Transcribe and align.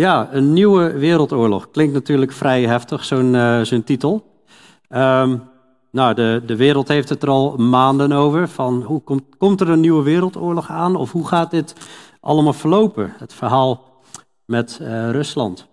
Ja, 0.00 0.28
een 0.32 0.52
nieuwe 0.52 0.92
wereldoorlog. 0.92 1.70
Klinkt 1.70 1.92
natuurlijk 1.92 2.32
vrij 2.32 2.62
heftig, 2.62 3.04
zo'n 3.04 3.64
zo'n 3.64 3.84
titel. 3.84 4.42
Um, 4.88 5.42
nou, 5.90 6.14
de, 6.14 6.42
de 6.46 6.56
wereld 6.56 6.88
heeft 6.88 7.08
het 7.08 7.22
er 7.22 7.28
al 7.28 7.56
maanden 7.56 8.12
over. 8.12 8.48
Van 8.48 8.82
hoe 8.82 9.00
komt, 9.00 9.22
komt 9.38 9.60
er 9.60 9.68
een 9.68 9.80
nieuwe 9.80 10.02
wereldoorlog 10.02 10.70
aan? 10.70 10.96
Of 10.96 11.12
hoe 11.12 11.26
gaat 11.26 11.50
dit 11.50 11.74
allemaal 12.20 12.52
verlopen? 12.52 13.12
Het 13.16 13.32
verhaal 13.32 14.02
met 14.44 14.78
uh, 14.82 15.10
Rusland. 15.10 15.66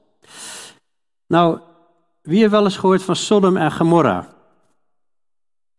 Nou, 1.28 1.60
wie 2.22 2.40
heeft 2.40 2.52
wel 2.52 2.64
eens 2.64 2.78
gehoord 2.78 3.04
van 3.04 3.16
Sodom 3.16 3.58
en 3.58 3.72
Gomorra? 3.72 4.28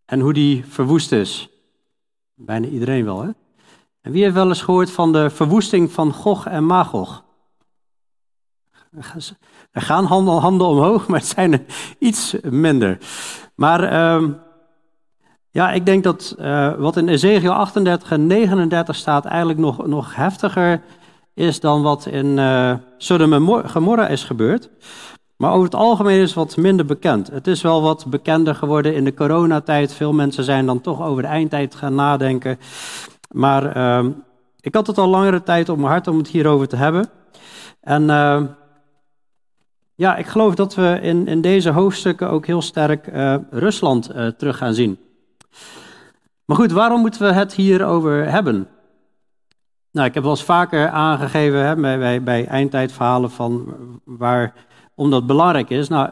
En 0.04 0.20
hoe 0.20 0.32
die 0.32 0.64
verwoest 0.68 1.12
is? 1.12 1.48
Bijna 2.34 2.66
iedereen 2.66 3.04
wel, 3.04 3.22
hè? 3.22 3.30
En 4.00 4.12
wie 4.12 4.22
heeft 4.22 4.34
wel 4.34 4.48
eens 4.48 4.62
gehoord 4.62 4.90
van 4.90 5.12
de 5.12 5.30
verwoesting 5.30 5.92
van 5.92 6.12
Gog 6.12 6.46
en 6.46 6.64
Magog? 6.64 7.26
Er 9.72 9.82
gaan 9.82 10.04
handen, 10.04 10.34
handen 10.34 10.66
omhoog, 10.66 11.06
maar 11.06 11.18
het 11.18 11.28
zijn 11.28 11.52
er 11.52 11.64
iets 11.98 12.36
minder. 12.42 12.98
Maar 13.54 13.92
uh, 13.92 14.28
ja, 15.50 15.72
ik 15.72 15.86
denk 15.86 16.04
dat 16.04 16.36
uh, 16.38 16.74
wat 16.74 16.96
in 16.96 17.08
Ezekiel 17.08 17.52
38 17.52 18.10
en 18.10 18.26
39 18.26 18.96
staat 18.96 19.24
eigenlijk 19.24 19.58
nog, 19.58 19.86
nog 19.86 20.14
heftiger 20.14 20.82
is 21.34 21.60
dan 21.60 21.82
wat 21.82 22.06
in 22.06 22.26
uh, 22.26 22.74
Sodom 22.96 23.32
en 23.32 23.68
Gomorra 23.68 24.08
is 24.08 24.24
gebeurd. 24.24 24.70
Maar 25.36 25.52
over 25.52 25.64
het 25.64 25.74
algemeen 25.74 26.20
is 26.20 26.34
wat 26.34 26.56
minder 26.56 26.86
bekend. 26.86 27.30
Het 27.30 27.46
is 27.46 27.62
wel 27.62 27.82
wat 27.82 28.06
bekender 28.06 28.54
geworden 28.54 28.94
in 28.94 29.04
de 29.04 29.14
coronatijd. 29.14 29.92
Veel 29.94 30.12
mensen 30.12 30.44
zijn 30.44 30.66
dan 30.66 30.80
toch 30.80 31.02
over 31.02 31.22
de 31.22 31.28
eindtijd 31.28 31.74
gaan 31.74 31.94
nadenken. 31.94 32.58
Maar 33.32 33.76
uh, 33.76 34.10
ik 34.60 34.74
had 34.74 34.86
het 34.86 34.98
al 34.98 35.08
langere 35.08 35.42
tijd 35.42 35.68
op 35.68 35.76
mijn 35.76 35.90
hart 35.90 36.08
om 36.08 36.18
het 36.18 36.28
hierover 36.28 36.68
te 36.68 36.76
hebben. 36.76 37.08
En 37.80 38.02
uh, 38.02 38.42
ja, 39.98 40.16
ik 40.16 40.26
geloof 40.26 40.54
dat 40.54 40.74
we 40.74 40.98
in, 41.02 41.26
in 41.26 41.40
deze 41.40 41.70
hoofdstukken 41.70 42.30
ook 42.30 42.46
heel 42.46 42.62
sterk 42.62 43.06
uh, 43.06 43.34
Rusland 43.50 44.10
uh, 44.14 44.26
terug 44.26 44.56
gaan 44.56 44.74
zien. 44.74 44.98
Maar 46.44 46.56
goed, 46.56 46.72
waarom 46.72 47.00
moeten 47.00 47.20
we 47.20 47.32
het 47.32 47.54
hierover 47.54 48.30
hebben? 48.30 48.68
Nou, 49.92 50.06
ik 50.06 50.14
heb 50.14 50.22
wel 50.22 50.32
eens 50.32 50.44
vaker 50.44 50.88
aangegeven 50.88 51.66
hè, 51.66 51.76
bij, 51.76 52.22
bij, 52.22 52.46
eindtijdverhalen 52.46 53.30
van 53.30 53.76
waar, 54.04 54.54
omdat 54.94 55.18
het 55.18 55.28
belangrijk 55.28 55.70
is. 55.70 55.88
Nou, 55.88 56.10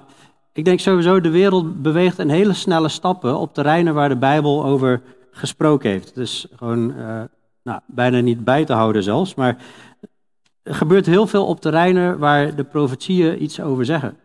ik 0.52 0.64
denk 0.64 0.80
sowieso, 0.80 1.20
de 1.20 1.30
wereld 1.30 1.82
beweegt 1.82 2.18
in 2.18 2.28
hele 2.28 2.52
snelle 2.52 2.88
stappen 2.88 3.38
op 3.38 3.54
terreinen 3.54 3.94
waar 3.94 4.08
de 4.08 4.16
Bijbel 4.16 4.64
over 4.64 5.02
gesproken 5.30 5.90
heeft. 5.90 6.14
Dus 6.14 6.46
gewoon 6.56 6.90
uh, 6.98 7.22
nou, 7.62 7.80
bijna 7.86 8.20
niet 8.20 8.44
bij 8.44 8.64
te 8.64 8.72
houden 8.72 9.02
zelfs, 9.02 9.34
maar 9.34 9.56
er 10.66 10.74
gebeurt 10.74 11.06
heel 11.06 11.26
veel 11.26 11.46
op 11.46 11.60
terreinen 11.60 12.18
waar 12.18 12.54
de 12.54 12.64
profetieën 12.64 13.42
iets 13.42 13.60
over 13.60 13.84
zeggen. 13.84 14.16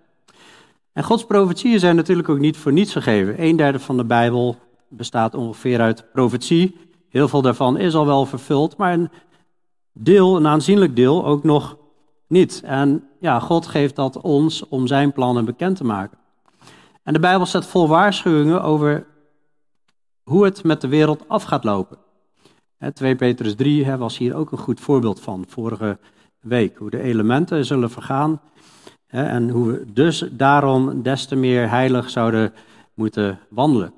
En 0.94 1.04
Gods 1.04 1.26
profetieën 1.26 1.80
zijn 1.80 1.96
natuurlijk 1.96 2.30
ook 2.30 2.40
niet 2.40 2.58
voor 2.58 2.72
niets 2.72 2.92
gegeven. 2.92 3.44
Een 3.44 3.56
derde 3.56 3.80
van 3.80 3.98
de 3.98 4.04
Bijbel 4.04 4.56
bestaat 4.88 5.34
ongeveer 5.34 5.80
uit 5.80 6.12
profetie. 6.12 6.78
Heel 7.10 7.28
veel 7.28 7.42
daarvan 7.42 7.78
is 7.78 7.96
al 7.96 8.06
wel 8.06 8.26
vervuld, 8.26 8.78
maar 8.78 8.94
een 8.94 9.10
deel, 9.94 10.36
een 10.36 10.48
aanzienlijk 10.48 10.96
deel, 10.96 11.26
ook 11.26 11.44
nog 11.44 11.78
niet. 12.28 12.62
En 12.66 13.08
ja, 13.20 13.40
God 13.40 13.68
geeft 13.68 13.96
dat 13.96 14.22
ons 14.22 14.68
om 14.68 14.88
zijn 14.88 15.12
plannen 15.12 15.46
bekend 15.46 15.78
te 15.78 15.84
maken. 15.84 16.18
En 17.04 17.14
de 17.14 17.20
Bijbel 17.20 17.46
staat 17.46 17.66
vol 17.66 17.88
waarschuwingen 17.88 18.64
over 18.64 19.06
hoe 20.24 20.44
het 20.44 20.64
met 20.64 20.82
de 20.82 20.88
wereld 20.88 21.24
af 21.28 21.44
gaat 21.44 21.64
lopen. 21.64 21.98
2 22.94 23.16
Petrus 23.16 23.56
3 23.56 23.96
was 23.96 24.18
hier 24.18 24.36
ook 24.36 24.52
een 24.52 24.58
goed 24.58 24.80
voorbeeld 24.80 25.20
van. 25.20 25.46
Vorige 25.48 25.98
week. 26.42 26.78
Hoe 26.78 26.90
de 26.90 27.02
elementen 27.02 27.66
zullen 27.66 27.92
vergaan. 27.92 28.42
Hè, 29.08 29.24
en 29.24 29.50
hoe 29.50 29.72
we 29.72 29.86
dus 29.94 30.26
daarom 30.32 31.02
des 31.02 31.26
te 31.26 31.36
meer 31.36 31.70
heilig 31.70 32.10
zouden 32.10 32.54
moeten 32.94 33.40
wandelen. 33.50 33.94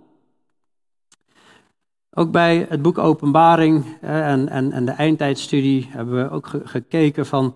Ook 2.10 2.32
bij 2.32 2.66
het 2.70 2.82
boek 2.82 2.98
Openbaring 2.98 3.98
hè, 4.02 4.22
en, 4.22 4.50
en, 4.50 4.72
en 4.72 4.86
de 4.86 4.92
eindtijdstudie 4.92 5.88
hebben 5.90 6.24
we 6.24 6.30
ook 6.30 6.50
gekeken 6.64 7.26
van 7.26 7.56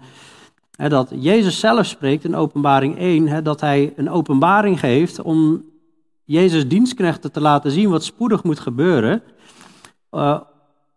dat 0.78 1.12
Jezus 1.16 1.60
zelf 1.60 1.86
spreekt 1.86 2.24
in 2.24 2.36
Openbaring 2.36 2.98
1, 2.98 3.28
hè, 3.28 3.42
dat 3.42 3.62
hij 3.62 3.94
een 3.96 4.10
openbaring 4.10 4.80
geeft 4.80 5.22
om 5.22 5.66
Jezus 6.24 6.68
dienstknechten 6.68 7.32
te 7.32 7.42
laten 7.42 7.72
zien 7.72 7.90
wat 7.90 8.04
spoedig 8.04 8.44
moet 8.44 8.60
gebeuren. 8.60 9.24
Uh, 10.12 10.42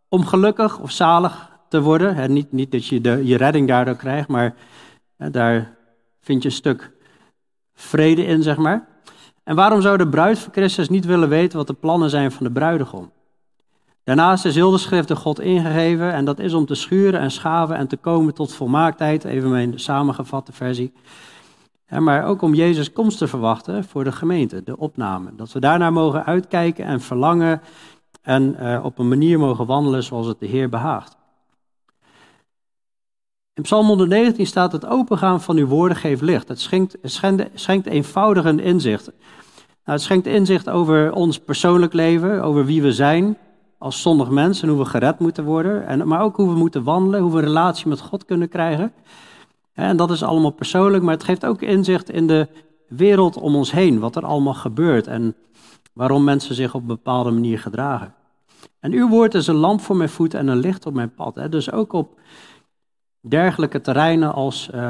om 0.08 0.26
gelukkig 0.26 0.78
of 0.78 0.90
zalig 0.90 1.49
te 1.70 1.80
worden. 1.80 2.32
niet, 2.32 2.52
niet 2.52 2.70
dat 2.70 2.86
je 2.86 3.00
de, 3.00 3.24
je 3.24 3.36
redding 3.36 3.68
daardoor 3.68 3.96
krijgt, 3.96 4.28
maar 4.28 4.54
daar 5.16 5.76
vind 6.20 6.42
je 6.42 6.48
een 6.48 6.54
stuk 6.54 6.92
vrede 7.74 8.24
in, 8.24 8.42
zeg 8.42 8.56
maar. 8.56 8.88
En 9.44 9.56
waarom 9.56 9.80
zou 9.80 9.96
de 9.96 10.08
bruid 10.08 10.38
van 10.38 10.52
Christus 10.52 10.88
niet 10.88 11.04
willen 11.04 11.28
weten 11.28 11.58
wat 11.58 11.66
de 11.66 11.72
plannen 11.72 12.10
zijn 12.10 12.32
van 12.32 12.46
de 12.46 12.52
bruidegom? 12.52 13.10
Daarnaast 14.04 14.44
is 14.44 14.54
heel 14.54 14.70
de 14.70 14.78
schrift 14.78 15.08
de 15.08 15.16
God 15.16 15.40
ingegeven 15.40 16.12
en 16.12 16.24
dat 16.24 16.38
is 16.38 16.54
om 16.54 16.66
te 16.66 16.74
schuren 16.74 17.20
en 17.20 17.30
schaven 17.30 17.76
en 17.76 17.86
te 17.86 17.96
komen 17.96 18.34
tot 18.34 18.54
volmaaktheid, 18.54 19.24
even 19.24 19.50
mijn 19.50 19.80
samengevatte 19.80 20.52
versie. 20.52 20.92
maar 21.98 22.24
ook 22.24 22.42
om 22.42 22.54
Jezus' 22.54 22.92
komst 22.92 23.18
te 23.18 23.28
verwachten 23.28 23.84
voor 23.84 24.04
de 24.04 24.12
gemeente, 24.12 24.62
de 24.62 24.76
opname. 24.76 25.30
Dat 25.36 25.52
we 25.52 25.60
daarnaar 25.60 25.92
mogen 25.92 26.24
uitkijken 26.24 26.84
en 26.84 27.00
verlangen 27.00 27.60
en 28.22 28.56
uh, 28.60 28.84
op 28.84 28.98
een 28.98 29.08
manier 29.08 29.38
mogen 29.38 29.66
wandelen 29.66 30.02
zoals 30.02 30.26
het 30.26 30.38
de 30.38 30.46
Heer 30.46 30.68
behaagt. 30.68 31.16
In 33.60 33.66
Psalm 33.66 33.86
119 33.86 34.46
staat: 34.46 34.72
Het 34.72 34.86
opengaan 34.86 35.40
van 35.40 35.56
uw 35.56 35.66
woorden 35.66 35.96
geeft 35.96 36.22
licht. 36.22 36.48
Het 36.48 36.60
schenkt, 36.60 36.96
schenkt, 37.54 37.86
eenvoudig 37.86 38.44
een 38.44 38.60
inzicht. 38.60 39.06
Nou, 39.06 39.98
het 39.98 40.00
schenkt 40.00 40.26
inzicht 40.26 40.68
over 40.68 41.12
ons 41.12 41.38
persoonlijk 41.38 41.92
leven, 41.92 42.42
over 42.42 42.64
wie 42.64 42.82
we 42.82 42.92
zijn 42.92 43.36
als 43.78 44.02
zondig 44.02 44.30
mens 44.30 44.62
en 44.62 44.68
hoe 44.68 44.78
we 44.78 44.84
gered 44.84 45.18
moeten 45.18 45.44
worden. 45.44 45.86
En, 45.86 46.08
maar 46.08 46.20
ook 46.20 46.36
hoe 46.36 46.48
we 46.48 46.58
moeten 46.58 46.84
wandelen, 46.84 47.20
hoe 47.20 47.30
we 47.32 47.38
een 47.38 47.44
relatie 47.44 47.88
met 47.88 48.00
God 48.00 48.24
kunnen 48.24 48.48
krijgen. 48.48 48.92
En 49.72 49.96
dat 49.96 50.10
is 50.10 50.22
allemaal 50.22 50.50
persoonlijk, 50.50 51.02
maar 51.02 51.14
het 51.14 51.24
geeft 51.24 51.46
ook 51.46 51.62
inzicht 51.62 52.10
in 52.10 52.26
de 52.26 52.48
wereld 52.88 53.36
om 53.36 53.56
ons 53.56 53.72
heen, 53.72 53.98
wat 53.98 54.16
er 54.16 54.24
allemaal 54.24 54.54
gebeurt 54.54 55.06
en 55.06 55.34
waarom 55.92 56.24
mensen 56.24 56.54
zich 56.54 56.74
op 56.74 56.80
een 56.80 56.86
bepaalde 56.86 57.30
manier 57.30 57.58
gedragen. 57.58 58.14
En 58.78 58.92
uw 58.92 59.08
woord 59.08 59.34
is 59.34 59.46
een 59.46 59.54
lamp 59.54 59.80
voor 59.80 59.96
mijn 59.96 60.08
voet 60.08 60.34
en 60.34 60.48
een 60.48 60.58
licht 60.60 60.86
op 60.86 60.94
mijn 60.94 61.14
pad. 61.14 61.40
Dus 61.50 61.72
ook 61.72 61.92
op 61.92 62.18
dergelijke 63.20 63.80
terreinen 63.80 64.32
als, 64.32 64.70
uh, 64.74 64.80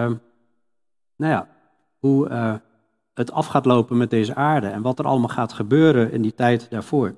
nou 1.16 1.32
ja, 1.32 1.48
hoe 1.98 2.28
uh, 2.28 2.54
het 3.14 3.32
af 3.32 3.46
gaat 3.46 3.64
lopen 3.64 3.96
met 3.96 4.10
deze 4.10 4.34
aarde 4.34 4.66
en 4.66 4.82
wat 4.82 4.98
er 4.98 5.04
allemaal 5.04 5.28
gaat 5.28 5.52
gebeuren 5.52 6.12
in 6.12 6.22
die 6.22 6.34
tijd 6.34 6.70
daarvoor. 6.70 7.14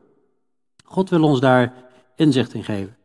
God 0.84 1.10
wil 1.10 1.22
ons 1.22 1.40
daar 1.40 1.72
inzicht 2.16 2.54
in 2.54 2.64
geven. 2.64 2.96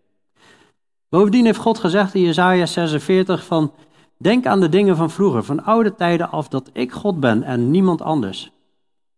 Bovendien 1.09 1.45
heeft 1.45 1.59
God 1.59 1.77
gezegd 1.79 2.13
in 2.13 2.21
Jesaja 2.21 2.65
46 2.65 3.45
van, 3.45 3.71
denk 4.17 4.45
aan 4.45 4.59
de 4.59 4.69
dingen 4.69 4.95
van 4.95 5.09
vroeger, 5.09 5.43
van 5.43 5.63
oude 5.63 5.95
tijden 5.95 6.31
af, 6.31 6.47
dat 6.47 6.69
ik 6.73 6.91
God 6.91 7.19
ben 7.19 7.43
en 7.43 7.71
niemand 7.71 8.01
anders. 8.01 8.51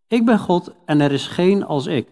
Ik 0.07 0.25
ben 0.25 0.39
God 0.39 0.73
en 0.85 1.01
er 1.01 1.11
is 1.11 1.27
geen 1.27 1.65
als 1.65 1.85
ik, 1.85 2.07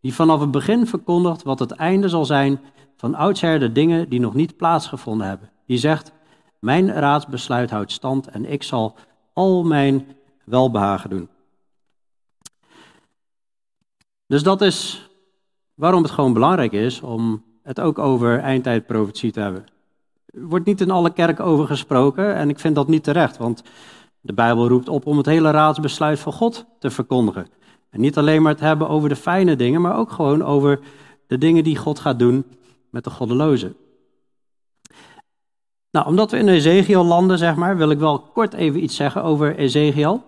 die 0.00 0.14
vanaf 0.14 0.40
het 0.40 0.50
begin 0.50 0.86
verkondigt 0.86 1.42
wat 1.42 1.58
het 1.58 1.70
einde 1.70 2.08
zal 2.08 2.24
zijn 2.24 2.60
van 2.96 3.14
oudsher 3.14 3.58
de 3.58 3.72
dingen 3.72 4.08
die 4.08 4.20
nog 4.20 4.34
niet 4.34 4.56
plaatsgevonden 4.56 5.26
hebben 5.26 5.51
die 5.66 5.78
zegt, 5.78 6.12
mijn 6.58 6.92
raadsbesluit 6.92 7.70
houdt 7.70 7.92
stand 7.92 8.28
en 8.28 8.52
ik 8.52 8.62
zal 8.62 8.96
al 9.32 9.64
mijn 9.64 10.16
welbehagen 10.44 11.10
doen. 11.10 11.28
Dus 14.26 14.42
dat 14.42 14.60
is 14.60 15.08
waarom 15.74 16.02
het 16.02 16.12
gewoon 16.12 16.32
belangrijk 16.32 16.72
is 16.72 17.00
om 17.00 17.44
het 17.62 17.80
ook 17.80 17.98
over 17.98 18.38
eindtijdprofetie 18.38 19.32
te 19.32 19.40
hebben. 19.40 19.64
Er 20.26 20.46
wordt 20.46 20.66
niet 20.66 20.80
in 20.80 20.90
alle 20.90 21.12
kerken 21.12 21.44
over 21.44 21.66
gesproken 21.66 22.34
en 22.34 22.48
ik 22.48 22.58
vind 22.58 22.74
dat 22.74 22.88
niet 22.88 23.04
terecht, 23.04 23.36
want 23.36 23.62
de 24.20 24.32
Bijbel 24.32 24.68
roept 24.68 24.88
op 24.88 25.06
om 25.06 25.16
het 25.16 25.26
hele 25.26 25.50
raadsbesluit 25.50 26.18
van 26.18 26.32
God 26.32 26.66
te 26.78 26.90
verkondigen. 26.90 27.46
En 27.90 28.00
niet 28.00 28.18
alleen 28.18 28.42
maar 28.42 28.56
te 28.56 28.64
hebben 28.64 28.88
over 28.88 29.08
de 29.08 29.16
fijne 29.16 29.56
dingen, 29.56 29.80
maar 29.80 29.96
ook 29.96 30.10
gewoon 30.10 30.42
over 30.42 30.80
de 31.26 31.38
dingen 31.38 31.64
die 31.64 31.76
God 31.76 31.98
gaat 31.98 32.18
doen 32.18 32.44
met 32.90 33.04
de 33.04 33.10
goddelozen. 33.10 33.76
Nou, 35.92 36.06
omdat 36.06 36.30
we 36.30 36.38
in 36.38 36.48
Ezekiel 36.48 37.04
landen, 37.04 37.38
zeg 37.38 37.54
maar, 37.54 37.76
wil 37.76 37.90
ik 37.90 37.98
wel 37.98 38.18
kort 38.20 38.54
even 38.54 38.82
iets 38.82 38.96
zeggen 38.96 39.22
over 39.22 39.56
Ezekiel. 39.56 40.22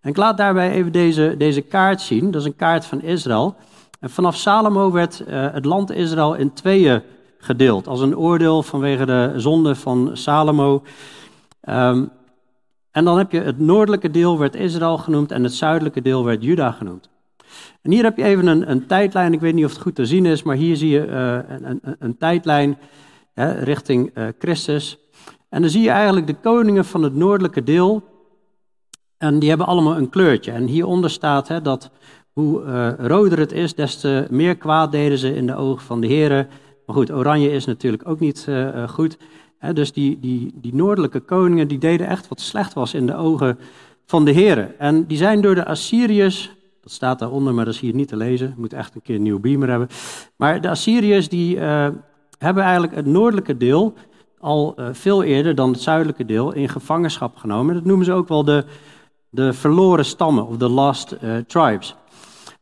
En 0.00 0.10
ik 0.10 0.16
laat 0.16 0.36
daarbij 0.36 0.70
even 0.70 0.92
deze, 0.92 1.34
deze 1.38 1.60
kaart 1.60 2.00
zien. 2.00 2.30
Dat 2.30 2.40
is 2.40 2.46
een 2.46 2.56
kaart 2.56 2.84
van 2.84 3.02
Israël. 3.02 3.56
En 4.00 4.10
vanaf 4.10 4.36
Salomo 4.36 4.92
werd 4.92 5.24
uh, 5.28 5.52
het 5.52 5.64
land 5.64 5.90
Israël 5.90 6.34
in 6.34 6.52
tweeën 6.52 7.02
gedeeld. 7.38 7.86
Als 7.86 8.00
een 8.00 8.16
oordeel 8.16 8.62
vanwege 8.62 9.06
de 9.06 9.32
zonde 9.36 9.74
van 9.74 10.10
Salomo. 10.12 10.82
Um, 11.68 12.10
en 12.90 13.04
dan 13.04 13.18
heb 13.18 13.32
je 13.32 13.40
het 13.40 13.58
noordelijke 13.58 14.10
deel 14.10 14.38
werd 14.38 14.54
Israël 14.54 14.98
genoemd 14.98 15.32
en 15.32 15.42
het 15.42 15.54
zuidelijke 15.54 16.02
deel 16.02 16.24
werd 16.24 16.42
Juda 16.42 16.70
genoemd. 16.70 17.08
En 17.82 17.90
hier 17.90 18.04
heb 18.04 18.16
je 18.16 18.24
even 18.24 18.46
een, 18.46 18.70
een 18.70 18.86
tijdlijn. 18.86 19.32
Ik 19.32 19.40
weet 19.40 19.54
niet 19.54 19.64
of 19.64 19.72
het 19.72 19.82
goed 19.82 19.94
te 19.94 20.06
zien 20.06 20.26
is, 20.26 20.42
maar 20.42 20.56
hier 20.56 20.76
zie 20.76 20.90
je 20.90 21.06
uh, 21.06 21.56
een, 21.56 21.80
een, 21.82 21.96
een 21.98 22.16
tijdlijn 22.16 22.78
richting 23.44 24.10
uh, 24.14 24.28
Christus. 24.38 24.98
En 25.48 25.60
dan 25.60 25.70
zie 25.70 25.82
je 25.82 25.90
eigenlijk 25.90 26.26
de 26.26 26.34
koningen 26.34 26.84
van 26.84 27.02
het 27.02 27.14
noordelijke 27.14 27.62
deel. 27.62 28.02
En 29.18 29.38
die 29.38 29.48
hebben 29.48 29.66
allemaal 29.66 29.96
een 29.96 30.08
kleurtje. 30.08 30.52
En 30.52 30.66
hieronder 30.66 31.10
staat 31.10 31.48
hè, 31.48 31.62
dat 31.62 31.90
hoe 32.32 32.62
uh, 32.62 33.06
roder 33.06 33.38
het 33.38 33.52
is, 33.52 33.74
des 33.74 34.00
te 34.00 34.26
meer 34.30 34.56
kwaad 34.56 34.92
deden 34.92 35.18
ze 35.18 35.34
in 35.34 35.46
de 35.46 35.56
ogen 35.56 35.84
van 35.84 36.00
de 36.00 36.06
heren. 36.06 36.48
Maar 36.86 36.96
goed, 36.96 37.12
oranje 37.12 37.50
is 37.50 37.64
natuurlijk 37.64 38.08
ook 38.08 38.20
niet 38.20 38.46
uh, 38.48 38.88
goed. 38.88 39.18
Hè, 39.58 39.72
dus 39.72 39.92
die, 39.92 40.20
die, 40.20 40.52
die 40.54 40.74
noordelijke 40.74 41.20
koningen 41.20 41.68
die 41.68 41.78
deden 41.78 42.06
echt 42.06 42.28
wat 42.28 42.40
slecht 42.40 42.72
was 42.72 42.94
in 42.94 43.06
de 43.06 43.16
ogen 43.16 43.58
van 44.06 44.24
de 44.24 44.30
heren. 44.30 44.78
En 44.78 45.06
die 45.06 45.16
zijn 45.16 45.40
door 45.40 45.54
de 45.54 45.64
Assyriërs, 45.64 46.56
dat 46.82 46.92
staat 46.92 47.18
daaronder, 47.18 47.54
maar 47.54 47.64
dat 47.64 47.74
is 47.74 47.80
hier 47.80 47.94
niet 47.94 48.08
te 48.08 48.16
lezen. 48.16 48.48
Je 48.48 48.60
moet 48.60 48.72
echt 48.72 48.94
een 48.94 49.02
keer 49.02 49.14
een 49.14 49.22
nieuw 49.22 49.40
beamer 49.40 49.68
hebben. 49.68 49.88
Maar 50.36 50.60
de 50.60 50.68
Assyriërs 50.68 51.28
die 51.28 51.58
hebben 52.38 52.62
eigenlijk 52.62 52.94
het 52.94 53.06
noordelijke 53.06 53.56
deel 53.56 53.94
al 54.38 54.74
uh, 54.76 54.88
veel 54.92 55.22
eerder 55.22 55.54
dan 55.54 55.70
het 55.70 55.80
zuidelijke 55.80 56.24
deel 56.24 56.52
in 56.52 56.68
gevangenschap 56.68 57.36
genomen. 57.36 57.74
Dat 57.74 57.84
noemen 57.84 58.04
ze 58.04 58.12
ook 58.12 58.28
wel 58.28 58.44
de, 58.44 58.64
de 59.30 59.52
verloren 59.52 60.04
stammen 60.04 60.46
of 60.46 60.56
de 60.56 60.68
lost 60.68 61.16
uh, 61.22 61.36
tribes. 61.36 61.96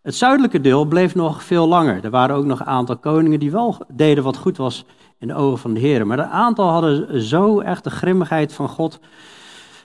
Het 0.03 0.15
zuidelijke 0.15 0.61
deel 0.61 0.85
bleef 0.85 1.15
nog 1.15 1.43
veel 1.43 1.69
langer. 1.69 2.05
Er 2.05 2.11
waren 2.11 2.37
ook 2.37 2.45
nog 2.45 2.61
een 2.61 2.67
aantal 2.67 2.97
koningen 2.97 3.41
die 3.41 3.51
wel 3.51 3.77
deden 3.89 4.25
wat 4.25 4.37
goed 4.37 4.57
was 4.57 4.85
in 5.19 5.29
de 5.29 5.35
ogen 5.35 5.59
van 5.59 5.75
de 5.75 5.81
Heer. 5.81 6.07
Maar 6.07 6.19
een 6.19 6.25
aantal 6.25 6.69
hadden 6.69 7.21
zo 7.23 7.61
echt 7.61 7.85
de 7.85 7.91
grimmigheid 7.91 8.53
van 8.53 8.69
God 8.69 9.01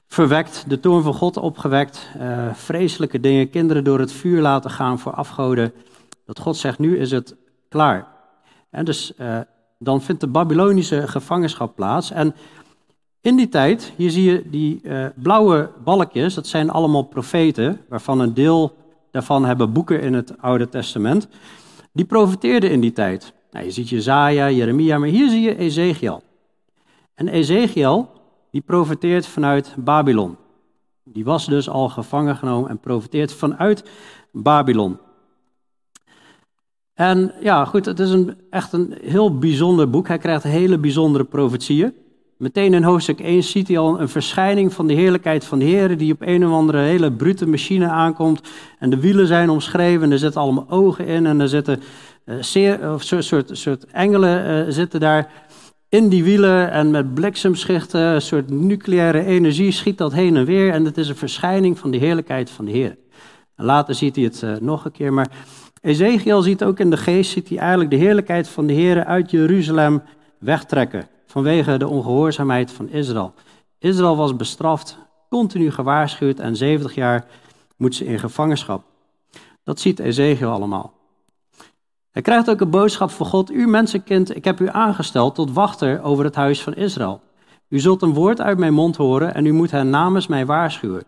verwekt, 0.07 0.65
de 0.67 0.79
toorn 0.79 1.03
van 1.03 1.13
God 1.13 1.37
opgewekt, 1.37 2.09
uh, 2.19 2.53
vreselijke 2.53 3.19
dingen, 3.19 3.49
kinderen 3.49 3.83
door 3.83 3.99
het 3.99 4.11
vuur 4.11 4.41
laten 4.41 4.71
gaan 4.71 4.99
voor 4.99 5.13
afgoden, 5.13 5.73
dat 6.25 6.39
God 6.39 6.57
zegt, 6.57 6.79
nu 6.79 6.97
is 6.97 7.11
het 7.11 7.35
klaar. 7.69 8.07
En 8.69 8.85
dus 8.85 9.13
dan 9.83 10.01
vindt 10.01 10.21
de 10.21 10.27
Babylonische 10.27 11.07
gevangenschap 11.07 11.75
plaats. 11.75 12.11
En 12.11 12.35
in 13.21 13.35
die 13.35 13.49
tijd, 13.49 13.93
hier 13.95 14.09
zie 14.09 14.31
je 14.31 14.49
die 14.49 14.79
uh, 14.83 15.05
blauwe 15.15 15.69
balkjes, 15.83 16.33
dat 16.33 16.47
zijn 16.47 16.69
allemaal 16.69 17.03
profeten, 17.03 17.81
waarvan 17.89 18.19
een 18.19 18.33
deel 18.33 18.75
daarvan 19.11 19.45
hebben 19.45 19.73
boeken 19.73 20.01
in 20.01 20.13
het 20.13 20.33
Oude 20.41 20.69
Testament. 20.69 21.27
Die 21.91 22.05
profeteerden 22.05 22.71
in 22.71 22.81
die 22.81 22.91
tijd. 22.91 23.33
Nou, 23.51 23.65
je 23.65 23.71
ziet 23.71 23.89
Jezaja, 23.89 24.49
Jeremia, 24.49 24.97
maar 24.97 25.07
hier 25.07 25.29
zie 25.29 25.41
je 25.41 25.57
Ezekiel. 25.57 26.23
En 27.15 27.27
Ezekiel, 27.27 28.09
die 28.51 28.61
profeteert 28.61 29.27
vanuit 29.27 29.75
Babylon. 29.77 30.37
Die 31.03 31.23
was 31.23 31.45
dus 31.45 31.69
al 31.69 31.89
gevangen 31.89 32.35
genomen 32.35 32.69
en 32.69 32.79
profeteert 32.79 33.33
vanuit 33.33 33.83
Babylon. 34.31 34.97
En 36.93 37.33
ja, 37.41 37.65
goed, 37.65 37.85
het 37.85 37.99
is 37.99 38.09
een, 38.09 38.37
echt 38.49 38.73
een 38.73 38.97
heel 39.03 39.37
bijzonder 39.37 39.89
boek. 39.89 40.07
Hij 40.07 40.17
krijgt 40.17 40.43
hele 40.43 40.77
bijzondere 40.77 41.23
profetieën. 41.23 41.93
Meteen 42.41 42.73
in 42.73 42.83
hoofdstuk 42.83 43.19
1 43.19 43.43
ziet 43.43 43.67
hij 43.67 43.77
al 43.77 43.99
een 43.99 44.09
verschijning 44.09 44.73
van 44.73 44.87
de 44.87 44.93
heerlijkheid 44.93 45.45
van 45.45 45.59
de 45.59 45.65
Heer, 45.65 45.97
die 45.97 46.13
op 46.13 46.21
een 46.21 46.45
of 46.45 46.51
andere 46.51 46.79
hele 46.79 47.11
brute 47.11 47.47
machine 47.47 47.87
aankomt. 47.87 48.41
En 48.79 48.89
de 48.89 48.99
wielen 48.99 49.27
zijn 49.27 49.49
omschreven, 49.49 50.03
en 50.03 50.11
er 50.11 50.17
zitten 50.17 50.41
allemaal 50.41 50.69
ogen 50.69 51.05
in, 51.05 51.25
en 51.25 51.39
er 51.39 51.49
zitten 51.49 51.81
uh, 52.25 52.35
zeer, 52.39 52.93
of 52.93 53.01
soort, 53.01 53.25
soort, 53.25 53.49
soort 53.57 53.85
engelen 53.85 54.65
uh, 54.67 54.73
zitten 54.73 54.99
daar 54.99 55.31
in 55.89 56.09
die 56.09 56.23
wielen. 56.23 56.71
En 56.71 56.91
met 56.91 57.13
bliksemschichten, 57.13 58.01
een 58.01 58.21
soort 58.21 58.49
nucleaire 58.49 59.25
energie, 59.25 59.71
schiet 59.71 59.97
dat 59.97 60.13
heen 60.13 60.35
en 60.35 60.45
weer. 60.45 60.71
En 60.71 60.85
het 60.85 60.97
is 60.97 61.09
een 61.09 61.15
verschijning 61.15 61.79
van 61.79 61.91
de 61.91 61.97
heerlijkheid 61.97 62.49
van 62.49 62.65
de 62.65 62.71
Heer. 62.71 62.97
En 63.55 63.65
later 63.65 63.95
ziet 63.95 64.15
hij 64.15 64.25
het 64.25 64.41
uh, 64.41 64.55
nog 64.59 64.85
een 64.85 64.91
keer, 64.91 65.13
maar 65.13 65.31
Ezekiel 65.81 66.41
ziet 66.41 66.63
ook 66.63 66.79
in 66.79 66.89
de 66.89 66.97
geest, 66.97 67.31
ziet 67.31 67.49
hij 67.49 67.57
eigenlijk 67.57 67.89
de 67.89 67.95
heerlijkheid 67.95 68.47
van 68.47 68.67
de 68.67 68.73
Heer 68.73 69.05
uit 69.05 69.31
Jeruzalem 69.31 70.01
wegtrekken 70.37 71.07
vanwege 71.25 71.77
de 71.77 71.87
ongehoorzaamheid 71.87 72.71
van 72.71 72.89
Israël. 72.89 73.33
Israël 73.79 74.15
was 74.15 74.35
bestraft, 74.35 74.97
continu 75.29 75.71
gewaarschuwd 75.71 76.39
en 76.39 76.55
70 76.55 76.95
jaar 76.95 77.25
moet 77.77 77.95
ze 77.95 78.05
in 78.05 78.19
gevangenschap. 78.19 78.83
Dat 79.63 79.79
ziet 79.79 79.99
Ezekiel 79.99 80.49
allemaal. 80.49 80.93
Hij 82.11 82.21
krijgt 82.21 82.49
ook 82.49 82.61
een 82.61 82.69
boodschap 82.69 83.09
van 83.09 83.25
God. 83.25 83.51
U 83.51 83.67
mensenkind, 83.67 84.35
ik 84.35 84.45
heb 84.45 84.59
u 84.59 84.69
aangesteld 84.69 85.35
tot 85.35 85.51
wachter 85.51 86.01
over 86.01 86.23
het 86.23 86.35
huis 86.35 86.61
van 86.63 86.75
Israël. 86.75 87.21
U 87.67 87.79
zult 87.79 88.01
een 88.01 88.13
woord 88.13 88.41
uit 88.41 88.57
mijn 88.57 88.73
mond 88.73 88.95
horen 88.95 89.33
en 89.33 89.45
u 89.45 89.51
moet 89.51 89.71
hen 89.71 89.89
namens 89.89 90.27
mij 90.27 90.45
waarschuwen. 90.45 91.03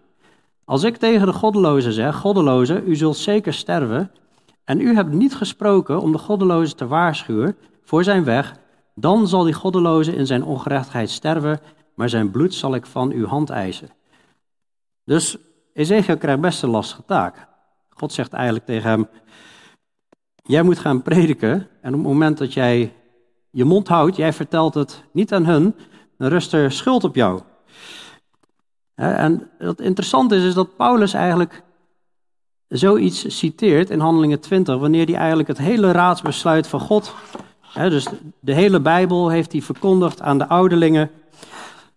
Als 0.66 0.84
ik 0.84 0.98
tegen 0.98 1.26
de 1.26 1.34
goddelozen 1.34 1.94
zeg, 1.94 2.16
goddelozen, 2.16 2.84
u 2.88 2.96
zult 2.96 3.18
zeker 3.18 3.54
sterven, 3.54 4.12
en 4.66 4.80
u 4.80 4.96
hebt 4.96 5.12
niet 5.12 5.36
gesproken 5.36 6.02
om 6.02 6.12
de 6.12 6.18
goddelozen 6.18 6.78
te 6.78 6.88
waarschuwen 6.88 7.58
voor 7.84 8.04
zijn 8.04 8.24
weg, 8.24 8.56
dan 8.96 9.28
zal 9.28 9.44
die 9.44 9.54
goddeloze 9.54 10.16
in 10.16 10.26
zijn 10.26 10.44
ongerechtigheid 10.44 11.10
sterven, 11.10 11.60
maar 11.96 12.10
zijn 12.10 12.32
bloed 12.32 12.54
zal 12.54 12.76
ik 12.76 12.86
van 12.86 13.12
uw 13.12 13.26
hand 13.26 13.50
eisen. 13.50 13.90
Dus 15.04 15.38
Ezekiel 15.74 16.18
krijgt 16.18 16.42
best 16.42 16.64
een 16.64 16.70
lastige 16.70 17.06
taak. 17.06 17.48
God 17.90 18.14
zegt 18.14 18.34
eigenlijk 18.34 18.66
tegen 18.66 18.90
hem, 18.90 19.08
jij 20.44 20.64
moet 20.64 20.80
gaan 20.80 21.02
prediken 21.02 21.68
en 21.82 21.94
op 21.94 22.00
het 22.00 22.08
moment 22.08 22.38
dat 22.38 22.54
jij 22.54 22.94
je 23.50 23.66
mond 23.66 23.88
houdt, 23.88 24.16
jij 24.16 24.34
vertelt 24.34 24.74
het 24.74 25.04
niet 25.12 25.34
aan 25.34 25.46
hun, 25.46 25.76
dan 26.18 26.30
rust 26.30 26.54
er 26.54 26.72
schuld 26.72 27.04
op 27.04 27.16
jou. 27.16 27.42
En 28.96 29.50
wat 29.60 29.82
interessant 29.82 30.32
is, 30.32 30.44
is 30.44 30.54
dat 30.54 30.76
Paulus 30.76 31.14
eigenlijk 31.14 31.64
zoiets 32.78 33.38
citeert 33.38 33.90
in 33.90 34.00
Handelingen 34.00 34.40
20, 34.40 34.78
wanneer 34.78 35.06
hij 35.06 35.16
eigenlijk 35.16 35.48
het 35.48 35.58
hele 35.58 35.92
raadsbesluit 35.92 36.68
van 36.68 36.80
God 36.80 37.14
dus 37.74 38.08
de 38.40 38.54
hele 38.54 38.80
Bijbel 38.80 39.30
heeft 39.30 39.52
hij 39.52 39.62
verkondigd 39.62 40.22
aan 40.22 40.38
de 40.38 40.48
ouderlingen. 40.48 41.10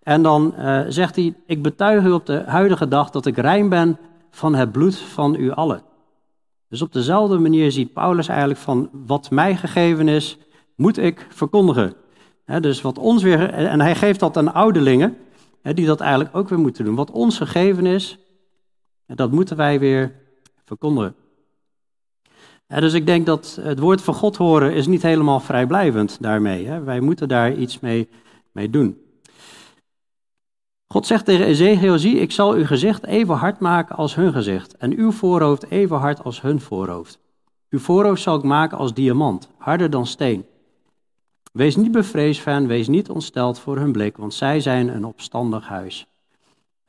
En 0.02 0.22
dan 0.22 0.54
uh, 0.58 0.80
zegt 0.88 1.16
hij, 1.16 1.34
ik 1.46 1.62
betuig 1.62 2.04
u 2.04 2.10
op 2.10 2.26
de 2.26 2.42
huidige 2.46 2.88
dag 2.88 3.10
dat 3.10 3.26
ik 3.26 3.36
rein 3.36 3.68
ben 3.68 3.98
van 4.30 4.54
het 4.54 4.72
bloed 4.72 4.96
van 4.96 5.34
u 5.34 5.50
allen. 5.50 5.82
Dus 6.68 6.82
op 6.82 6.92
dezelfde 6.92 7.38
manier 7.38 7.72
ziet 7.72 7.92
Paulus 7.92 8.28
eigenlijk 8.28 8.58
van 8.58 8.90
wat 9.06 9.30
mij 9.30 9.56
gegeven 9.56 10.08
is, 10.08 10.38
moet 10.76 10.98
ik 10.98 11.26
verkondigen. 11.28 11.94
dus 12.60 12.80
wat 12.80 12.98
ons 12.98 13.22
weer, 13.22 13.50
en 13.50 13.80
hij 13.80 13.94
geeft 13.94 14.20
dat 14.20 14.36
aan 14.36 14.54
ouderlingen, 14.54 15.16
die 15.62 15.86
dat 15.86 16.00
eigenlijk 16.00 16.36
ook 16.36 16.48
weer 16.48 16.58
moeten 16.58 16.84
doen. 16.84 16.94
Wat 16.94 17.10
ons 17.10 17.36
gegeven 17.36 17.86
is, 17.86 18.18
dat 19.06 19.30
moeten 19.30 19.56
wij 19.56 19.78
weer 19.78 20.12
verkondigen. 20.66 21.14
Dus 22.66 22.92
ik 22.92 23.06
denk 23.06 23.26
dat 23.26 23.58
het 23.60 23.78
woord 23.78 24.02
van 24.02 24.14
God 24.14 24.36
horen 24.36 24.74
is 24.74 24.86
niet 24.86 25.02
helemaal 25.02 25.40
vrijblijvend 25.40 26.22
daarmee. 26.22 26.66
Hè. 26.66 26.82
Wij 26.82 27.00
moeten 27.00 27.28
daar 27.28 27.54
iets 27.54 27.80
mee, 27.80 28.08
mee 28.52 28.70
doen. 28.70 29.00
God 30.88 31.06
zegt 31.06 31.24
tegen 31.24 31.46
Ezekiel, 31.46 31.98
zie, 31.98 32.18
ik 32.18 32.32
zal 32.32 32.52
uw 32.52 32.66
gezicht 32.66 33.06
even 33.06 33.34
hard 33.34 33.60
maken 33.60 33.96
als 33.96 34.14
hun 34.14 34.32
gezicht 34.32 34.76
en 34.76 34.96
uw 34.96 35.12
voorhoofd 35.12 35.70
even 35.70 35.96
hard 35.96 36.24
als 36.24 36.40
hun 36.40 36.60
voorhoofd. 36.60 37.18
Uw 37.70 37.78
voorhoofd 37.78 38.22
zal 38.22 38.36
ik 38.36 38.42
maken 38.42 38.78
als 38.78 38.94
diamant, 38.94 39.50
harder 39.58 39.90
dan 39.90 40.06
steen. 40.06 40.44
Wees 41.52 41.76
niet 41.76 41.92
bevreesd 41.92 42.40
van, 42.40 42.66
wees 42.66 42.88
niet 42.88 43.10
ontsteld 43.10 43.58
voor 43.58 43.76
hun 43.76 43.92
blik, 43.92 44.16
want 44.16 44.34
zij 44.34 44.60
zijn 44.60 44.88
een 44.88 45.04
opstandig 45.04 45.68
huis. 45.68 46.06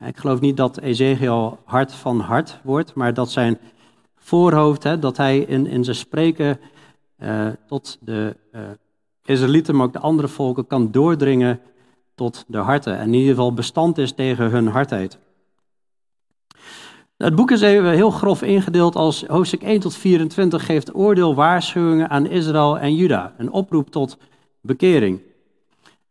Ik 0.04 0.16
geloof 0.16 0.40
niet 0.40 0.56
dat 0.56 0.78
Ezekiel 0.78 1.58
hart 1.64 1.92
van 1.92 2.20
hart 2.20 2.60
wordt, 2.62 2.94
maar 2.94 3.14
dat 3.14 3.30
zijn 3.30 3.58
voorhoofd, 4.16 4.82
hè, 4.82 4.98
dat 4.98 5.16
hij 5.16 5.38
in, 5.38 5.66
in 5.66 5.84
zijn 5.84 5.96
spreken 5.96 6.60
uh, 7.18 7.46
tot 7.66 7.98
de 8.00 8.36
uh, 8.52 8.60
Israëlieten, 9.24 9.76
maar 9.76 9.86
ook 9.86 9.92
de 9.92 9.98
andere 9.98 10.28
volken 10.28 10.66
kan 10.66 10.90
doordringen 10.90 11.60
tot 12.14 12.44
de 12.46 12.58
harten. 12.58 12.98
En 12.98 13.06
in 13.06 13.14
ieder 13.14 13.28
geval 13.28 13.52
bestand 13.52 13.98
is 13.98 14.12
tegen 14.12 14.50
hun 14.50 14.66
hardheid. 14.66 15.18
Het 17.16 17.34
boek 17.34 17.50
is 17.50 17.60
even 17.60 17.90
heel 17.90 18.10
grof 18.10 18.42
ingedeeld 18.42 18.96
als 18.96 19.24
hoofdstuk 19.26 19.62
1 19.62 19.80
tot 19.80 19.94
24 19.94 20.66
geeft 20.66 20.94
oordeel 20.94 21.34
waarschuwingen 21.34 22.10
aan 22.10 22.26
Israël 22.26 22.78
en 22.78 22.94
Juda. 22.94 23.34
Een 23.38 23.50
oproep 23.50 23.90
tot 23.90 24.18
bekering. 24.60 25.20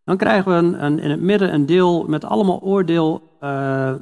Dan 0.08 0.18
krijgen 0.18 0.52
we 0.52 0.78
een, 0.78 1.00
in 1.00 1.10
het 1.10 1.22
midden 1.22 1.54
een 1.54 1.66
deel 1.66 2.06
met 2.08 2.26
allemaal 2.26 2.62
oordeel 2.62 3.22
uh, 3.44 3.94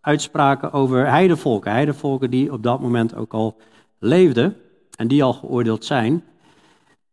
uitspraken 0.00 0.72
over 0.72 1.08
heidevolken. 1.10 1.72
Heidevolken 1.72 2.30
die 2.30 2.52
op 2.52 2.62
dat 2.62 2.80
moment 2.80 3.14
ook 3.16 3.32
al 3.32 3.56
leefden 3.98 4.56
en 4.96 5.08
die 5.08 5.24
al 5.24 5.32
geoordeeld 5.32 5.84
zijn. 5.84 6.24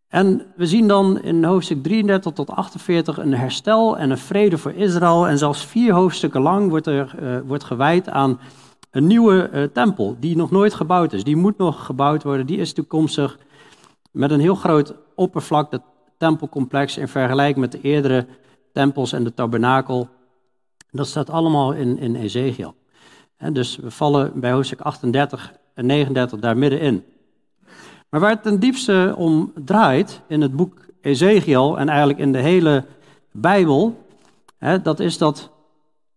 En 0.08 0.46
we 0.56 0.66
zien 0.68 0.88
dan 0.88 1.22
in 1.22 1.44
hoofdstuk 1.44 1.84
33 1.84 2.32
tot 2.32 2.50
48 2.50 3.18
een 3.18 3.34
herstel 3.34 3.98
en 3.98 4.10
een 4.10 4.18
vrede 4.18 4.58
voor 4.58 4.74
Israël. 4.74 5.28
En 5.28 5.38
zelfs 5.38 5.66
vier 5.66 5.94
hoofdstukken 5.94 6.42
lang 6.42 6.70
wordt 6.70 6.88
er 6.88 7.16
uh, 7.22 7.40
wordt 7.46 7.64
gewijd 7.64 8.10
aan 8.10 8.40
een 8.92 9.08
nieuwe 9.08 9.50
uh, 9.54 9.64
tempel 9.64 10.18
die 10.20 10.36
nog 10.36 10.52
nooit 10.52 10.74
gebouwd 10.74 11.14
is. 11.14 11.24
Die 11.24 11.36
moet 11.36 11.58
nog 11.58 11.86
gebouwd 11.86 12.24
worden, 12.24 12.46
die 12.46 12.58
is 12.58 12.74
toekomstig 12.74 13.38
met 14.12 14.32
een 14.32 14.40
heel 14.40 14.56
groot 14.56 14.94
oppervlak, 15.16 15.72
het 15.72 15.82
tempelcomplex, 16.20 16.98
in 16.98 17.08
vergelijking 17.08 17.58
met 17.58 17.72
de 17.72 17.82
eerdere 17.82 18.26
tempels 18.74 19.14
en 19.14 19.24
de 19.24 19.34
tabernakel. 19.34 20.08
Dat 20.92 21.08
staat 21.08 21.30
allemaal 21.30 21.72
in, 21.74 21.98
in 21.98 22.16
Ezekiel. 22.16 22.76
Dus 23.52 23.76
we 23.76 23.92
vallen 23.92 24.40
bij 24.40 24.52
hoofdstuk 24.52 24.82
38 24.82 25.54
en 25.74 25.86
39 25.86 26.40
daar 26.40 26.58
middenin. 26.58 27.04
Maar 28.10 28.20
waar 28.20 28.30
het 28.30 28.44
ten 28.44 28.60
diepste 28.60 29.14
om 29.18 29.52
draait 29.66 30.22
in 30.28 30.42
het 30.42 30.56
boek 30.56 30.86
Ezekiel 31.02 31.80
en 31.80 31.90
eigenlijk 31.90 32.20
in 32.20 32.32
de 32.32 32.40
hele 32.40 32.86
Bijbel, 33.32 34.08
hè, 34.58 34.82
dat 34.82 35.00
is 35.00 35.18
dat 35.18 35.52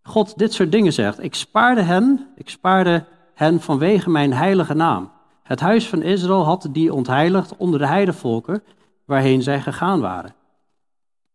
God 0.03 0.39
dit 0.39 0.53
soort 0.53 0.73
dingen 0.73 0.93
zegt. 0.93 1.23
Ik 1.23 1.35
spaarde 1.35 1.83
hen, 1.83 2.29
ik 2.37 2.49
spaarde 2.49 3.05
hen 3.35 3.61
vanwege 3.61 4.11
mijn 4.11 4.33
heilige 4.33 4.75
naam. 4.75 5.11
Het 5.43 5.61
huis 5.61 5.89
van 5.89 6.03
Israël 6.03 6.45
had 6.45 6.69
die 6.71 6.95
ontheiligd 6.95 7.57
onder 7.57 7.79
de 7.79 7.87
heidevolken 7.87 8.63
waarheen 9.05 9.43
zij 9.43 9.61
gegaan 9.61 10.01
waren. 10.01 10.35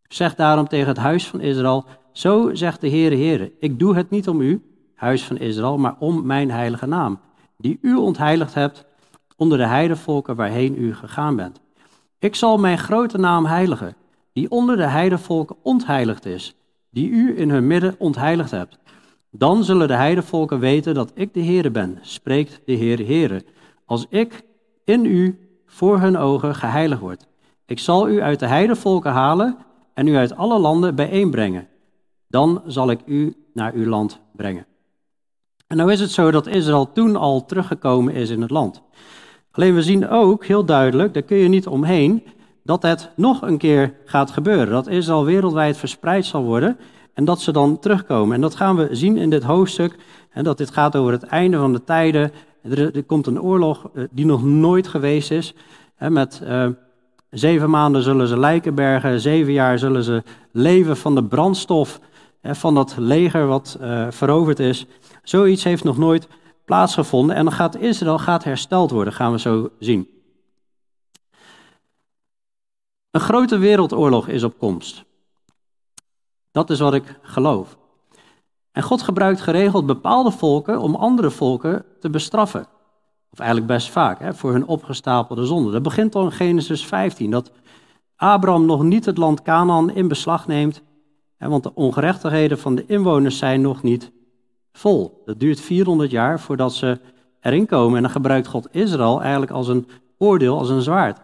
Zeg 0.08 0.36
daarom 0.36 0.68
tegen 0.68 0.88
het 0.88 0.98
huis 0.98 1.28
van 1.28 1.40
Israël, 1.40 1.86
zo 2.12 2.56
zegt 2.56 2.82
de 2.82 2.90
Heere 2.90 3.16
Heere, 3.16 3.52
ik 3.60 3.80
doe 3.80 3.96
het 3.96 4.10
niet 4.10 4.28
om 4.28 4.42
u, 4.42 4.62
huis 4.96 5.24
van 5.24 5.38
Israël, 5.38 5.78
maar 5.78 5.96
om 6.00 6.26
mijn 6.26 6.52
heilige 6.52 6.86
naam, 6.86 7.20
die 7.58 7.80
u 7.82 7.96
ontheiligd 7.96 8.54
hebt 8.54 8.86
onder 9.36 9.58
de 9.58 9.66
heidevolken 9.66 10.36
waarheen 10.36 10.84
u 10.84 10.96
gegaan 10.96 11.36
bent. 11.36 11.62
Ik 12.20 12.36
zal 12.36 12.58
mijn 12.58 12.78
grote 12.78 13.18
naam 13.18 13.46
heiligen, 13.46 13.96
die 14.34 14.52
onder 14.52 14.78
de 14.78 14.88
heidevolken 14.88 15.56
ontheiligd 15.62 16.26
is, 16.26 16.56
die 16.90 17.10
u 17.10 17.40
in 17.40 17.50
hun 17.50 17.68
midden 17.68 17.96
ontheiligd 17.98 18.52
hebt. 18.52 18.78
Dan 19.32 19.64
zullen 19.64 19.88
de 19.88 19.96
heidevolken 19.96 20.60
weten 20.60 20.94
dat 20.94 21.12
ik 21.14 21.34
de 21.34 21.44
Heere 21.44 21.72
ben, 21.72 22.00
spreekt 22.02 22.62
de 22.66 22.78
Heere 22.78 23.04
Heere, 23.06 23.44
als 23.86 24.06
ik 24.10 24.44
in 24.84 25.06
u 25.06 25.40
voor 25.66 26.00
hun 26.00 26.18
ogen 26.18 26.56
geheiligd 26.56 27.02
word. 27.02 27.28
Ik 27.68 27.80
zal 27.80 28.10
u 28.10 28.22
uit 28.22 28.40
de 28.40 28.48
heidevolken 28.48 29.12
halen 29.12 29.58
en 29.94 30.08
u 30.08 30.16
uit 30.16 30.36
alle 30.36 30.60
landen 30.60 30.96
bijeenbrengen. 30.96 31.68
Dan 32.28 32.62
zal 32.66 32.90
ik 32.90 33.00
u 33.06 33.36
naar 33.54 33.74
uw 33.74 33.86
land 33.86 34.20
brengen. 34.36 34.66
En 35.68 35.78
nou 35.78 35.92
is 35.92 36.00
het 36.00 36.12
zo 36.12 36.32
dat 36.32 36.48
Israël 36.48 36.92
toen 36.92 37.16
al 37.16 37.46
teruggekomen 37.46 38.14
is 38.14 38.30
in 38.30 38.42
het 38.42 38.50
land. 38.50 38.82
Alleen 39.52 39.76
we 39.76 39.82
zien 39.82 40.10
ook 40.10 40.46
heel 40.46 40.66
duidelijk, 40.66 41.14
daar 41.14 41.24
kun 41.24 41.38
je 41.38 41.48
niet 41.48 41.68
omheen, 41.68 42.24
dat 42.64 42.82
het 42.82 43.12
nog 43.16 43.42
een 43.42 43.58
keer 43.58 43.94
gaat 44.06 44.32
gebeuren. 44.32 44.70
Dat 44.70 44.88
Israël 44.88 45.26
wereldwijd 45.26 45.78
verspreid 45.78 46.26
zal 46.26 46.44
worden 46.44 46.78
en 47.14 47.26
dat 47.26 47.42
ze 47.42 47.52
dan 47.52 47.80
terugkomen. 47.80 48.36
En 48.36 48.42
dat 48.42 48.56
gaan 48.56 48.76
we 48.76 48.96
zien 48.96 49.18
in 49.18 49.30
dit 49.30 49.44
hoofdstuk. 49.44 49.96
En 50.30 50.44
dat 50.44 50.58
dit 50.58 50.70
gaat 50.70 50.96
over 50.96 51.12
het 51.12 51.24
einde 51.24 51.58
van 51.58 51.74
de 51.74 51.84
tijden. 51.84 52.32
Er, 52.62 53.04
komt 53.04 53.28
een 53.28 53.42
oorlog 53.42 53.90
eh, 53.94 54.04
die 54.12 54.26
nog 54.26 54.44
nooit 54.44 54.88
geweest 54.88 55.32
is. 55.32 55.54
met 55.98 56.42
uh, 56.44 56.68
zeven 57.38 57.70
maanden 57.70 58.01
zullen 58.01 58.27
ze 58.27 58.39
lijken 58.39 58.75
bergen. 58.75 59.20
Zeven 59.20 59.53
jaar 59.53 59.79
zullen 59.79 60.03
ze 60.03 60.24
leven 60.51 60.98
van 60.98 61.15
de 61.15 61.24
brandstof 61.24 62.00
van 62.41 62.75
dat 62.75 62.96
leger 62.98 63.48
wat 63.48 63.77
uh, 63.82 64.08
veroverd 64.10 64.60
is. 64.60 64.86
Zoiets 65.24 65.63
heeft 65.63 65.84
nog 65.84 65.98
nooit 65.98 66.27
plaatsgevonden. 66.65 67.36
En 67.36 67.44
dan 67.44 67.53
gaat 67.53 67.75
Israël 67.75 68.20
gaat 68.20 68.44
hersteld 68.44 68.91
worden, 68.91 69.13
gaan 69.13 69.32
we 69.32 69.39
zo 69.39 69.70
zien. 69.79 70.10
Een 73.12 73.20
grote 73.20 73.58
wereldoorlog 73.58 74.27
is 74.27 74.44
op 74.44 74.58
komst. 74.58 75.06
Dat 76.51 76.70
is 76.70 76.79
wat 76.79 76.94
ik 76.94 77.20
geloof. 77.22 77.77
En 78.72 78.84
God 78.84 79.01
gebruikt 79.01 79.41
geregeld 79.41 79.86
bepaalde 79.86 80.32
volken 80.32 80.79
om 80.79 80.96
andere 80.96 81.32
volken 81.32 81.86
te 82.00 82.10
bestraffen. 82.10 82.67
Of 83.29 83.39
eigenlijk 83.39 83.69
best 83.72 83.89
vaak, 83.89 84.19
hè, 84.19 84.34
voor 84.34 84.51
hun 84.51 84.67
opgestapelde 84.67 85.46
zonden. 85.46 85.72
Dat 85.72 85.84
begint 85.84 86.15
al 86.15 86.24
in 86.24 86.31
Genesis 86.31 86.86
15, 86.86 87.31
dat 87.31 87.51
Abraham 88.15 88.65
nog 88.65 88.84
niet 88.84 89.05
het 89.05 89.17
land 89.17 89.41
Canaan 89.41 89.91
in 89.91 90.07
beslag 90.07 90.48
neemt. 90.48 90.81
Hè, 91.38 91.50
want 91.50 91.63
de 91.63 91.74
ongerechtigheden 91.74 92.60
van 92.60 92.75
de 92.75 92.86
inwoners 92.86 93.38
zijn 93.38 93.62
nog 93.62 93.84
niet 93.84 94.12
vol. 94.72 95.22
Dat 95.25 95.39
duurt 95.39 95.60
400 95.60 96.12
jaar 96.12 96.39
voordat 96.39 96.74
ze 96.74 97.00
erin 97.41 97.65
komen. 97.65 97.96
En 97.96 98.01
dan 98.01 98.12
gebruikt 98.12 98.48
God 98.48 98.67
Israël 98.72 99.22
eigenlijk 99.22 99.51
als 99.51 99.67
een 99.67 99.88
oordeel, 100.17 100.57
als 100.57 100.69
een 100.69 100.81
zwaard. 100.81 101.19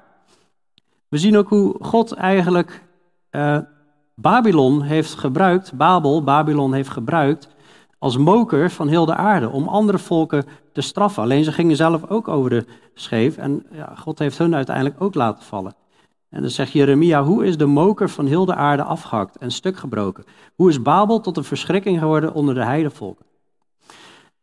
We 1.08 1.18
zien 1.18 1.38
ook 1.38 1.50
hoe 1.50 1.76
God 1.80 2.12
eigenlijk 2.12 2.84
uh, 3.32 3.58
Babylon 4.16 4.82
heeft 4.82 5.14
gebruikt, 5.14 5.74
Babel, 5.74 6.24
Babylon 6.24 6.74
heeft 6.74 6.90
gebruikt 6.90 7.48
als 8.04 8.18
moker 8.18 8.72
van 8.72 8.88
heel 8.88 9.06
de 9.06 9.16
aarde 9.16 9.50
om 9.50 9.68
andere 9.68 9.98
volken 9.98 10.46
te 10.72 10.82
straffen. 10.82 11.24
Alleen 11.24 11.44
ze 11.44 11.52
gingen 11.52 11.76
zelf 11.76 12.10
ook 12.10 12.28
over 12.28 12.50
de 12.50 12.66
scheef 12.94 13.38
en 13.38 13.66
ja, 13.72 13.94
God 13.96 14.20
heeft 14.20 14.38
hun 14.38 14.56
uiteindelijk 14.56 15.02
ook 15.02 15.16
laten 15.16 15.44
vallen. 15.44 15.76
En 16.30 16.42
dan 16.42 16.50
zegt 16.50 16.72
Jeremia, 16.72 17.24
hoe 17.24 17.46
is 17.46 17.58
de 17.58 17.66
moker 17.66 18.10
van 18.10 18.26
heel 18.26 18.46
de 18.46 18.56
aarde 18.56 18.84
afgehakt 18.84 19.38
en 19.38 19.52
stuk 19.52 19.78
gebroken? 19.78 20.24
Hoe 20.56 20.70
is 20.70 20.82
Babel 20.82 21.20
tot 21.20 21.38
een 21.38 21.44
verschrikking 21.44 22.00
geworden 22.00 22.34
onder 22.34 22.56
de 22.56 22.64
heidevolken? 22.64 23.26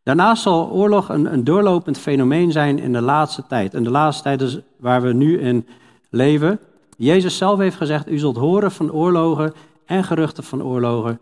Daarnaast 0.03 0.41
zal 0.41 0.69
oorlog 0.69 1.09
een, 1.09 1.33
een 1.33 1.43
doorlopend 1.43 1.97
fenomeen 1.97 2.51
zijn 2.51 2.79
in 2.79 2.93
de 2.93 3.01
laatste 3.01 3.43
tijd. 3.47 3.73
En 3.73 3.83
de 3.83 3.91
laatste 3.91 4.23
tijd 4.23 4.41
is 4.41 4.59
waar 4.77 5.01
we 5.01 5.13
nu 5.13 5.39
in 5.39 5.67
leven. 6.09 6.59
Jezus 6.97 7.37
zelf 7.37 7.59
heeft 7.59 7.77
gezegd, 7.77 8.09
u 8.09 8.17
zult 8.17 8.37
horen 8.37 8.71
van 8.71 8.91
oorlogen 8.91 9.53
en 9.85 10.03
geruchten 10.03 10.43
van 10.43 10.63
oorlogen. 10.63 11.19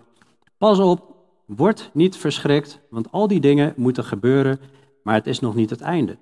Pas 0.58 0.80
op, 0.80 1.09
word 1.56 1.90
niet 1.94 2.18
verschrikt, 2.18 2.80
want 2.90 3.12
al 3.12 3.28
die 3.28 3.40
dingen 3.40 3.74
moeten 3.76 4.04
gebeuren, 4.04 4.60
maar 5.04 5.16
het 5.16 5.28
is 5.28 5.40
nog 5.40 5.56
niet 5.56 5.70
het 5.70 5.82
einde. 5.82 6.18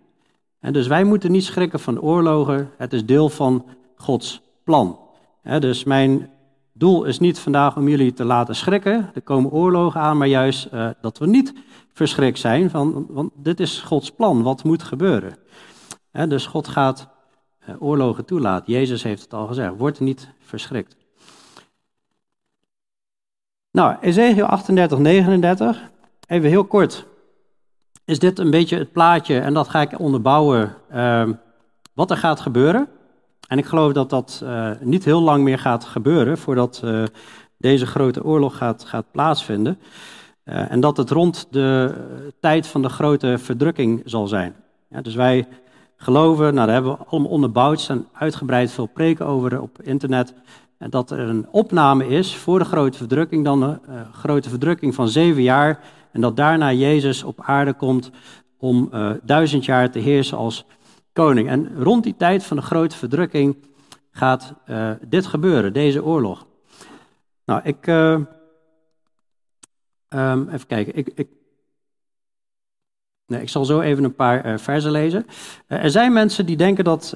En 0.60 0.74
dus 0.74 0.88
wij 0.88 1.03
moeten 1.03 1.31
niet 1.31 1.43
schrikken 1.43 1.79
van 1.79 2.01
oorlogen, 2.01 2.72
het 2.77 2.93
is 2.93 3.05
deel 3.05 3.29
van 3.29 3.65
Gods 3.96 4.41
plan. 4.63 5.00
dus 5.60 5.84
mijn 5.84 6.29
doel 6.74 7.03
is 7.03 7.19
niet 7.19 7.39
vandaag 7.39 7.77
om 7.77 7.89
jullie 7.89 8.13
te 8.13 8.25
laten 8.25 8.55
schrikken, 8.55 9.12
er 9.13 9.22
komen 9.22 9.51
oorlogen 9.51 10.01
aan, 10.01 10.17
maar 10.17 10.27
juist 10.27 10.69
uh, 10.74 10.89
dat 11.01 11.17
we 11.17 11.27
niet 11.27 11.53
verschrikt 11.93 12.39
zijn, 12.39 12.69
van, 12.69 13.05
want 13.10 13.31
dit 13.36 13.60
is 13.60 13.79
Gods 13.79 14.12
plan, 14.12 14.43
wat 14.43 14.63
moet 14.63 14.84
gebeuren. 14.84 15.38
dus 16.12 16.46
God 16.46 16.67
gaat 16.67 17.10
uh, 17.69 17.75
oorlogen 17.79 18.25
toelaten. 18.25 18.74
Jezus 18.74 19.03
heeft 19.03 19.22
het 19.22 19.34
al 19.34 19.48
gezegd, 19.48 19.77
word 19.77 20.00
niet 20.00 20.29
verschrikt. 20.39 20.96
Nou, 23.77 23.96
Ezekiel 24.01 24.46
38, 24.46 24.98
39, 25.00 25.81
even 26.27 26.50
heel 26.50 26.65
kort. 26.65 27.05
Is 28.05 28.19
dit 28.19 28.39
een 28.39 28.50
beetje 28.50 28.77
het 28.77 28.91
plaatje, 28.91 29.39
en 29.39 29.53
dat 29.53 29.69
ga 29.69 29.81
ik 29.81 30.00
onderbouwen, 30.00 30.75
uh, 30.93 31.29
wat 31.93 32.12
er 32.12 32.17
gaat 32.17 32.39
gebeuren. 32.39 32.88
En 33.48 33.57
ik 33.57 33.65
geloof 33.65 33.93
dat 33.93 34.10
dat 34.10 34.41
uh, 34.43 34.72
niet 34.79 35.05
heel 35.05 35.22
lang 35.22 35.43
meer 35.43 35.60
gaat 35.60 35.86
gebeuren 35.86 36.38
voordat 36.38 36.81
uh, 36.86 37.03
deze 37.57 37.86
grote 37.86 38.24
oorlog 38.24 38.57
gaat, 38.57 38.84
gaat 38.84 39.12
plaatsvinden. 39.12 39.79
Uh, 40.46 40.72
en 40.72 40.79
dat 40.79 40.98
het 40.98 41.10
rond 41.10 41.48
de 41.51 41.93
tijd 42.39 42.67
van 42.67 42.81
de 42.81 42.89
grote 42.89 43.38
verdrukking 43.38 44.01
zal 44.05 44.27
zijn. 44.27 44.55
Ja, 44.89 45.01
dus 45.01 45.15
wij 45.15 45.48
geloven, 45.98 46.53
nou 46.53 46.65
daar 46.65 46.75
hebben 46.75 46.91
we 46.91 47.05
allemaal 47.05 47.31
onderbouwd, 47.31 47.77
er 47.77 47.86
zijn 47.86 48.07
uitgebreid 48.13 48.72
veel 48.72 48.86
preken 48.86 49.25
over 49.25 49.62
op 49.62 49.81
internet. 49.81 50.34
Dat 50.77 51.12
er 51.12 51.19
een 51.19 51.48
opname 51.51 52.07
is 52.07 52.36
voor 52.36 52.60
de 52.60 52.65
grote 52.65 52.98
verdrukking, 52.98 53.43
dan 53.43 53.62
een 53.62 54.13
grote 54.13 54.50
verdrukking 54.50 54.96
van 54.96 55.10
zeven 55.10 55.41
jaar. 55.41 55.84
En 56.12 56.22
dat 56.22 56.36
daarna 56.36 56.74
Jezus 56.74 57.24
op 57.24 57.41
aarde 57.41 57.74
komt 57.74 58.12
om 58.57 58.89
duizend 59.24 59.65
jaar 59.65 59.91
te 59.91 60.00
heersen 60.00 60.38
als 60.38 60.65
koning. 61.13 61.50
En 61.50 61.84
rond 61.84 62.03
die 62.03 62.15
tijd 62.17 62.43
van 62.43 62.57
de 62.57 62.63
grote 62.63 62.98
verdrukking 62.98 63.57
gaat 64.12 64.53
uh, 64.69 64.91
dit 65.07 65.25
gebeuren, 65.25 65.74
deze 65.74 66.03
oorlog. 66.03 66.46
Nou, 67.46 67.62
ik. 67.63 67.88
Um, 67.88 68.27
even 70.50 70.67
kijken. 70.67 70.96
Ik, 70.96 71.10
ik, 71.15 71.27
nee, 73.27 73.41
ik 73.41 73.50
zal 73.50 73.65
zo 73.65 73.79
even 73.79 74.03
een 74.03 74.15
paar 74.15 74.46
uh, 74.46 74.57
versen 74.57 74.91
lezen. 74.91 75.25
er 75.67 75.91
zijn 75.91 76.13
mensen 76.13 76.46
die 76.46 76.57
denken 76.57 76.84
dat 76.84 77.15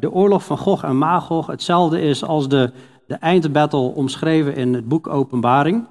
de 0.00 0.10
oorlog 0.10 0.44
van 0.44 0.58
Gog 0.58 0.84
en 0.84 0.98
Magog 0.98 1.46
hetzelfde 1.46 2.00
is 2.00 2.24
als 2.24 2.48
de, 2.48 2.72
de 3.06 3.14
eindbattle 3.14 3.80
omschreven 3.80 4.54
in 4.54 4.74
het 4.74 4.88
boek 4.88 5.06
Openbaring. 5.06 5.86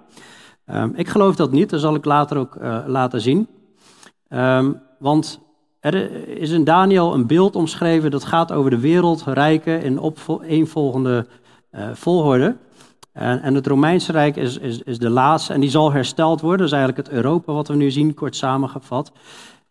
Um, 0.71 0.93
ik 0.95 1.07
geloof 1.07 1.35
dat 1.35 1.51
niet, 1.51 1.69
dat 1.69 1.79
zal 1.79 1.95
ik 1.95 2.05
later 2.05 2.37
ook 2.37 2.57
laten 2.85 3.21
zien. 3.21 3.47
Um, 4.29 4.81
want 4.99 5.39
er 5.79 6.27
is 6.27 6.51
in 6.51 6.63
Daniel 6.63 7.13
een 7.13 7.27
beeld 7.27 7.55
omschreven 7.55 8.11
dat 8.11 8.23
gaat 8.23 8.51
over 8.51 8.69
de 8.69 8.79
wereldrijken 8.79 9.81
in 9.81 9.99
opeenvolgende 9.99 11.27
uh, 11.71 11.89
volgorde. 11.93 12.55
En, 13.17 13.41
en, 13.41 13.55
het 13.55 13.67
Romeinse 13.67 14.11
Rijk 14.11 14.35
is, 14.35 14.57
is, 14.57 14.81
is, 14.81 14.99
de 14.99 15.09
laatste 15.09 15.53
en 15.53 15.59
die 15.59 15.69
zal 15.69 15.91
hersteld 15.91 16.41
worden. 16.41 16.59
Dat 16.59 16.67
is 16.67 16.73
eigenlijk 16.73 17.07
het 17.07 17.15
Europa 17.15 17.53
wat 17.53 17.67
we 17.67 17.75
nu 17.75 17.91
zien, 17.91 18.13
kort 18.13 18.35
samengevat. 18.35 19.11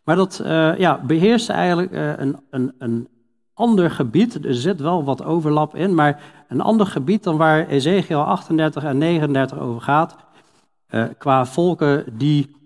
Maar 0.04 0.16
dat 0.16 0.40
uh, 0.44 0.78
ja, 0.78 1.00
beheerst 1.06 1.48
eigenlijk 1.48 1.92
uh, 1.92 2.18
een, 2.18 2.40
een, 2.50 2.74
een 2.78 3.08
ander 3.54 3.90
gebied. 3.90 4.44
Er 4.44 4.54
zit 4.54 4.80
wel 4.80 5.04
wat 5.04 5.24
overlap 5.24 5.74
in, 5.74 5.94
maar 5.94 6.22
een 6.48 6.60
ander 6.60 6.86
gebied 6.86 7.22
dan 7.22 7.36
waar 7.36 7.66
Ezekiel 7.66 8.20
38 8.20 8.84
en 8.84 8.98
39 8.98 9.58
over 9.58 9.80
gaat. 9.80 10.16
qua 11.18 11.46
volken 11.46 12.04
die 12.18 12.56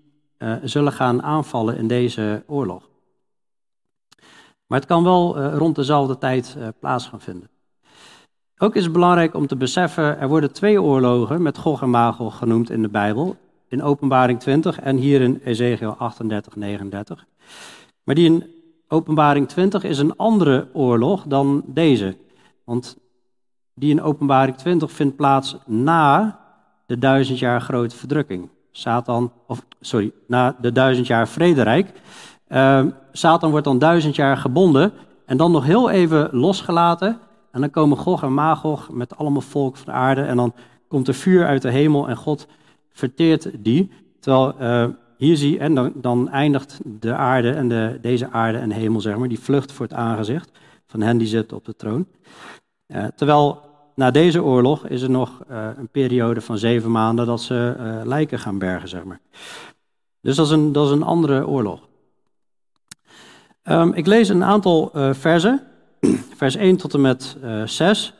zullen 0.62 0.92
gaan 0.92 1.22
aanvallen 1.22 1.76
in 1.76 1.86
deze 1.86 2.42
oorlog. 2.46 2.88
Maar 4.66 4.78
het 4.78 4.88
kan 4.88 5.04
wel 5.04 5.40
rond 5.44 5.76
dezelfde 5.76 6.18
tijd 6.18 6.56
plaats 6.80 7.06
gaan 7.06 7.20
vinden. 7.20 7.50
Ook 8.62 8.76
is 8.76 8.84
het 8.84 8.92
belangrijk 8.92 9.34
om 9.34 9.46
te 9.46 9.56
beseffen, 9.56 10.18
er 10.18 10.28
worden 10.28 10.52
twee 10.52 10.82
oorlogen 10.82 11.42
met 11.42 11.58
Gog 11.58 11.82
en 11.82 11.90
Magog 11.90 12.38
genoemd 12.38 12.70
in 12.70 12.82
de 12.82 12.88
Bijbel. 12.88 13.36
In 13.68 13.82
Openbaring 13.82 14.40
20 14.40 14.80
en 14.80 14.96
hier 14.96 15.20
in 15.20 15.40
Ezekiel 15.44 15.94
38, 15.98 16.56
39. 16.56 17.26
Maar 18.04 18.14
die 18.14 18.24
in 18.24 18.44
Openbaring 18.88 19.48
20 19.48 19.84
is 19.84 19.98
een 19.98 20.16
andere 20.16 20.68
oorlog 20.72 21.24
dan 21.26 21.62
deze. 21.66 22.16
Want 22.64 22.96
die 23.74 23.90
in 23.90 24.02
Openbaring 24.02 24.56
20 24.56 24.92
vindt 24.92 25.16
plaats 25.16 25.56
na 25.66 26.38
de 26.86 26.98
duizend 26.98 27.38
jaar 27.38 27.60
grote 27.60 27.96
verdrukking. 27.96 28.48
Satan, 28.70 29.32
of 29.46 29.64
sorry, 29.80 30.12
na 30.26 30.56
de 30.60 30.72
duizend 30.72 31.06
jaar 31.06 31.28
vrederijk. 31.28 31.92
Uh, 32.48 32.84
Satan 33.12 33.50
wordt 33.50 33.64
dan 33.64 33.78
duizend 33.78 34.16
jaar 34.16 34.36
gebonden 34.36 34.92
en 35.26 35.36
dan 35.36 35.52
nog 35.52 35.64
heel 35.64 35.90
even 35.90 36.28
losgelaten. 36.32 37.18
En 37.50 37.60
dan 37.60 37.70
komen 37.70 37.96
Gog 37.96 38.22
en 38.22 38.34
Magog 38.34 38.90
met 38.90 39.16
allemaal 39.16 39.40
volk 39.40 39.76
van 39.76 39.86
de 39.86 39.98
aarde. 39.98 40.22
En 40.22 40.36
dan 40.36 40.54
komt 40.88 41.08
er 41.08 41.14
vuur 41.14 41.46
uit 41.46 41.62
de 41.62 41.70
hemel 41.70 42.08
en 42.08 42.16
God 42.16 42.46
verteert 42.92 43.50
die. 43.58 43.90
Terwijl 44.20 44.54
uh, 44.60 44.94
hier 45.16 45.36
zie 45.36 45.52
je, 45.52 45.58
en 45.58 45.74
dan, 45.74 45.92
dan, 45.94 46.28
eindigt 46.28 46.80
de 46.84 47.14
aarde 47.14 47.50
en 47.50 47.68
de, 47.68 47.98
deze 48.00 48.30
aarde 48.30 48.58
en 48.58 48.70
hemel, 48.70 49.00
zeg 49.00 49.16
maar, 49.16 49.28
die 49.28 49.40
vlucht 49.40 49.72
voor 49.72 49.86
het 49.86 49.94
aangezicht 49.94 50.50
van 50.86 51.00
hen 51.00 51.18
die 51.18 51.26
zitten 51.26 51.56
op 51.56 51.64
de 51.64 51.76
troon. 51.76 52.06
Uh, 52.86 53.04
terwijl 53.16 53.60
na 53.94 54.10
deze 54.10 54.42
oorlog 54.42 54.86
is 54.86 55.02
er 55.02 55.10
nog 55.10 55.42
uh, 55.50 55.68
een 55.76 55.88
periode 55.88 56.40
van 56.40 56.58
zeven 56.58 56.90
maanden 56.90 57.26
dat 57.26 57.40
ze 57.40 57.76
lijken 58.04 58.38
gaan 58.38 58.58
bergen, 58.58 58.88
zeg 58.88 59.04
maar. 59.04 59.20
Dus 60.20 60.36
dat 60.36 60.46
is 60.46 60.52
een, 60.52 60.72
dat 60.72 60.86
is 60.86 60.92
een 60.92 61.02
andere 61.02 61.46
oorlog. 61.46 61.88
Um, 63.64 63.92
ik 63.92 64.06
lees 64.06 64.28
een 64.28 64.44
aantal 64.44 64.90
versen, 65.12 65.69
vers 66.36 66.56
1 66.56 66.76
tot 66.76 66.94
en 66.94 67.00
met 67.00 67.36
6. 67.64 68.14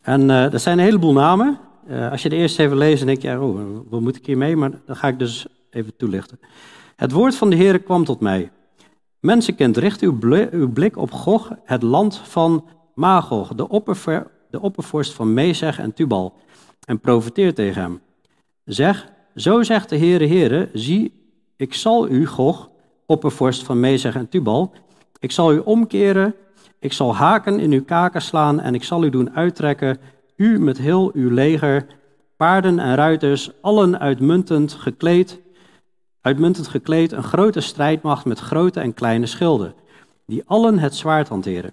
En 0.00 0.26
dat 0.26 0.60
zijn 0.60 0.78
een 0.78 0.84
heleboel 0.84 1.12
namen. 1.12 1.58
Uh, 1.88 2.10
als 2.10 2.22
je 2.22 2.28
de 2.28 2.36
eerste 2.36 2.62
even 2.62 2.76
leest, 2.76 2.98
dan 2.98 3.06
denk 3.06 3.22
je, 3.22 3.40
oh, 3.40 3.78
wat 3.88 4.00
moet 4.00 4.16
ik 4.16 4.26
hiermee? 4.26 4.56
Maar 4.56 4.70
dan 4.86 4.96
ga 4.96 5.08
ik 5.08 5.18
dus 5.18 5.46
even 5.70 5.96
toelichten. 5.96 6.40
Het 6.96 7.12
woord 7.12 7.36
van 7.36 7.50
de 7.50 7.56
Heer 7.56 7.80
kwam 7.80 8.04
tot 8.04 8.20
mij. 8.20 8.50
Mensenkind, 9.20 9.76
richt 9.76 10.00
uw, 10.00 10.18
blik 10.72 10.96
op 10.96 11.12
Gog, 11.12 11.52
het 11.64 11.82
land 11.82 12.16
van 12.16 12.64
Magog, 12.94 13.54
de, 13.54 14.26
de 14.50 14.60
oppervorst 14.60 15.12
van 15.12 15.34
Mezeg 15.34 15.78
en 15.78 15.94
Tubal, 15.94 16.34
en 16.84 17.00
profeteer 17.00 17.54
tegen 17.54 17.82
hem. 17.82 18.00
Zeg, 18.64 19.08
zo 19.36 19.62
zegt 19.62 19.88
de 19.88 19.98
Heere 19.98 20.26
Heere, 20.26 20.68
zie, 20.72 21.12
ik 21.56 21.74
zal 21.74 22.08
u, 22.08 22.26
Gog, 22.26 22.70
oppervorst 23.06 23.62
van 23.62 23.80
Mezeg 23.80 24.14
en 24.14 24.28
Tubal, 24.28 24.72
ik 25.18 25.32
zal 25.32 25.52
u 25.52 25.58
omkeren, 25.58 26.34
ik 26.84 26.92
zal 26.92 27.14
haken 27.14 27.60
in 27.60 27.72
uw 27.72 27.84
kaken 27.84 28.22
slaan 28.22 28.60
en 28.60 28.74
ik 28.74 28.84
zal 28.84 29.04
u 29.04 29.10
doen 29.10 29.34
uittrekken 29.34 29.98
u 30.36 30.58
met 30.58 30.78
heel 30.78 31.10
uw 31.14 31.30
leger, 31.30 31.86
paarden 32.36 32.78
en 32.78 32.94
ruiters, 32.94 33.50
allen 33.60 33.98
uitmuntend 33.98 34.72
gekleed, 34.72 35.40
uitmuntend 36.20 36.68
gekleed, 36.68 37.12
een 37.12 37.22
grote 37.22 37.60
strijdmacht 37.60 38.24
met 38.24 38.38
grote 38.38 38.80
en 38.80 38.94
kleine 38.94 39.26
schilden, 39.26 39.74
die 40.26 40.42
allen 40.46 40.78
het 40.78 40.94
zwaard 40.94 41.28
hanteren. 41.28 41.72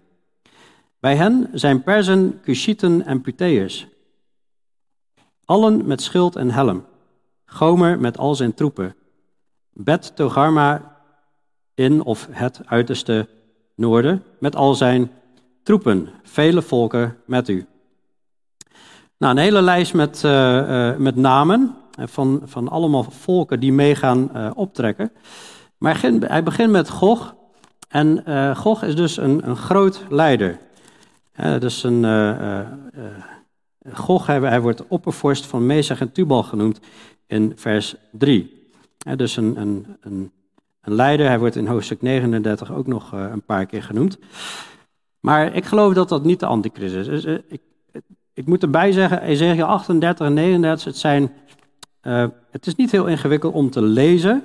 Bij 0.99 1.15
hen 1.15 1.49
zijn 1.53 1.83
Perzen, 1.83 2.39
Cushieten 2.43 3.05
en 3.05 3.21
Puteërs, 3.21 3.87
allen 5.45 5.87
met 5.87 6.01
schild 6.01 6.35
en 6.35 6.51
helm, 6.51 6.85
Gomer 7.45 7.99
met 7.99 8.17
al 8.17 8.35
zijn 8.35 8.53
troepen, 8.53 8.95
Bet 9.73 10.15
Togarma 10.15 10.97
in 11.73 12.03
of 12.03 12.27
het 12.31 12.61
uiterste 12.65 13.27
noorden 13.81 14.23
met 14.39 14.55
al 14.55 14.75
zijn 14.75 15.11
troepen, 15.63 16.09
vele 16.23 16.61
volken 16.61 17.17
met 17.25 17.49
u. 17.49 17.65
Nou, 19.17 19.33
een 19.33 19.41
hele 19.41 19.61
lijst 19.61 19.93
met, 19.93 20.23
uh, 20.25 20.31
uh, 20.31 20.95
met 20.95 21.15
namen 21.15 21.75
van, 21.99 22.41
van 22.45 22.67
allemaal 22.67 23.03
volken 23.03 23.59
die 23.59 23.73
mee 23.73 23.95
gaan 23.95 24.55
optrekken. 24.55 25.11
Maar 25.77 26.01
hij 26.19 26.43
begint, 26.43 26.71
met 26.71 26.89
Gog. 26.89 27.35
En 27.87 28.23
Gog 28.55 28.83
is 28.83 28.95
dus 28.95 29.17
een, 29.17 29.47
een 29.49 29.55
groot 29.55 30.05
leider. 30.09 30.57
dus 31.59 31.83
een, 31.83 32.05
Gog, 33.93 34.25
hij, 34.25 34.39
hij, 34.39 34.61
wordt 34.61 34.87
oppervorst 34.87 35.45
van 35.45 35.65
Mesach 35.65 35.99
en 35.99 36.11
Tubal 36.11 36.43
genoemd 36.43 36.79
in 37.27 37.53
vers 37.55 37.95
3. 38.11 38.69
dus 39.15 39.37
een, 39.37 39.57
een, 39.61 39.97
een, 40.01 40.31
een, 40.81 40.93
leider, 40.93 41.27
hij 41.27 41.39
wordt 41.39 41.55
in 41.55 41.67
hoofdstuk 41.67 42.01
39 42.01 42.71
ook 42.71 42.87
nog 42.87 43.11
een 43.11 43.43
paar 43.45 43.65
keer 43.65 43.83
genoemd. 43.83 44.17
Maar 45.19 45.55
ik 45.55 45.65
geloof 45.65 45.93
dat 45.93 46.09
dat 46.09 46.23
niet 46.23 46.39
de 46.39 46.45
antichrist 46.45 46.95
is. 46.95 47.05
Dus, 47.05 47.25
ik, 47.47 47.61
ik 48.33 48.45
moet 48.45 48.63
erbij 48.63 48.91
zeggen, 48.91 49.21
Ezekiel 49.21 49.65
38 49.65 50.27
en 50.27 50.33
39, 50.33 50.85
het, 50.85 50.97
zijn, 50.97 51.31
uh, 52.03 52.25
het 52.51 52.67
is 52.67 52.75
niet 52.75 52.91
heel 52.91 53.05
ingewikkeld 53.05 53.53
om 53.53 53.69
te 53.69 53.81
lezen. 53.81 54.43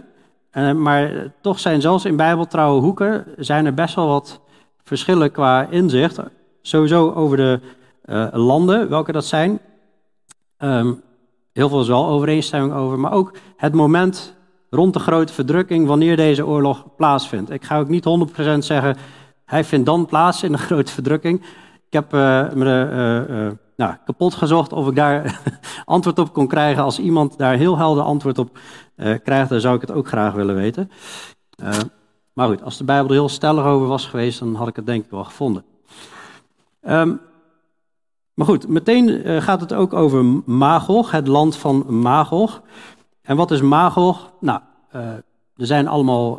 Maar 0.76 1.32
toch 1.40 1.58
zijn 1.58 1.80
zelfs 1.80 2.04
in 2.04 2.16
bijbeltrouwe 2.16 2.80
hoeken 2.80 3.24
zijn 3.36 3.66
er 3.66 3.74
best 3.74 3.94
wel 3.94 4.06
wat 4.06 4.40
verschillen 4.82 5.30
qua 5.30 5.66
inzicht. 5.70 6.18
Sowieso 6.62 7.12
over 7.12 7.36
de 7.36 7.60
landen, 8.32 8.88
welke 8.88 9.12
dat 9.12 9.24
zijn. 9.24 9.60
Um, 10.58 11.02
heel 11.52 11.68
veel 11.68 11.80
is 11.80 11.88
wel 11.88 12.06
overeenstemming 12.06 12.72
over. 12.72 12.98
Maar 12.98 13.12
ook 13.12 13.32
het 13.56 13.74
moment 13.74 14.35
rond 14.70 14.92
de 14.92 14.98
grote 14.98 15.32
verdrukking, 15.32 15.86
wanneer 15.86 16.16
deze 16.16 16.46
oorlog 16.46 16.84
plaatsvindt. 16.96 17.50
Ik 17.50 17.64
ga 17.64 17.78
ook 17.78 17.88
niet 17.88 18.04
100% 18.54 18.58
zeggen, 18.58 18.96
hij 19.44 19.64
vindt 19.64 19.86
dan 19.86 20.06
plaats 20.06 20.42
in 20.42 20.52
de 20.52 20.58
grote 20.68 20.92
verdrukking. 20.92 21.40
Ik 21.86 21.92
heb 21.92 22.12
me 22.12 22.64
de 22.64 23.56
nou, 23.76 23.94
kapot 24.04 24.34
gezocht 24.34 24.72
of 24.72 24.88
ik 24.88 24.94
daar 24.94 25.40
antwoord 25.84 26.18
op 26.18 26.32
kon 26.32 26.46
krijgen. 26.46 26.82
Als 26.82 26.98
iemand 26.98 27.38
daar 27.38 27.56
heel 27.56 27.78
helder 27.78 28.04
antwoord 28.04 28.38
op 28.38 28.58
krijgt, 29.22 29.48
dan 29.48 29.60
zou 29.60 29.74
ik 29.74 29.80
het 29.80 29.92
ook 29.92 30.08
graag 30.08 30.32
willen 30.32 30.54
weten. 30.54 30.90
Maar 32.32 32.48
goed, 32.48 32.62
als 32.62 32.76
de 32.76 32.84
Bijbel 32.84 33.08
er 33.08 33.14
heel 33.14 33.28
stellig 33.28 33.64
over 33.64 33.86
was 33.86 34.06
geweest, 34.06 34.38
dan 34.38 34.54
had 34.54 34.68
ik 34.68 34.76
het 34.76 34.86
denk 34.86 35.04
ik 35.04 35.10
wel 35.10 35.24
gevonden. 35.24 35.64
Um, 36.88 37.20
maar 38.34 38.46
goed, 38.46 38.68
meteen 38.68 39.22
gaat 39.42 39.60
het 39.60 39.72
ook 39.72 39.92
over 39.92 40.24
Magog, 40.44 41.10
het 41.10 41.26
land 41.26 41.56
van 41.56 42.00
Magog. 42.00 42.62
En 43.26 43.36
wat 43.36 43.50
is 43.50 43.60
Magog? 43.60 44.32
Nou, 44.40 44.60
er 45.56 45.66
zijn 45.66 45.88
allemaal 45.88 46.38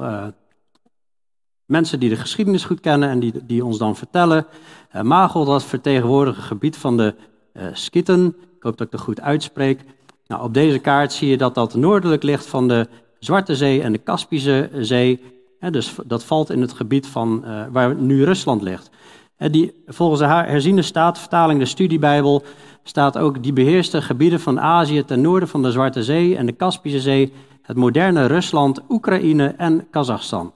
mensen 1.65 1.99
die 1.99 2.09
de 2.09 2.15
geschiedenis 2.15 2.63
goed 2.63 2.79
kennen 2.79 3.09
en 3.09 3.19
die, 3.19 3.33
die 3.45 3.65
ons 3.65 3.77
dan 3.77 3.95
vertellen. 3.95 4.45
Uh, 4.95 5.01
Magog, 5.01 5.45
dat 5.45 5.63
vertegenwoordigt 5.63 6.37
het 6.37 6.45
gebied 6.45 6.77
van 6.77 6.97
de 6.97 7.15
Skitten. 7.73 8.25
Ik 8.27 8.63
hoop 8.63 8.77
dat 8.77 8.87
ik 8.87 8.93
het 8.93 9.01
goed 9.01 9.21
uitspreek. 9.21 9.81
Nou, 10.27 10.43
op 10.43 10.53
deze 10.53 10.79
kaart 10.79 11.13
zie 11.13 11.29
je 11.29 11.37
dat 11.37 11.55
dat 11.55 11.75
noordelijk 11.75 12.23
ligt 12.23 12.45
van 12.45 12.67
de 12.67 12.87
Zwarte 13.19 13.55
Zee 13.55 13.81
en 13.81 13.91
de 13.91 13.97
Kaspische 13.97 14.69
Zee. 14.73 15.21
dus 15.71 15.95
dat 16.05 16.23
valt 16.23 16.49
in 16.49 16.61
het 16.61 16.73
gebied 16.73 17.07
van 17.07 17.45
waar 17.71 17.95
nu 17.95 18.23
Rusland 18.23 18.61
ligt. 18.61 18.89
die, 19.37 19.83
volgens 19.85 20.19
de 20.19 20.25
herziende 20.25 20.81
staatvertaling, 20.81 21.59
de 21.59 21.65
studiebijbel, 21.65 22.43
staat 22.87 23.17
ook 23.17 23.43
die 23.43 23.53
beheerste 23.53 24.01
gebieden 24.01 24.39
van 24.39 24.59
Azië 24.59 25.03
ten 25.03 25.21
noorden 25.21 25.49
van 25.49 25.63
de 25.63 25.71
Zwarte 25.71 26.03
Zee 26.03 26.37
en 26.37 26.45
de 26.45 26.51
Kaspische 26.51 26.99
Zee, 26.99 27.33
het 27.61 27.77
moderne 27.77 28.25
Rusland, 28.25 28.81
Oekraïne 28.89 29.47
en 29.47 29.87
Kazachstan. 29.89 30.53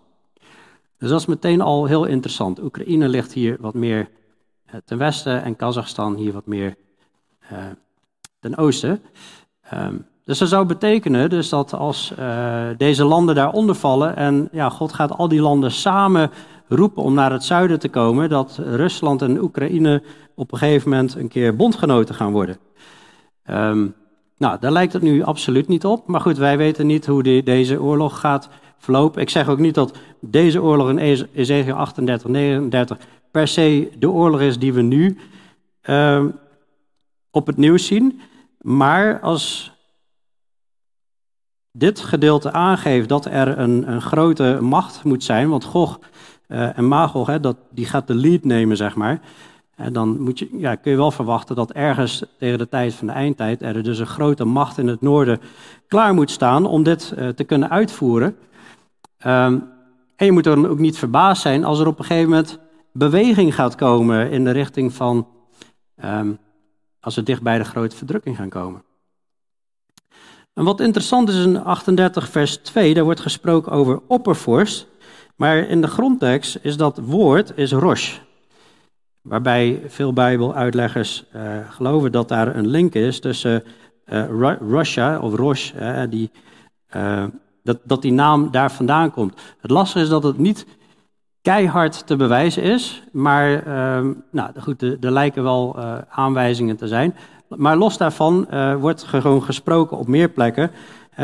Dus 0.98 1.10
dat 1.10 1.20
is 1.20 1.26
meteen 1.26 1.62
al 1.62 1.86
heel 1.86 2.06
interessant. 2.06 2.64
Oekraïne 2.64 3.10
ligt 3.10 3.34
hier 3.34 3.58
wat 3.60 3.74
meer 3.74 4.10
eh, 4.66 4.76
ten 4.86 4.98
westen 4.98 5.44
en 5.44 5.56
Kazachstan 5.56 6.16
hier 6.16 6.34
wat 6.34 6.46
meer 6.46 6.76
uh, 7.52 7.58
ten 8.40 8.58
oosten. 8.58 9.02
Um, 9.74 10.06
dus 10.26 10.38
dat 10.38 10.50
zou 10.50 10.66
betekenen 10.66 11.30
dus 11.30 11.50
dat 11.50 11.74
als 11.74 12.14
uh, 12.20 12.66
deze 12.78 13.04
landen 13.04 13.36
daaronder 13.36 13.76
vallen 13.76 14.16
en 14.16 14.50
ja, 14.52 14.70
God 14.70 14.94
gaat 14.94 15.12
al 15.12 15.28
die 15.28 15.42
landen 15.42 15.72
samen 15.72 16.32
roepen 16.72 17.04
om 17.04 17.14
naar 17.14 17.32
het 17.32 17.44
zuiden 17.44 17.80
te 17.80 17.90
komen, 17.90 18.30
dat 18.30 18.60
Rusland 18.64 19.22
en 19.22 19.42
Oekraïne 19.42 20.04
op 20.36 20.52
een 20.52 20.58
gegeven 20.58 20.90
moment 20.90 21.16
een 21.16 21.28
keer 21.28 21.56
bondgenoten 21.56 22.16
gaan 22.16 22.32
worden. 22.32 22.58
Um, 23.50 23.96
nou, 24.38 24.58
daar 24.60 24.72
lijkt 24.72 24.94
het 24.94 25.02
nu 25.02 25.24
absoluut 25.24 25.68
niet 25.68 25.86
op. 25.86 26.08
Maar 26.08 26.22
goed, 26.22 26.38
wij 26.38 26.58
weten 26.58 26.88
niet 26.88 27.06
hoe 27.06 27.44
deze 27.44 27.82
oorlog 27.82 28.20
gaat 28.20 28.50
verlopen. 28.78 29.22
Ik 29.22 29.30
zeg 29.30 29.50
ook 29.50 29.60
niet 29.60 29.76
dat 29.76 29.98
deze 30.20 30.62
oorlog 30.62 30.90
in 30.90 31.26
Ezekiel 31.34 31.76
38, 31.76 32.30
39 32.30 32.98
per 33.32 33.48
se 33.48 33.92
de 34.00 34.10
oorlog 34.10 34.42
is 34.42 34.60
die 34.60 34.74
we 34.74 34.82
nu 34.82 35.18
uh, 35.90 36.26
op 37.32 37.48
het 37.48 37.58
nieuws 37.58 37.86
zien. 37.86 38.22
Maar 38.62 39.20
als 39.20 39.72
dit 41.72 42.00
gedeelte 42.00 42.52
aangeeft 42.52 43.10
dat 43.10 43.26
er 43.26 43.60
een, 43.60 43.92
een 43.92 44.02
grote 44.02 44.58
macht 44.62 45.04
moet 45.04 45.24
zijn, 45.24 45.50
want 45.50 45.64
Gog 45.64 46.00
uh, 46.52 46.78
en 46.78 46.88
Magog, 46.88 47.28
hè, 47.28 47.40
dat, 47.40 47.58
die 47.70 47.86
gaat 47.86 48.08
de 48.08 48.16
lead 48.16 48.44
nemen, 48.44 48.78
zeg 48.78 48.96
maar. 48.96 49.22
En 49.76 49.94
dan 49.94 50.22
moet 50.22 50.40
je, 50.40 50.50
ja, 50.58 50.76
kun 50.76 50.92
je 50.92 50.98
wel 50.98 51.12
verwachten 51.12 51.56
dat 51.56 51.72
ergens 51.72 52.24
tegen 52.40 52.58
de 52.58 52.70
tijd 52.70 52.94
van 52.94 53.08
de 53.08 53.14
eindtijd 53.14 53.62
er 53.62 53.84
dus 53.84 54.00
een 54.00 54.06
grote 54.06 54.46
macht 54.46 54.78
in 54.78 54.88
het 54.88 55.02
noorden 55.02 55.40
klaar 55.88 56.14
moet 56.14 56.32
staan 56.32 56.66
om 56.66 56.84
dit 56.84 57.14
uh, 57.18 57.28
te 57.28 57.44
kunnen 57.44 57.70
uitvoeren. 57.70 58.36
Um, 59.26 59.70
en 60.16 60.26
je 60.26 60.32
moet 60.32 60.44
dan 60.44 60.68
ook 60.68 60.80
niet 60.80 60.98
verbaasd 60.98 61.42
zijn 61.42 61.64
als 61.64 61.80
er 61.80 61.88
op 61.88 62.00
een 62.00 62.06
gegeven 62.06 62.30
moment 62.30 62.60
beweging 62.92 63.56
gaat 63.56 63.76
komen 63.76 64.32
in 64.32 64.44
de 64.44 64.52
richting 64.52 64.94
van 64.94 65.28
um, 66.04 66.38
als 67.00 67.16
we 67.16 67.24
dicht 67.24 67.42
bij 67.42 67.58
de 67.58 67.64
grote 67.64 67.96
verdrukking 67.96 68.36
gaan 68.36 68.50
komen. 68.50 68.84
En 70.54 70.64
wat 70.64 70.80
interessant 70.80 71.30
is 71.30 71.46
in 71.46 71.64
38 71.64 72.30
vers 72.30 72.58
2, 72.58 72.94
daar 72.94 73.04
wordt 73.04 73.20
gesproken 73.20 73.72
over 73.72 74.02
oppervorst, 74.08 74.88
maar 75.36 75.58
in 75.58 75.82
de 75.82 75.88
grondtekst 75.88 76.60
is 76.62 76.78
dat 76.78 76.98
woord 76.98 77.52
is 77.56 77.72
rosh. 77.72 78.18
Waarbij 79.22 79.82
veel 79.88 80.14
Bijbeluitleggers 80.14 81.26
uh, 81.36 81.42
geloven 81.70 82.12
dat 82.12 82.28
daar 82.28 82.56
een 82.56 82.68
link 82.68 82.94
is 82.94 83.20
tussen 83.20 83.64
uh, 84.06 84.56
Russia 84.70 85.20
of 85.20 85.36
Rosh, 85.36 85.72
die, 86.10 86.32
uh, 86.96 87.24
dat, 87.64 87.80
dat 87.84 88.02
die 88.02 88.12
naam 88.12 88.52
daar 88.52 88.72
vandaan 88.72 89.12
komt. 89.12 89.42
Het 89.60 89.72
lastige 89.72 90.04
is 90.04 90.10
dat 90.10 90.24
het 90.24 90.38
niet 90.38 90.66
keihard 91.42 92.08
te 92.08 92.16
bewijzen 92.16 92.64
is, 92.64 93.04
maar 93.12 93.68
uh, 93.68 94.10
nou, 94.32 94.60
goed, 94.60 94.82
er, 94.82 94.98
er 95.02 95.12
lijken 95.12 95.44
wel 95.44 95.80
aanwijzingen 96.10 96.78
te 96.78 96.88
zijn. 96.88 97.16
Maar 97.48 97.78
los 97.78 97.98
daarvan 97.98 98.48
wordt 98.80 99.04
gewoon 99.04 99.44
gesproken 99.44 99.98
op 99.98 100.08
meer 100.08 100.30
plekken 100.30 100.72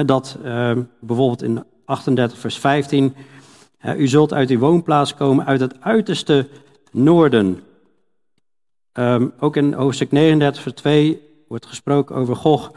dat 0.05 0.37
ehm, 0.43 0.81
bijvoorbeeld 0.99 1.43
in 1.43 1.63
38 1.85 2.37
vers 2.37 2.57
15, 2.57 3.15
u 3.97 4.07
zult 4.07 4.33
uit 4.33 4.49
uw 4.49 4.59
woonplaats 4.59 5.13
komen 5.13 5.45
uit 5.45 5.59
het 5.59 5.81
uiterste 5.81 6.47
noorden. 6.91 7.63
Um, 8.93 9.33
ook 9.39 9.55
in 9.55 9.73
hoofdstuk 9.73 10.11
39 10.11 10.61
vers 10.61 10.75
2 10.75 11.21
wordt 11.47 11.65
gesproken 11.65 12.15
over 12.15 12.35
Gog. 12.35 12.71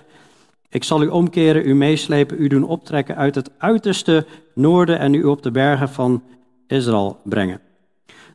Ik 0.69 0.85
zal 0.85 1.03
u 1.03 1.07
omkeren, 1.07 1.69
u 1.69 1.75
meeslepen, 1.75 2.43
u 2.43 2.49
doen 2.49 2.65
optrekken 2.65 3.17
uit 3.17 3.35
het 3.35 3.51
uiterste 3.59 4.27
noorden 4.55 4.99
en 4.99 5.15
u 5.15 5.25
op 5.25 5.43
de 5.43 5.51
bergen 5.51 5.89
van 5.89 6.23
Israël 6.67 7.21
brengen. 7.25 7.61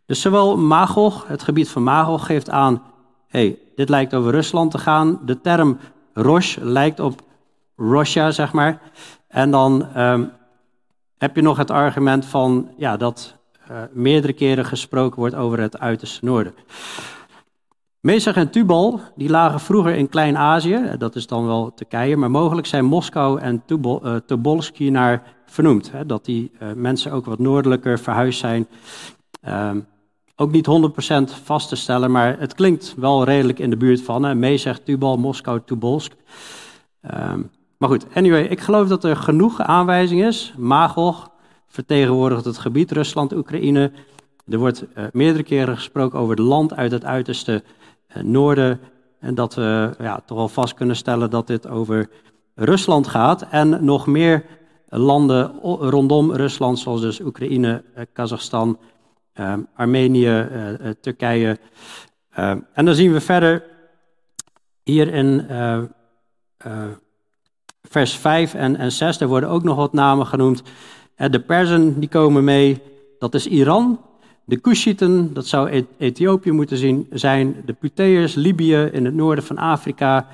Dus 0.06 0.22
zowel 0.22 0.58
Magog, 0.58 1.28
het 1.28 1.44
gebied 1.44 1.70
van 1.70 1.84
Magog, 1.84 2.26
geeft 2.26 2.50
aan, 2.50 2.84
hey, 3.28 3.60
dit 3.76 3.90
lijkt 3.90 4.14
over 4.14 4.32
Rusland 4.32 4.72
te 4.72 4.78
gaan. 4.78 5.20
De 5.26 5.42
term 5.42 5.78
Rosh 6.14 6.58
lijkt 6.62 7.00
op 7.00 7.22
Russia, 7.76 8.32
zeg 8.32 8.54
maar. 8.54 8.82
En 9.28 9.52
dan 9.52 9.88
um, 9.98 10.32
heb 11.26 11.36
je 11.36 11.42
nog 11.42 11.58
het 11.58 11.72
argument 11.72 12.26
van 12.26 12.70
ja, 12.78 12.98
dat 12.98 13.36
uh, 13.72 13.78
meerdere 13.92 14.34
keren 14.34 14.66
gesproken 14.66 15.20
wordt 15.20 15.36
over 15.36 15.60
het 15.60 15.80
uiterste 15.80 16.26
noorden. 16.26 16.54
Mesach 18.00 18.36
en 18.36 18.50
Tubal 18.50 19.00
die 19.16 19.30
lagen 19.30 19.60
vroeger 19.60 19.96
in 19.96 20.10
Klein-Azië, 20.10 20.96
dat 20.98 21.16
is 21.16 21.28
dan 21.28 21.46
wel 21.46 21.74
Turkije, 21.74 22.18
maar 22.18 22.32
mogelijk 22.32 22.68
zijn 22.68 22.86
Moskou 22.86 23.40
en 23.40 23.64
Tubal, 23.66 24.02
uh, 24.06 24.16
Tobolski 24.16 24.90
naar 24.90 25.24
vernoemd. 25.46 25.92
Hè, 25.92 26.06
dat 26.06 26.26
die 26.26 26.52
mensen 26.76 27.12
ook 27.12 27.26
wat 27.26 27.40
noordelijker 27.40 28.00
verhuisd 28.00 28.40
zijn. 28.40 28.68
Um, 29.48 29.88
ook 30.36 30.52
niet 30.52 30.68
100% 30.68 31.44
vast 31.44 31.70
te 31.70 31.76
stellen, 31.76 32.12
maar 32.12 32.40
het 32.40 32.54
klinkt 32.54 32.94
wel 32.98 33.24
redelijk 33.24 33.60
in 33.60 33.70
de 33.70 33.78
buurt 33.78 34.02
van. 34.02 34.24
Hè, 34.24 34.36
Mesach, 34.36 34.80
Tubal, 34.80 35.18
Moskou, 35.18 35.62
Tobolsk. 35.66 36.14
Maar 37.78 37.90
goed, 37.90 38.06
anyway, 38.14 38.44
ik 38.44 38.60
geloof 38.60 38.88
dat 38.88 39.04
er 39.04 39.16
genoeg 39.16 39.62
aanwijzing 39.62 40.24
is. 40.24 40.54
Magog 40.58 41.32
vertegenwoordigt 41.68 42.46
het 42.46 42.58
gebied 42.58 42.92
Rusland-Oekraïne. 42.92 43.92
Er 44.48 44.58
wordt 44.58 44.86
uh, 44.98 45.04
meerdere 45.12 45.44
keren 45.44 45.76
gesproken 45.76 46.20
over 46.20 46.36
het 46.36 46.46
land 46.46 46.74
uit 46.74 46.92
het 46.92 47.06
uiterste 47.06 47.64
uh, 48.18 48.24
noorden. 48.24 48.80
En 49.20 49.36
dat 49.36 49.56
we 49.56 49.92
ja, 50.00 50.20
toch 50.26 50.38
wel 50.38 50.48
vast 50.48 50.74
kunnen 50.74 50.96
stellen 50.96 51.30
dat 51.30 51.48
dit 51.48 51.68
over 51.68 52.10
Rusland 52.56 53.08
gaat. 53.08 53.42
En 53.50 53.86
nog 53.86 54.08
meer 54.08 54.46
landen 54.88 55.52
rondom 55.62 56.32
Rusland, 56.32 56.80
zoals 56.80 57.02
dus 57.02 57.20
Oekraïne, 57.20 57.84
uh, 57.98 58.04
Kazachstan, 58.14 58.80
Armenië, 59.76 60.48
Turkije. 61.02 61.60
en 62.74 62.86
dan 62.86 62.96
zien 62.96 63.14
we 63.14 63.22
verder 63.22 63.64
hier 64.84 65.14
in 65.14 65.48
vers 67.96 68.18
5 68.18 68.54
en, 68.54 68.76
en 68.76 68.92
6, 68.92 69.18
daar 69.18 69.28
worden 69.28 69.50
ook 69.50 69.64
nog 69.64 69.76
wat 69.76 69.94
namen 69.94 70.26
genoemd. 70.26 70.64
De 71.16 71.40
Perzen 71.40 72.00
die 72.00 72.10
komen 72.10 72.44
mee, 72.44 72.82
dat 73.20 73.34
is 73.34 73.48
Iran. 73.48 74.00
De 74.46 74.58
Kushieten, 74.58 75.34
dat 75.34 75.48
zou 75.48 75.70
e-, 75.72 75.86
Ethiopië 75.98 76.52
moeten 76.52 76.78
zien, 76.78 77.08
zijn. 77.10 77.56
De 77.66 77.74
Puteërs, 77.74 78.34
Libië 78.34 78.90
in 78.92 79.06
het 79.06 79.14
noorden 79.14 79.44
van 79.44 79.58
Afrika. 79.58 80.28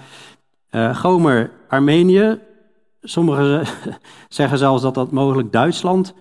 Uh, 0.71 0.97
Gomer, 0.97 1.51
Armenië. 1.67 2.39
Sommigen 3.01 3.65
zeggen 4.29 4.57
zelfs 4.57 4.81
dat 4.81 4.93
dat 4.93 5.11
mogelijk 5.11 5.51
Duitsland 5.51 6.13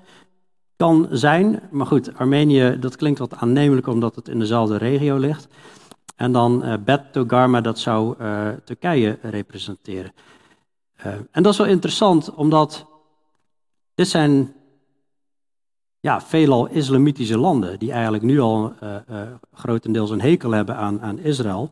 kan 0.76 1.09
zijn. 1.11 1.61
Maar 1.70 1.87
goed, 1.87 2.16
Armenië, 2.16 2.76
dat 2.81 2.96
klinkt 2.96 3.18
wat 3.18 3.35
aannemelijk 3.35 3.87
omdat 3.87 4.16
het 4.16 4.29
in 4.29 4.38
dezelfde 4.38 4.76
regio 4.76 5.16
ligt. 5.16 5.48
En 6.16 6.33
dan 6.33 6.62
uh, 6.64 6.74
Bet 6.85 7.12
Togarma, 7.12 7.61
dat 7.61 7.79
zou 7.79 8.14
Turkije 8.64 9.18
representeren. 9.22 10.12
Uh, 11.07 11.13
en 11.31 11.43
dat 11.43 11.53
is 11.53 11.59
wel 11.59 11.67
interessant, 11.67 12.35
omdat 12.35 12.87
dit 13.95 14.09
zijn 14.09 14.53
ja, 16.01 16.21
veelal 16.21 16.69
islamitische 16.69 17.39
landen 17.39 17.79
die 17.79 17.93
eigenlijk 17.93 18.23
nu 18.23 18.41
al 18.41 18.73
uh, 18.83 18.95
uh, 19.11 19.21
grotendeels 19.53 20.11
een 20.11 20.21
hekel 20.21 20.51
hebben 20.51 20.77
aan, 20.77 21.01
aan 21.01 21.19
Israël. 21.19 21.71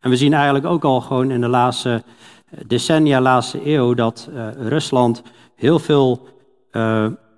En 0.00 0.10
we 0.10 0.16
zien 0.16 0.32
eigenlijk 0.32 0.64
ook 0.64 0.84
al 0.84 1.00
gewoon 1.00 1.30
in 1.30 1.40
de 1.40 1.48
laatste 1.48 2.02
decennia, 2.66 3.20
laatste 3.20 3.66
eeuw, 3.66 3.94
dat 3.94 4.28
Rusland 4.56 5.22
heel 5.54 5.78
veel 5.78 6.28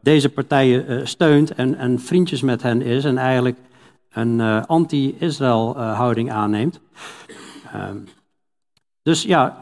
deze 0.02 0.28
partijen 0.28 1.08
steunt 1.08 1.54
en, 1.54 1.74
en, 1.74 2.00
vriendjes 2.00 2.42
met 2.42 2.62
hen 2.62 2.82
is 2.82 3.04
en 3.04 3.18
eigenlijk 3.18 3.58
een 4.12 4.40
anti-Israël 4.66 5.78
houding 5.78 6.32
aanneemt. 6.32 6.80
Ehm, 7.72 7.96
dus 9.02 9.22
ja, 9.22 9.61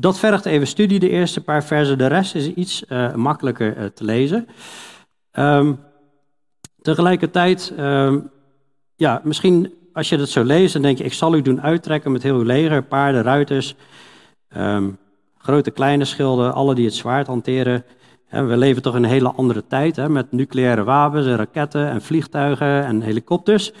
dat 0.00 0.18
vergt 0.18 0.46
even 0.46 0.66
studie, 0.66 0.98
de 0.98 1.10
eerste 1.10 1.40
paar 1.40 1.64
versen. 1.64 1.98
De 1.98 2.06
rest 2.06 2.34
is 2.34 2.46
iets 2.46 2.84
uh, 2.88 3.14
makkelijker 3.14 3.76
uh, 3.78 3.84
te 3.84 4.04
lezen. 4.04 4.48
Um, 5.32 5.78
tegelijkertijd, 6.82 7.72
um, 7.78 8.30
ja, 8.96 9.20
misschien 9.24 9.72
als 9.92 10.08
je 10.08 10.16
dat 10.16 10.28
zo 10.28 10.44
leest, 10.44 10.72
dan 10.72 10.82
denk 10.82 10.98
je, 10.98 11.04
ik 11.04 11.12
zal 11.12 11.34
u 11.34 11.42
doen 11.42 11.62
uittrekken 11.62 12.12
met 12.12 12.22
heel 12.22 12.36
uw 12.36 12.42
leger, 12.42 12.82
paarden, 12.82 13.22
ruiters, 13.22 13.74
um, 14.56 14.98
grote, 15.38 15.70
kleine 15.70 16.04
schilden, 16.04 16.54
alle 16.54 16.74
die 16.74 16.84
het 16.84 16.94
zwaard 16.94 17.26
hanteren. 17.26 17.84
we 18.30 18.56
leven 18.56 18.82
toch 18.82 18.96
in 18.96 19.02
een 19.02 19.10
hele 19.10 19.32
andere 19.32 19.66
tijd, 19.66 19.96
hè, 19.96 20.08
met 20.08 20.32
nucleaire 20.32 20.84
wapens 20.84 21.26
en 21.26 21.36
raketten 21.36 21.88
en 21.88 22.02
vliegtuigen 22.02 22.84
en 22.84 23.00
helikopters. 23.00 23.72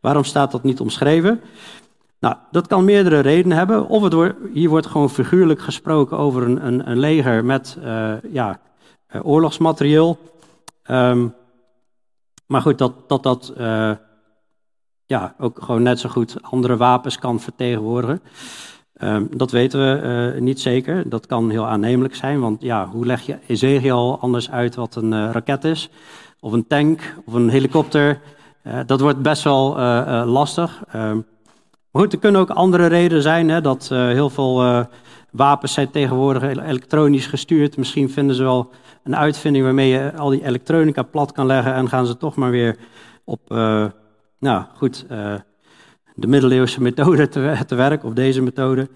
Waarom 0.00 0.24
staat 0.24 0.52
dat 0.52 0.62
niet 0.62 0.80
omschreven? 0.80 1.40
Nou, 2.24 2.36
dat 2.50 2.66
kan 2.66 2.84
meerdere 2.84 3.20
redenen 3.20 3.56
hebben. 3.56 3.88
Of 3.88 4.02
het 4.02 4.12
wordt, 4.12 4.34
hier 4.52 4.68
wordt 4.68 4.86
gewoon 4.86 5.10
figuurlijk 5.10 5.60
gesproken 5.60 6.18
over 6.18 6.42
een, 6.42 6.66
een, 6.66 6.90
een 6.90 6.98
leger 6.98 7.44
met 7.44 7.78
uh, 7.82 8.12
ja, 8.30 8.60
uh, 9.14 9.26
oorlogsmaterieel. 9.26 10.18
Um, 10.90 11.34
maar 12.46 12.60
goed, 12.60 12.78
dat 12.78 13.08
dat, 13.08 13.22
dat 13.22 13.52
uh, 13.58 13.90
ja, 15.06 15.34
ook 15.38 15.62
gewoon 15.62 15.82
net 15.82 15.98
zo 15.98 16.08
goed 16.08 16.42
andere 16.42 16.76
wapens 16.76 17.18
kan 17.18 17.40
vertegenwoordigen. 17.40 18.22
Um, 19.02 19.28
dat 19.36 19.50
weten 19.50 19.80
we 19.80 20.40
niet 20.40 20.60
zeker. 20.60 21.08
Dat 21.08 21.26
kan 21.26 21.50
heel 21.50 21.66
aannemelijk 21.66 22.14
zijn, 22.14 22.40
want 22.40 22.62
ja, 22.62 22.86
hoe 22.86 23.06
leg 23.06 23.22
je 23.26 23.38
Ezekiel 23.46 24.18
anders 24.20 24.50
uit 24.50 24.74
wat 24.74 24.96
een 24.96 25.32
raket 25.32 25.64
is? 25.64 25.90
Of 26.40 26.52
een 26.52 26.66
tank, 26.66 27.14
of 27.24 27.34
een 27.34 27.48
helikopter? 27.48 28.20
dat 28.86 29.00
wordt 29.00 29.22
best 29.22 29.42
wel 29.42 29.76
lastig. 30.24 30.82
Um, 30.94 31.26
maar 31.94 32.02
goed, 32.02 32.12
er 32.12 32.18
kunnen 32.18 32.40
ook 32.40 32.50
andere 32.50 32.86
redenen 32.86 33.22
zijn, 33.22 33.48
hè, 33.48 33.60
dat 33.60 33.88
uh, 33.92 33.98
heel 33.98 34.30
veel 34.30 34.64
uh, 34.64 34.84
wapens 35.30 35.72
zijn 35.72 35.90
tegenwoordig 35.90 36.42
elektronisch 36.42 37.26
gestuurd. 37.26 37.76
Misschien 37.76 38.10
vinden 38.10 38.36
ze 38.36 38.42
wel 38.42 38.70
een 39.04 39.16
uitvinding 39.16 39.64
waarmee 39.64 39.88
je 39.88 40.12
al 40.16 40.30
die 40.30 40.46
elektronica 40.46 41.02
plat 41.02 41.32
kan 41.32 41.46
leggen 41.46 41.74
en 41.74 41.88
gaan 41.88 42.06
ze 42.06 42.16
toch 42.16 42.36
maar 42.36 42.50
weer 42.50 42.76
op, 43.24 43.40
uh, 43.52 43.84
nou 44.38 44.64
goed, 44.76 45.06
de 46.14 46.26
middeleeuwse 46.26 46.82
methode 46.82 47.28
te, 47.28 47.56
te 47.66 47.74
werk, 47.74 48.04
of 48.04 48.12
deze 48.12 48.42
methode. 48.42 48.88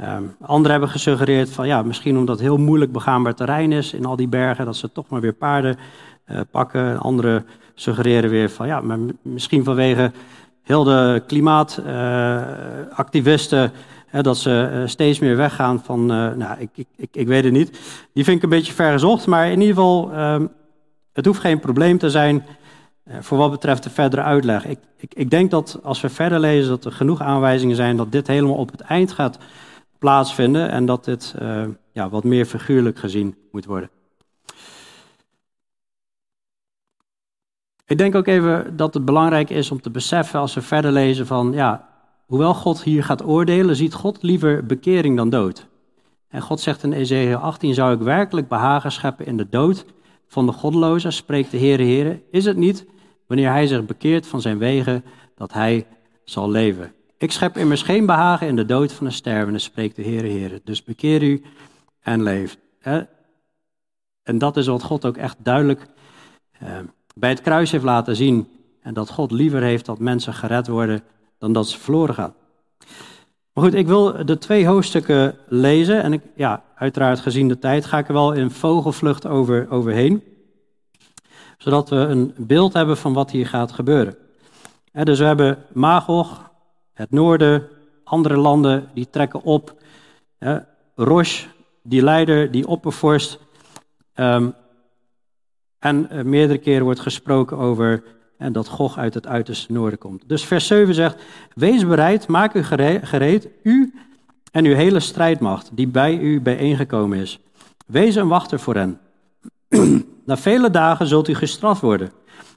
Um, 0.00 0.36
anderen 0.40 0.70
hebben 0.70 0.88
gesuggereerd 0.88 1.50
van 1.50 1.66
ja, 1.66 1.82
misschien 1.82 2.16
omdat 2.16 2.38
het 2.38 2.46
heel 2.46 2.56
moeilijk 2.56 2.92
begaanbaar 2.92 3.34
terrein 3.34 3.72
is 3.72 3.92
in 3.92 4.04
al 4.04 4.16
die 4.16 4.28
bergen, 4.28 4.64
dat 4.64 4.76
ze 4.76 4.92
toch 4.92 5.08
maar 5.08 5.20
weer 5.20 5.32
paarden 5.32 5.76
pakken. 6.50 6.98
Anderen 6.98 7.46
suggereren 7.74 8.30
weer 8.30 8.50
van 8.50 8.66
ja, 8.66 8.80
maar 8.80 8.98
misschien 9.22 9.64
vanwege 9.64 10.12
heel 10.68 10.84
de 10.84 11.22
klimaatactivisten, 11.26 13.72
dat 14.20 14.36
ze 14.36 14.70
uh, 14.72 14.82
steeds 14.86 15.18
meer 15.18 15.36
weggaan 15.36 15.82
van, 15.84 16.00
uh, 16.00 16.32
nou, 16.32 16.58
ik, 16.58 16.70
ik, 16.96 17.08
ik, 17.12 17.26
weet 17.26 17.44
het 17.44 17.52
niet. 17.52 17.70
Die 18.12 18.24
vind 18.24 18.36
ik 18.36 18.42
een 18.42 18.48
beetje 18.48 18.72
vergezocht, 18.72 19.26
maar 19.26 19.50
in 19.50 19.60
ieder 19.60 19.74
geval, 19.74 20.12
ehm, 20.12 20.46
het 21.12 21.26
hoeft 21.26 21.40
geen 21.40 21.60
probleem 21.60 21.98
te 21.98 22.10
zijn 22.10 22.44
voor 23.20 23.38
wat 23.38 23.50
betreft 23.50 23.82
de 23.82 23.90
verdere 23.90 24.22
uitleg. 24.22 24.64
Ik, 24.64 24.78
ik, 24.96 25.14
ik 25.14 25.30
denk 25.30 25.50
dat 25.50 25.78
als 25.82 26.00
we 26.00 26.08
verder 26.08 26.40
lezen, 26.40 26.70
dat 26.70 26.84
er 26.84 26.92
genoeg 26.92 27.20
aanwijzingen 27.20 27.76
zijn 27.76 27.96
dat 27.96 28.12
dit 28.12 28.26
helemaal 28.26 28.56
op 28.56 28.70
het 28.70 28.80
eind 28.80 29.12
gaat 29.12 29.38
plaatsvinden 29.98 30.70
en 30.70 30.86
dat 30.86 31.04
dit 31.04 31.34
ja, 31.92 32.08
wat 32.08 32.24
meer 32.24 32.44
figuurlijk 32.44 32.98
gezien 32.98 33.36
moet 33.50 33.64
worden. 33.64 33.90
Ik 37.88 37.98
denk 37.98 38.14
ook 38.14 38.26
even 38.26 38.76
dat 38.76 38.94
het 38.94 39.04
belangrijk 39.04 39.50
is 39.50 39.70
om 39.70 39.80
te 39.80 39.90
beseffen 39.90 40.40
als 40.40 40.54
we 40.54 40.62
verder 40.62 40.92
lezen 40.92 41.26
van, 41.26 41.52
ja, 41.52 41.88
hoewel 42.26 42.54
God 42.54 42.82
hier 42.82 43.04
gaat 43.04 43.24
oordelen, 43.24 43.76
ziet 43.76 43.94
God 43.94 44.22
liever 44.22 44.66
bekering 44.66 45.16
dan 45.16 45.30
dood. 45.30 45.66
En 46.28 46.42
God 46.42 46.60
zegt 46.60 46.82
in 46.82 46.92
Ezekiel 46.92 47.36
18, 47.36 47.74
zou 47.74 47.94
ik 47.94 48.00
werkelijk 48.00 48.48
behagen 48.48 48.92
scheppen 48.92 49.26
in 49.26 49.36
de 49.36 49.48
dood 49.48 49.84
van 50.26 50.46
de 50.46 50.52
goddeloze, 50.52 51.10
spreekt 51.10 51.50
de 51.50 51.58
Heere 51.58 51.82
Heere, 51.82 52.22
is 52.30 52.44
het 52.44 52.56
niet, 52.56 52.86
wanneer 53.26 53.50
hij 53.50 53.66
zich 53.66 53.84
bekeert 53.84 54.26
van 54.26 54.40
zijn 54.40 54.58
wegen, 54.58 55.04
dat 55.34 55.52
hij 55.52 55.86
zal 56.24 56.50
leven. 56.50 56.92
Ik 57.18 57.32
schep 57.32 57.56
immers 57.56 57.82
geen 57.82 58.06
behagen 58.06 58.46
in 58.46 58.56
de 58.56 58.64
dood 58.64 58.92
van 58.92 59.06
de 59.06 59.12
stervende, 59.12 59.58
spreekt 59.58 59.96
de 59.96 60.02
Heere 60.02 60.28
Heere. 60.28 60.60
Dus 60.64 60.82
bekeer 60.84 61.22
u 61.22 61.42
en 62.00 62.22
leef. 62.22 62.58
En 64.22 64.38
dat 64.38 64.56
is 64.56 64.66
wat 64.66 64.82
God 64.82 65.04
ook 65.04 65.16
echt 65.16 65.36
duidelijk 65.42 65.86
eh, 66.52 66.78
bij 67.18 67.28
het 67.28 67.40
kruis 67.40 67.70
heeft 67.70 67.84
laten 67.84 68.16
zien. 68.16 68.48
En 68.80 68.94
dat 68.94 69.10
God 69.10 69.30
liever 69.30 69.62
heeft 69.62 69.86
dat 69.86 69.98
mensen 69.98 70.34
gered 70.34 70.66
worden 70.66 71.02
dan 71.38 71.52
dat 71.52 71.68
ze 71.68 71.78
verloren 71.78 72.14
gaan. 72.14 72.34
Maar 73.52 73.64
goed, 73.64 73.74
ik 73.74 73.86
wil 73.86 74.26
de 74.26 74.38
twee 74.38 74.66
hoofdstukken 74.66 75.36
lezen. 75.48 76.02
En 76.02 76.12
ik, 76.12 76.22
ja, 76.36 76.62
uiteraard 76.74 77.20
gezien 77.20 77.48
de 77.48 77.58
tijd 77.58 77.86
ga 77.86 77.98
ik 77.98 78.08
er 78.08 78.14
wel 78.14 78.32
in 78.32 78.50
vogelvlucht 78.50 79.26
over, 79.26 79.70
overheen. 79.70 80.22
Zodat 81.58 81.88
we 81.88 81.96
een 81.96 82.34
beeld 82.36 82.72
hebben 82.72 82.96
van 82.96 83.12
wat 83.12 83.30
hier 83.30 83.46
gaat 83.46 83.72
gebeuren. 83.72 84.16
dus 84.92 85.18
we 85.18 85.24
hebben 85.24 85.58
Magog, 85.72 86.50
het 86.92 87.10
noorden, 87.10 87.66
andere 88.04 88.36
landen 88.36 88.88
die 88.94 89.10
trekken 89.10 89.42
op. 89.42 89.82
Rosh, 90.94 91.44
die 91.82 92.02
leider, 92.02 92.50
die 92.50 92.66
oppervorst. 92.66 93.38
Um, 94.14 94.54
en 95.78 96.08
uh, 96.12 96.22
meerdere 96.22 96.58
keren 96.58 96.84
wordt 96.84 97.00
gesproken 97.00 97.56
over 97.56 98.02
en 98.38 98.52
dat 98.52 98.68
Gog 98.68 98.98
uit 98.98 99.14
het 99.14 99.26
uiterste 99.26 99.72
noorden 99.72 99.98
komt. 99.98 100.28
Dus 100.28 100.44
vers 100.44 100.66
7 100.66 100.94
zegt: 100.94 101.22
Wees 101.54 101.86
bereid, 101.86 102.28
maak 102.28 102.54
u 102.54 102.62
gereed, 103.02 103.48
u 103.62 103.94
en 104.52 104.64
uw 104.64 104.74
hele 104.74 105.00
strijdmacht 105.00 105.70
die 105.72 105.88
bij 105.88 106.18
u 106.18 106.40
bijeengekomen 106.40 107.18
is. 107.18 107.38
Wees 107.86 108.14
een 108.14 108.28
wachter 108.28 108.60
voor 108.60 108.74
hen. 108.74 109.00
Na 110.26 110.36
vele 110.36 110.70
dagen 110.70 111.06
zult 111.06 111.28
u 111.28 111.34
gestraft 111.34 111.80
worden. 111.80 112.12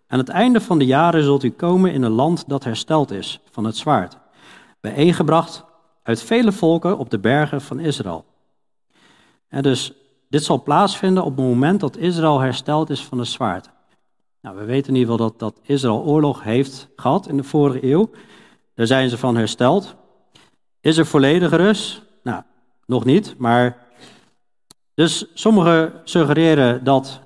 Aan 0.07 0.19
het 0.19 0.29
einde 0.29 0.61
van 0.61 0.79
de 0.79 0.85
jaren 0.85 1.23
zult 1.23 1.43
u 1.43 1.49
komen 1.49 1.93
in 1.93 2.03
een 2.03 2.11
land 2.11 2.43
dat 2.47 2.63
hersteld 2.63 3.11
is 3.11 3.39
van 3.51 3.63
het 3.63 3.77
zwaard. 3.77 4.17
Bijeengebracht 4.81 5.65
uit 6.03 6.23
vele 6.23 6.51
volken 6.51 6.97
op 6.97 7.09
de 7.09 7.19
bergen 7.19 7.61
van 7.61 7.79
Israël. 7.79 8.25
En 9.47 9.61
dus 9.63 9.93
dit 10.31 10.43
zal 10.43 10.63
plaatsvinden 10.63 11.23
op 11.23 11.37
het 11.37 11.45
moment 11.45 11.79
dat 11.79 11.97
Israël 11.97 12.39
hersteld 12.39 12.89
is 12.89 13.03
van 13.03 13.17
het 13.17 13.27
zwaard. 13.27 13.69
Nou, 14.41 14.57
we 14.57 14.65
weten 14.65 14.93
in 14.93 14.99
ieder 14.99 15.11
geval 15.11 15.29
dat, 15.29 15.39
dat 15.39 15.59
Israël 15.63 16.03
oorlog 16.03 16.43
heeft 16.43 16.87
gehad 16.95 17.27
in 17.27 17.37
de 17.37 17.43
vorige 17.43 17.85
eeuw. 17.85 18.09
Daar 18.75 18.87
zijn 18.87 19.09
ze 19.09 19.17
van 19.17 19.35
hersteld. 19.35 19.95
Is 20.79 20.97
er 20.97 21.05
volledige 21.05 21.55
rust? 21.55 22.01
Nou, 22.23 22.43
nog 22.85 23.05
niet, 23.05 23.35
maar... 23.37 23.89
Dus 24.93 25.25
sommigen 25.33 25.93
suggereren 26.03 26.83
dat 26.83 27.21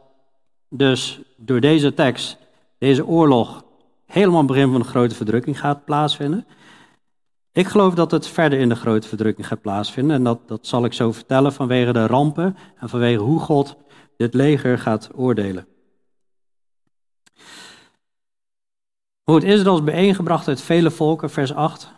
dus 0.70 1.20
door 1.38 1.60
deze 1.60 1.94
tekst, 1.94 2.38
deze 2.78 3.06
oorlog, 3.06 3.64
helemaal 4.06 4.46
begin 4.46 4.72
van 4.72 4.82
de 4.82 4.88
grote 4.88 5.16
verdrukking 5.16 5.60
gaat 5.60 5.86
plaatsvinden. 5.86 6.46
Ik 7.56 7.68
geloof 7.68 7.94
dat 7.94 8.12
het 8.12 8.28
verder 8.28 8.60
in 8.60 8.70
de 8.70 8.76
grote 8.76 9.08
verdrukking 9.08 9.48
gaat 9.48 9.62
plaatsvinden. 9.62 10.16
En 10.16 10.24
dat, 10.24 10.48
dat 10.48 10.68
zal 10.68 10.86
ik 10.86 10.94
zo 10.94 11.12
vertellen 11.12 11.54
vanwege 11.54 11.94
de 11.94 12.08
rampen 12.08 12.58
en 12.78 12.90
vanwege 12.90 13.22
hoe 13.22 13.40
God 13.40 13.76
dit 14.18 14.34
leger 14.34 14.80
gaat 14.80 15.10
oordelen. 15.14 15.68
Hoe 19.24 19.36
het 19.36 19.44
Israël 19.44 19.76
is 19.76 19.84
bijeengebracht 19.84 20.48
uit 20.48 20.62
vele 20.62 20.92
volken, 20.92 21.30
vers 21.30 21.54
8. 21.54 21.92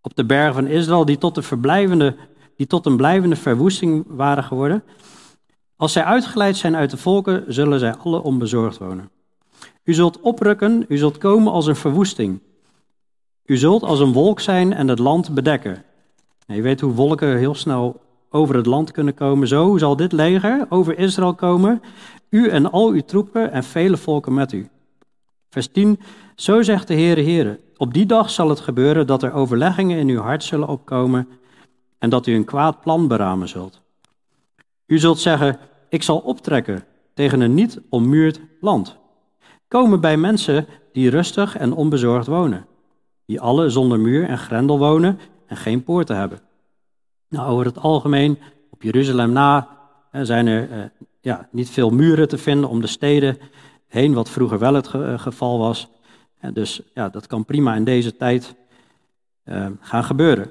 Op 0.00 0.16
de 0.16 0.24
bergen 0.24 0.54
van 0.54 0.66
Israël, 0.66 1.04
die 1.04 1.18
tot, 1.18 1.34
de 1.34 1.42
verblijvende, 1.42 2.16
die 2.56 2.66
tot 2.66 2.86
een 2.86 2.96
blijvende 2.96 3.36
verwoesting 3.36 4.04
waren 4.08 4.44
geworden. 4.44 4.84
Als 5.76 5.92
zij 5.92 6.04
uitgeleid 6.04 6.56
zijn 6.56 6.76
uit 6.76 6.90
de 6.90 6.96
volken, 6.96 7.44
zullen 7.48 7.78
zij 7.78 7.94
alle 7.94 8.22
onbezorgd 8.22 8.78
wonen. 8.78 9.10
U 9.84 9.94
zult 9.94 10.20
oprukken, 10.20 10.84
u 10.88 10.96
zult 10.96 11.18
komen 11.18 11.52
als 11.52 11.66
een 11.66 11.76
verwoesting. 11.76 12.40
U 13.50 13.56
zult 13.56 13.82
als 13.82 14.00
een 14.00 14.12
wolk 14.12 14.40
zijn 14.40 14.72
en 14.72 14.88
het 14.88 14.98
land 14.98 15.34
bedekken. 15.34 15.84
je 16.46 16.62
weet 16.62 16.80
hoe 16.80 16.92
wolken 16.92 17.36
heel 17.36 17.54
snel 17.54 18.00
over 18.28 18.54
het 18.54 18.66
land 18.66 18.90
kunnen 18.90 19.14
komen. 19.14 19.48
Zo 19.48 19.78
zal 19.78 19.96
dit 19.96 20.12
leger 20.12 20.66
over 20.68 20.98
Israël 20.98 21.34
komen, 21.34 21.82
u 22.28 22.48
en 22.48 22.70
al 22.70 22.88
uw 22.88 23.00
troepen 23.00 23.52
en 23.52 23.64
vele 23.64 23.96
volken 23.96 24.34
met 24.34 24.52
u. 24.52 24.68
Vers 25.48 25.68
10. 25.68 26.00
Zo 26.34 26.62
zegt 26.62 26.88
de 26.88 26.94
Heere 26.94 27.22
Heere, 27.22 27.60
op 27.76 27.94
die 27.94 28.06
dag 28.06 28.30
zal 28.30 28.48
het 28.48 28.60
gebeuren 28.60 29.06
dat 29.06 29.22
er 29.22 29.32
overleggingen 29.32 29.98
in 29.98 30.08
uw 30.08 30.20
hart 30.20 30.44
zullen 30.44 30.68
opkomen 30.68 31.28
en 31.98 32.10
dat 32.10 32.26
u 32.26 32.34
een 32.34 32.44
kwaad 32.44 32.80
plan 32.80 33.08
beramen 33.08 33.48
zult. 33.48 33.80
U 34.86 34.98
zult 34.98 35.18
zeggen, 35.18 35.58
ik 35.88 36.02
zal 36.02 36.18
optrekken 36.18 36.84
tegen 37.14 37.40
een 37.40 37.54
niet 37.54 37.80
ommuurd 37.88 38.40
land. 38.60 38.96
Komen 39.68 40.00
bij 40.00 40.16
mensen 40.16 40.66
die 40.92 41.10
rustig 41.10 41.56
en 41.56 41.72
onbezorgd 41.72 42.26
wonen 42.26 42.68
die 43.30 43.40
alle 43.40 43.70
zonder 43.70 44.00
muur 44.00 44.28
en 44.28 44.38
grendel 44.38 44.78
wonen 44.78 45.18
en 45.46 45.56
geen 45.56 45.84
poorten 45.84 46.16
hebben. 46.16 46.40
Nou, 47.28 47.50
over 47.50 47.64
het 47.64 47.78
algemeen, 47.78 48.38
op 48.70 48.82
Jeruzalem 48.82 49.32
na, 49.32 49.68
zijn 50.12 50.46
er 50.46 50.70
eh, 50.70 50.78
ja, 51.20 51.48
niet 51.50 51.70
veel 51.70 51.90
muren 51.90 52.28
te 52.28 52.38
vinden 52.38 52.70
om 52.70 52.80
de 52.80 52.86
steden 52.86 53.38
heen, 53.86 54.14
wat 54.14 54.30
vroeger 54.30 54.58
wel 54.58 54.74
het 54.74 54.94
eh, 54.94 55.18
geval 55.18 55.58
was. 55.58 55.88
Dus 56.52 56.80
ja, 56.94 57.08
dat 57.08 57.26
kan 57.26 57.44
prima 57.44 57.74
in 57.74 57.84
deze 57.84 58.16
tijd 58.16 58.54
uh, 59.44 59.66
gaan 59.80 60.04
gebeuren. 60.04 60.50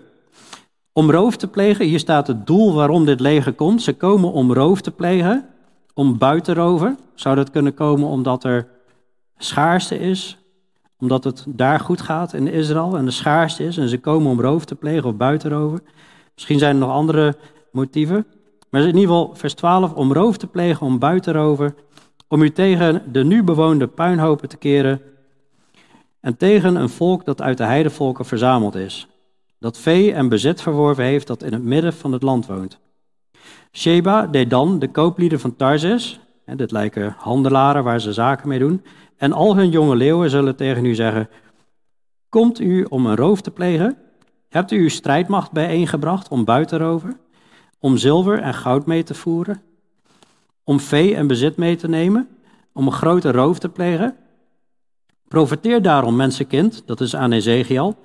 Om 0.94 1.12
roof 1.12 1.36
te 1.38 1.48
plegen, 1.48 1.86
hier 1.86 2.00
staat 2.00 2.28
het 2.28 2.48
doel 2.48 2.74
waarom 2.74 3.06
dit 3.06 3.20
leger 3.20 3.54
komt. 3.54 3.82
Ze 3.82 3.94
komen 3.94 4.32
om 4.32 4.54
roof 4.54 4.82
te 4.82 4.92
plegen, 4.92 5.50
om 5.94 6.18
buitenroven. 6.18 7.00
Zou 7.16 7.36
dat 7.36 7.52
kunnen 7.52 7.74
komen 7.74 8.08
omdat 8.08 8.44
er 8.44 8.68
schaarste 9.38 10.00
is, 10.00 10.39
omdat 11.00 11.24
het 11.24 11.46
daar 11.48 11.80
goed 11.80 12.02
gaat 12.02 12.34
in 12.34 12.48
Israël 12.48 12.98
en 12.98 13.06
de 13.06 13.12
schaarste 13.12 13.64
is 13.64 13.78
en 13.78 13.90
ze 13.90 14.00
komen 14.00 14.32
om 14.32 14.42
roof 14.42 14.66
te 14.66 14.76
plegen 14.76 15.10
of 15.10 15.16
buitenroven. 15.16 15.82
Misschien 16.34 16.60
zijn 16.60 16.74
er 16.74 16.82
nog 16.82 16.92
andere 16.92 17.36
motieven. 17.72 18.26
Maar 18.70 18.82
in 18.82 18.88
ieder 18.88 19.02
geval 19.02 19.36
vers 19.36 19.54
12, 19.54 19.94
om 19.94 20.14
roof 20.14 20.38
te 20.38 20.48
plegen, 20.48 20.86
om 20.86 21.00
buitenroven, 21.00 21.76
om 22.28 22.42
u 22.42 22.52
tegen 22.52 23.04
de 23.12 23.24
nu 23.24 23.44
bewoonde 23.44 23.88
puinhopen 23.88 24.50
te 24.50 24.58
keren 24.58 25.02
en 26.20 26.38
tegen 26.38 26.76
een 26.76 26.90
volk 26.90 27.26
dat 27.26 27.42
uit 27.42 27.58
de 27.58 27.64
heidevolken 27.64 28.26
verzameld 28.26 28.76
is, 28.76 29.08
dat 29.60 29.78
vee 29.78 30.14
en 30.14 30.30
bezit 30.30 30.62
verworven 30.62 31.04
heeft 31.04 31.28
dat 31.28 31.44
in 31.44 31.54
het 31.54 31.64
midden 31.64 31.94
van 31.94 32.12
het 32.12 32.24
land 32.24 32.46
woont. 32.46 32.80
Sheba, 33.72 34.28
Dedan, 34.28 34.80
de 34.80 34.92
kooplieden 34.92 35.40
van 35.40 35.56
Tarsis, 36.50 36.58
dit 36.58 36.72
lijken 36.72 37.16
handelaren 37.18 37.84
waar 37.84 38.02
ze 38.02 38.14
zaken 38.14 38.48
mee 38.48 38.60
doen, 38.60 38.84
en 39.18 39.34
al 39.34 39.56
hun 39.56 39.70
jonge 39.70 39.96
leeuwen 39.96 40.30
zullen 40.30 40.56
tegen 40.56 40.86
u 40.86 40.96
zeggen: 40.96 41.30
Komt 42.30 42.60
u 42.60 42.84
om 42.84 43.06
een 43.06 43.16
roof 43.16 43.42
te 43.42 43.52
plegen? 43.52 43.98
Hebt 44.50 44.72
u 44.72 44.82
uw 44.82 44.90
strijdmacht 44.90 45.52
bijeengebracht 45.52 46.28
om 46.28 46.46
buitenroven? 46.46 47.20
Om 47.80 47.98
zilver 47.98 48.40
en 48.40 48.54
goud 48.54 48.86
mee 48.86 49.04
te 49.04 49.14
voeren? 49.14 49.62
Om 50.64 50.80
vee 50.80 51.16
en 51.16 51.28
bezit 51.28 51.58
mee 51.58 51.76
te 51.76 51.88
nemen? 51.88 52.28
Om 52.74 52.86
een 52.86 52.94
grote 52.94 53.32
roof 53.32 53.60
te 53.60 53.70
plegen? 53.70 54.16
Profeteer 55.28 55.82
daarom, 55.82 56.16
mensenkind, 56.16 56.84
dat 56.86 57.02
is 57.02 57.16
aan 57.16 57.32
Ezekiel, 57.32 57.98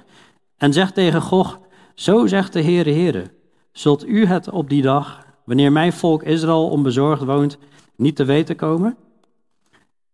en 0.57 0.73
zeg 0.73 0.93
tegen 0.93 1.23
Gog: 1.23 1.61
Zo 1.95 2.27
zegt 2.27 2.53
de 2.53 2.63
Heere 2.63 2.91
Heere: 2.91 3.31
Zult 3.73 4.07
u 4.07 4.27
het 4.27 4.51
op 4.51 4.69
die 4.69 4.83
dag, 4.83 5.27
wanneer 5.45 5.73
mijn 5.73 5.93
volk 5.93 6.23
Israël 6.23 6.69
onbezorgd 6.69 7.23
woont, 7.23 7.59
niet 7.97 8.17
te 8.17 8.25
weten 8.25 8.57
komen? 8.57 8.97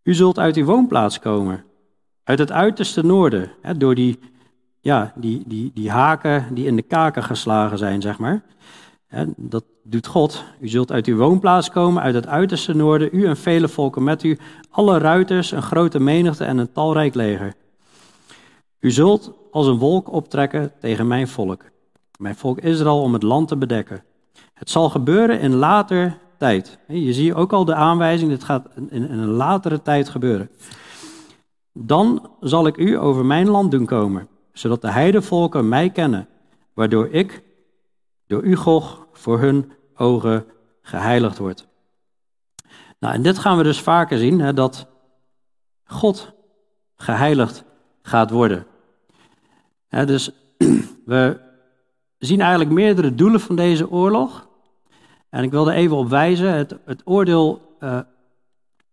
U 0.03 0.14
zult 0.14 0.38
uit 0.38 0.57
uw 0.57 0.64
woonplaats 0.64 1.19
komen, 1.19 1.64
uit 2.25 2.38
het 2.38 2.53
uiterste 2.53 3.05
noorden, 3.05 3.53
hè, 3.61 3.77
door 3.77 3.95
die, 3.95 4.19
ja, 4.81 5.12
die, 5.16 5.43
die, 5.47 5.71
die 5.75 5.90
haken 5.90 6.55
die 6.55 6.66
in 6.66 6.77
de 6.77 6.83
kaken 6.83 7.23
geslagen 7.23 7.79
zijn, 7.79 8.01
zeg 8.01 8.19
maar. 8.19 8.43
Hè, 9.07 9.25
dat 9.37 9.64
doet 9.83 10.07
God. 10.07 10.45
U 10.61 10.69
zult 10.69 10.93
uit 10.93 11.07
uw 11.07 11.16
woonplaats 11.16 11.71
komen, 11.71 12.03
uit 12.03 12.14
het 12.14 12.27
uiterste 12.27 12.75
noorden, 12.75 13.09
u 13.12 13.27
en 13.27 13.37
vele 13.37 13.69
volken 13.69 14.03
met 14.03 14.23
u, 14.23 14.38
alle 14.71 14.99
ruiters, 14.99 15.51
een 15.51 15.62
grote 15.62 16.01
menigte 16.01 16.45
en 16.45 16.59
een 16.59 16.73
talrijk 16.73 17.14
leger. 17.14 17.55
U 18.81 18.90
zult 18.90 19.33
als 19.51 19.66
een 19.66 19.79
wolk 19.79 20.12
optrekken 20.12 20.73
tegen 20.81 21.07
mijn 21.07 21.29
volk, 21.29 21.64
mijn 22.19 22.37
volk 22.37 22.61
Israël, 22.61 23.03
om 23.03 23.12
het 23.12 23.23
land 23.23 23.49
te 23.49 23.57
bedekken. 23.57 24.05
Het 24.55 24.71
zal 24.71 24.90
gebeuren 24.90 25.40
in 25.40 25.55
later 25.55 26.19
tijd. 26.40 26.79
Je 26.88 27.12
ziet 27.12 27.33
ook 27.33 27.53
al 27.53 27.64
de 27.64 27.74
aanwijzing, 27.74 28.31
dit 28.31 28.44
gaat 28.44 28.68
in 28.88 29.03
een 29.03 29.26
latere 29.26 29.83
tijd 29.83 30.09
gebeuren. 30.09 30.50
Dan 31.72 32.31
zal 32.40 32.66
ik 32.66 32.76
u 32.76 32.98
over 32.98 33.24
mijn 33.24 33.48
land 33.48 33.70
doen 33.70 33.87
komen, 33.87 34.29
zodat 34.53 34.81
de 34.81 34.90
heidevolken 34.90 35.68
mij 35.68 35.90
kennen, 35.90 36.29
waardoor 36.74 37.09
ik 37.09 37.42
door 38.26 38.42
u, 38.42 38.57
Gog, 38.57 39.07
voor 39.12 39.40
hun 39.40 39.72
ogen 39.94 40.44
geheiligd 40.83 41.38
word. 41.38 41.68
Nou, 42.98 43.14
en 43.14 43.22
dit 43.22 43.38
gaan 43.38 43.57
we 43.57 43.62
dus 43.62 43.81
vaker 43.81 44.18
zien, 44.18 44.40
hè, 44.40 44.53
dat 44.53 44.87
God 45.85 46.33
geheiligd 46.96 47.64
gaat 48.03 48.31
worden. 48.31 48.66
dus 49.88 50.31
we 51.05 51.40
zien 52.18 52.40
eigenlijk 52.40 52.70
meerdere 52.70 53.14
doelen 53.14 53.40
van 53.40 53.57
deze 53.57 53.90
oorlog. 53.90 54.48
En 55.31 55.43
ik 55.43 55.51
wilde 55.51 55.73
even 55.73 55.97
op 55.97 56.09
wijzen, 56.09 56.55
het, 56.55 56.77
het 56.85 57.03
oordeel 57.05 57.77
uh, 57.81 58.01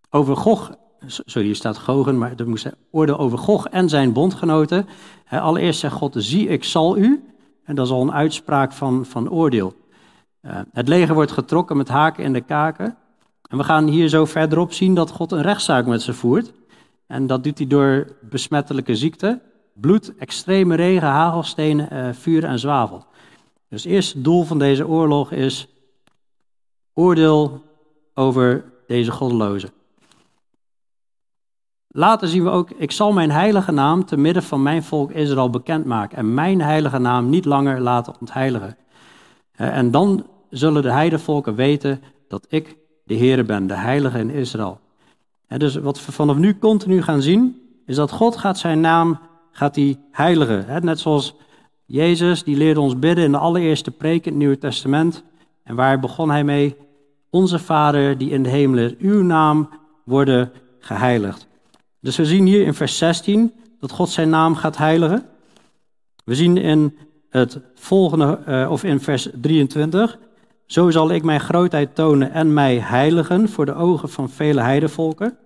over 0.10 0.36
Gog 0.36 0.78
sorry, 1.06 1.46
hier 1.46 1.56
staat 1.56 1.78
Gogen, 1.78 2.18
maar 2.18 2.34
er 2.38 2.50
moest 2.50 2.70
oordeel 2.92 3.18
over 3.18 3.38
Gog 3.38 3.68
en 3.68 3.90
zijn 3.90 4.14
bondgenoten. 4.14 4.88
Allereerst 5.30 5.80
zegt 5.80 5.96
God, 5.96 6.16
zie 6.18 6.48
ik 6.48 6.64
zal 6.64 6.98
u. 6.98 7.24
En 7.64 7.76
dat 7.76 7.86
is 7.86 7.92
al 7.92 8.02
een 8.02 8.14
uitspraak 8.14 8.72
van, 8.72 9.06
van 9.06 9.30
oordeel. 9.30 9.74
Uh, 10.42 10.60
het 10.72 10.88
leger 10.88 11.14
wordt 11.14 11.32
getrokken 11.32 11.78
met 11.78 11.88
haken 11.88 12.24
in 12.24 12.34
de 12.34 12.42
kaken. 12.42 12.98
En 13.50 13.58
we 13.58 13.64
gaan 13.64 13.88
hier 13.88 14.08
zo 14.08 14.26
verderop 14.26 14.74
zien 14.74 14.96
dat 14.96 15.12
God 15.12 15.32
een 15.32 15.42
rechtszaak 15.42 15.86
met 15.86 16.02
ze 16.02 16.14
voert. 16.14 16.54
En 17.08 17.28
dat 17.28 17.44
doet 17.44 17.58
hij 17.58 17.68
door 17.68 18.08
besmettelijke 18.22 18.96
ziekte, 18.96 19.42
bloed, 19.74 20.16
extreme 20.16 20.76
regen, 20.76 21.08
hagelstenen, 21.08 21.94
uh, 21.94 22.10
vuur 22.14 22.44
en 22.44 22.60
zwavel. 22.60 23.06
Dus 23.70 23.84
het 23.84 23.92
eerste 23.92 24.22
doel 24.22 24.44
van 24.44 24.60
deze 24.60 24.88
oorlog 24.88 25.32
is 25.32 25.68
oordeel 26.98 27.62
over 28.14 28.64
deze 28.88 29.12
goddelozen. 29.12 29.70
Later 31.88 32.28
zien 32.28 32.44
we 32.44 32.50
ook, 32.50 32.70
ik 32.70 32.92
zal 32.92 33.14
mijn 33.14 33.32
heilige 33.32 33.72
naam 33.72 34.06
te 34.06 34.18
midden 34.18 34.44
van 34.44 34.64
mijn 34.64 34.84
volk 34.84 35.12
Israël 35.12 35.50
bekendmaken 35.50 36.18
en 36.18 36.34
mijn 36.34 36.62
heilige 36.62 36.98
naam 36.98 37.30
niet 37.30 37.46
langer 37.46 37.82
laten 37.82 38.14
ontheiligen. 38.20 38.78
En 39.52 39.92
dan 39.92 40.26
zullen 40.50 40.82
de 40.82 40.92
heidevolken 40.92 41.56
weten 41.56 42.02
dat 42.28 42.46
ik 42.50 42.78
de 43.04 43.18
Heere 43.18 43.44
ben, 43.44 43.68
de 43.68 43.76
heilige 43.76 44.20
in 44.20 44.30
Israël. 44.30 44.80
dus 45.48 45.76
wat 45.76 46.06
we 46.06 46.12
vanaf 46.12 46.38
nu 46.38 46.58
continu 46.58 47.02
gaan 47.02 47.22
zien, 47.22 47.62
is 47.86 47.96
dat 47.96 48.12
God 48.12 48.38
gaat 48.38 48.58
zijn 48.58 48.80
naam 48.80 49.20
gaat 49.52 49.74
die 49.74 50.00
heiligen. 50.12 50.84
Net 50.86 51.00
zoals 51.00 51.36
Jezus, 51.86 52.44
die 52.44 52.58
leerde 52.58 52.82
ons 52.82 53.00
bidden 53.00 53.24
in 53.24 53.32
de 53.32 53.38
allereerste 53.38 53.92
preek 53.92 54.26
in 54.26 54.32
het 54.32 54.40
Nieuwe 54.40 54.58
Testament. 54.58 55.24
En 55.64 55.76
waar 55.76 56.00
begon 56.00 56.30
hij 56.30 56.44
mee? 56.44 56.87
Onze 57.30 57.60
Vader 57.60 58.18
die 58.18 58.30
in 58.30 58.44
de 58.44 58.50
hemel 58.50 58.78
is, 58.78 58.96
uw 59.00 59.24
naam 59.24 59.70
worden 60.04 60.52
geheiligd. 60.80 61.48
Dus 62.00 62.16
we 62.16 62.26
zien 62.26 62.46
hier 62.46 62.66
in 62.66 62.74
vers 62.74 62.98
16 62.98 63.54
dat 63.80 63.92
God 63.92 64.10
zijn 64.10 64.30
naam 64.30 64.56
gaat 64.56 64.78
heiligen. 64.78 65.26
We 66.24 66.36
zien 66.36 66.58
in 66.58 66.98
het 67.30 67.60
volgende, 67.76 68.40
uh, 68.48 68.72
of 68.72 68.84
in 68.84 69.00
vers 69.00 69.30
23, 69.42 70.18
zo 70.66 70.90
zal 70.90 71.12
ik 71.12 71.24
mijn 71.24 71.40
grootheid 71.40 71.96
tonen 71.96 72.32
en 72.32 72.54
mij 72.54 72.80
heiligen 72.80 73.50
voor 73.50 73.66
de 73.66 73.74
ogen 73.74 74.10
van 74.10 74.30
vele 74.30 74.62
heidevolken. 74.62 75.38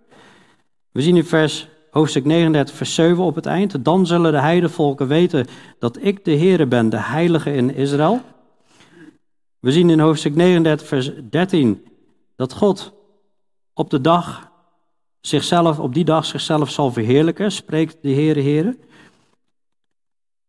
We 0.92 1.02
zien 1.02 1.16
in 1.16 1.26
vers 1.26 1.68
hoofdstuk 1.92 2.26
39, 2.26 2.76
vers 2.76 2.96
7 2.96 3.24
op 3.24 3.36
het 3.36 3.46
eind. 3.46 3.86
Dan 3.86 4.06
zullen 4.06 4.32
de 4.32 4.40
heidevolken 4.40 5.08
weten 5.08 5.48
dat 5.80 5.98
ik 6.02 6.26
de 6.26 6.38
Heere 6.38 6.66
ben, 6.66 6.90
de 6.90 7.00
heilige 7.00 7.54
in 7.54 7.76
Israël. 7.76 8.22
We 9.62 9.72
zien 9.72 9.90
in 9.90 10.00
hoofdstuk 10.00 10.36
39, 10.36 10.88
vers 10.88 11.12
13 11.30 11.86
dat 12.36 12.54
God 12.54 12.94
op 13.74 13.90
de 13.90 14.02
dag 14.02 14.52
zichzelf, 15.20 15.80
op 15.80 15.94
die 15.94 16.06
dag 16.06 16.26
zichzelf 16.26 16.70
zal 16.70 16.92
verheerlijken, 16.92 17.52
spreekt 17.52 17.98
de 18.02 18.14
Heere 18.14 18.42
Heere. 18.42 18.78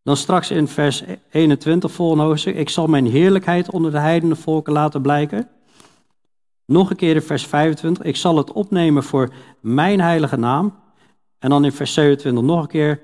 Dan 0.03 0.17
straks 0.17 0.51
in 0.51 0.69
vers 0.69 1.05
21, 1.31 1.91
volgende 1.93 2.25
hoofdstuk, 2.25 2.57
ik 2.57 2.69
zal 2.69 2.87
mijn 2.87 3.07
heerlijkheid 3.07 3.71
onder 3.71 3.91
de 3.91 3.99
heidende 3.99 4.37
volken 4.37 4.73
laten 4.73 5.03
blijken. 5.03 5.49
Nog 6.65 6.91
een 6.91 6.97
keer 6.97 7.15
in 7.15 7.23
vers 7.23 7.47
25, 7.47 8.05
ik 8.05 8.17
zal 8.17 8.37
het 8.37 8.53
opnemen 8.53 9.03
voor 9.03 9.33
mijn 9.61 10.01
heilige 10.01 10.37
naam. 10.37 10.75
En 11.39 11.51
dan 11.51 11.65
in 11.65 11.73
vers 11.73 11.93
27 11.93 12.45
nog 12.45 12.63
een 12.63 12.69
keer, 12.69 13.03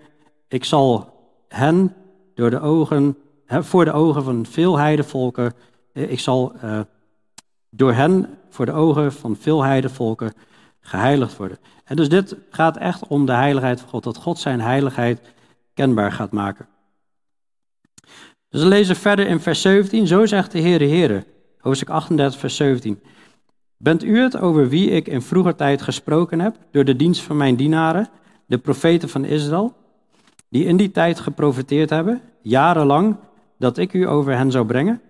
ik 0.48 0.64
zal 0.64 1.14
hen 1.48 1.94
door 2.34 2.50
de 2.50 2.60
ogen, 2.60 3.16
voor 3.46 3.84
de 3.84 3.92
ogen 3.92 4.22
van 4.22 4.46
veel 4.46 4.78
heidevolken, 4.78 5.54
ik 5.98 6.20
zal 6.20 6.52
uh, 6.64 6.80
door 7.70 7.92
hen 7.92 8.38
voor 8.48 8.66
de 8.66 8.72
ogen 8.72 9.12
van 9.12 9.36
veel 9.36 9.62
heidevolken 9.62 10.32
geheiligd 10.80 11.36
worden. 11.36 11.58
En 11.84 11.96
dus 11.96 12.08
dit 12.08 12.36
gaat 12.50 12.76
echt 12.76 13.06
om 13.06 13.26
de 13.26 13.32
heiligheid 13.32 13.80
van 13.80 13.88
God, 13.88 14.04
dat 14.04 14.16
God 14.16 14.38
zijn 14.38 14.60
heiligheid 14.60 15.20
kenbaar 15.74 16.12
gaat 16.12 16.32
maken. 16.32 16.66
Dus 18.48 18.62
we 18.62 18.68
lezen 18.68 18.96
verder 18.96 19.26
in 19.26 19.40
vers 19.40 19.60
17, 19.60 20.06
zo 20.06 20.26
zegt 20.26 20.52
de 20.52 20.60
Heere 20.60 20.86
Heere, 20.86 21.24
hoofdstuk 21.58 21.88
38, 21.88 22.40
vers 22.40 22.56
17. 22.56 23.00
Bent 23.76 24.04
u 24.04 24.18
het 24.18 24.38
over 24.38 24.68
wie 24.68 24.90
ik 24.90 25.08
in 25.08 25.22
vroeger 25.22 25.54
tijd 25.54 25.82
gesproken 25.82 26.40
heb, 26.40 26.56
door 26.70 26.84
de 26.84 26.96
dienst 26.96 27.22
van 27.22 27.36
mijn 27.36 27.56
dienaren, 27.56 28.08
de 28.46 28.58
profeten 28.58 29.08
van 29.08 29.24
Israël, 29.24 29.74
die 30.48 30.64
in 30.64 30.76
die 30.76 30.90
tijd 30.90 31.20
geprofiteerd 31.20 31.90
hebben, 31.90 32.20
jarenlang, 32.42 33.16
dat 33.58 33.78
ik 33.78 33.92
u 33.92 34.08
over 34.08 34.36
hen 34.36 34.50
zou 34.50 34.66
brengen? 34.66 35.00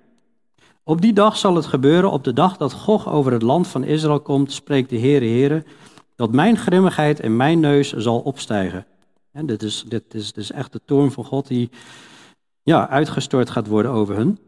Op 0.89 1.01
die 1.01 1.13
dag 1.13 1.37
zal 1.37 1.55
het 1.55 1.67
gebeuren, 1.67 2.11
op 2.11 2.25
de 2.25 2.33
dag 2.33 2.57
dat 2.57 2.73
Gog 2.73 3.09
over 3.09 3.33
het 3.33 3.43
land 3.43 3.67
van 3.67 3.85
Israël 3.85 4.21
komt, 4.21 4.53
spreekt 4.53 4.91
de 4.91 4.99
Heere 4.99 5.25
Heere, 5.25 5.65
dat 6.17 6.33
mijn 6.33 6.57
grimmigheid 6.57 7.21
in 7.21 7.37
mijn 7.37 7.61
neus 7.61 7.93
zal 7.93 8.19
opstijgen. 8.19 8.87
En 9.33 9.47
dit, 9.47 9.63
is, 9.63 9.85
dit, 9.89 10.15
is, 10.15 10.33
is 10.33 10.51
echt 10.51 10.73
de 10.73 10.81
toorn 10.85 11.11
van 11.11 11.25
God 11.25 11.47
die 11.47 11.71
ja, 12.63 12.89
uitgestort 12.89 13.51
gaat 13.51 13.67
worden 13.67 13.91
over 13.91 14.17
hun. 14.17 14.39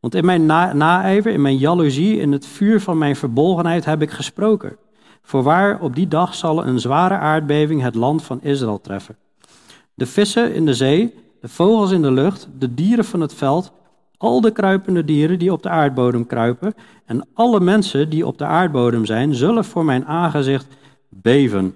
Want 0.00 0.14
in 0.14 0.24
mijn 0.24 0.46
na 0.46 0.72
naijver, 0.72 1.32
in 1.32 1.42
mijn 1.42 1.56
jaloezie, 1.56 2.20
in 2.20 2.32
het 2.32 2.46
vuur 2.46 2.80
van 2.80 2.98
mijn 2.98 3.16
verbolgenheid 3.16 3.84
heb 3.84 4.02
ik 4.02 4.10
gesproken. 4.10 4.76
Voorwaar, 5.22 5.80
op 5.80 5.94
die 5.94 6.08
dag 6.08 6.34
zal 6.34 6.66
een 6.66 6.80
zware 6.80 7.16
aardbeving 7.16 7.82
het 7.82 7.94
land 7.94 8.22
van 8.22 8.42
Israël 8.42 8.80
treffen. 8.80 9.16
De 9.94 10.06
vissen 10.06 10.54
in 10.54 10.66
de 10.66 10.74
zee, 10.74 11.14
de 11.40 11.48
vogels 11.48 11.90
in 11.90 12.02
de 12.02 12.12
lucht, 12.12 12.48
de 12.58 12.74
dieren 12.74 13.04
van 13.04 13.20
het 13.20 13.34
veld, 13.34 13.72
al 14.18 14.40
de 14.40 14.50
kruipende 14.50 15.04
dieren 15.04 15.38
die 15.38 15.52
op 15.52 15.62
de 15.62 15.68
aardbodem 15.68 16.26
kruipen 16.26 16.74
en 17.04 17.26
alle 17.34 17.60
mensen 17.60 18.10
die 18.10 18.26
op 18.26 18.38
de 18.38 18.44
aardbodem 18.44 19.04
zijn, 19.04 19.34
zullen 19.34 19.64
voor 19.64 19.84
mijn 19.84 20.06
aangezicht 20.06 20.66
beven. 21.08 21.74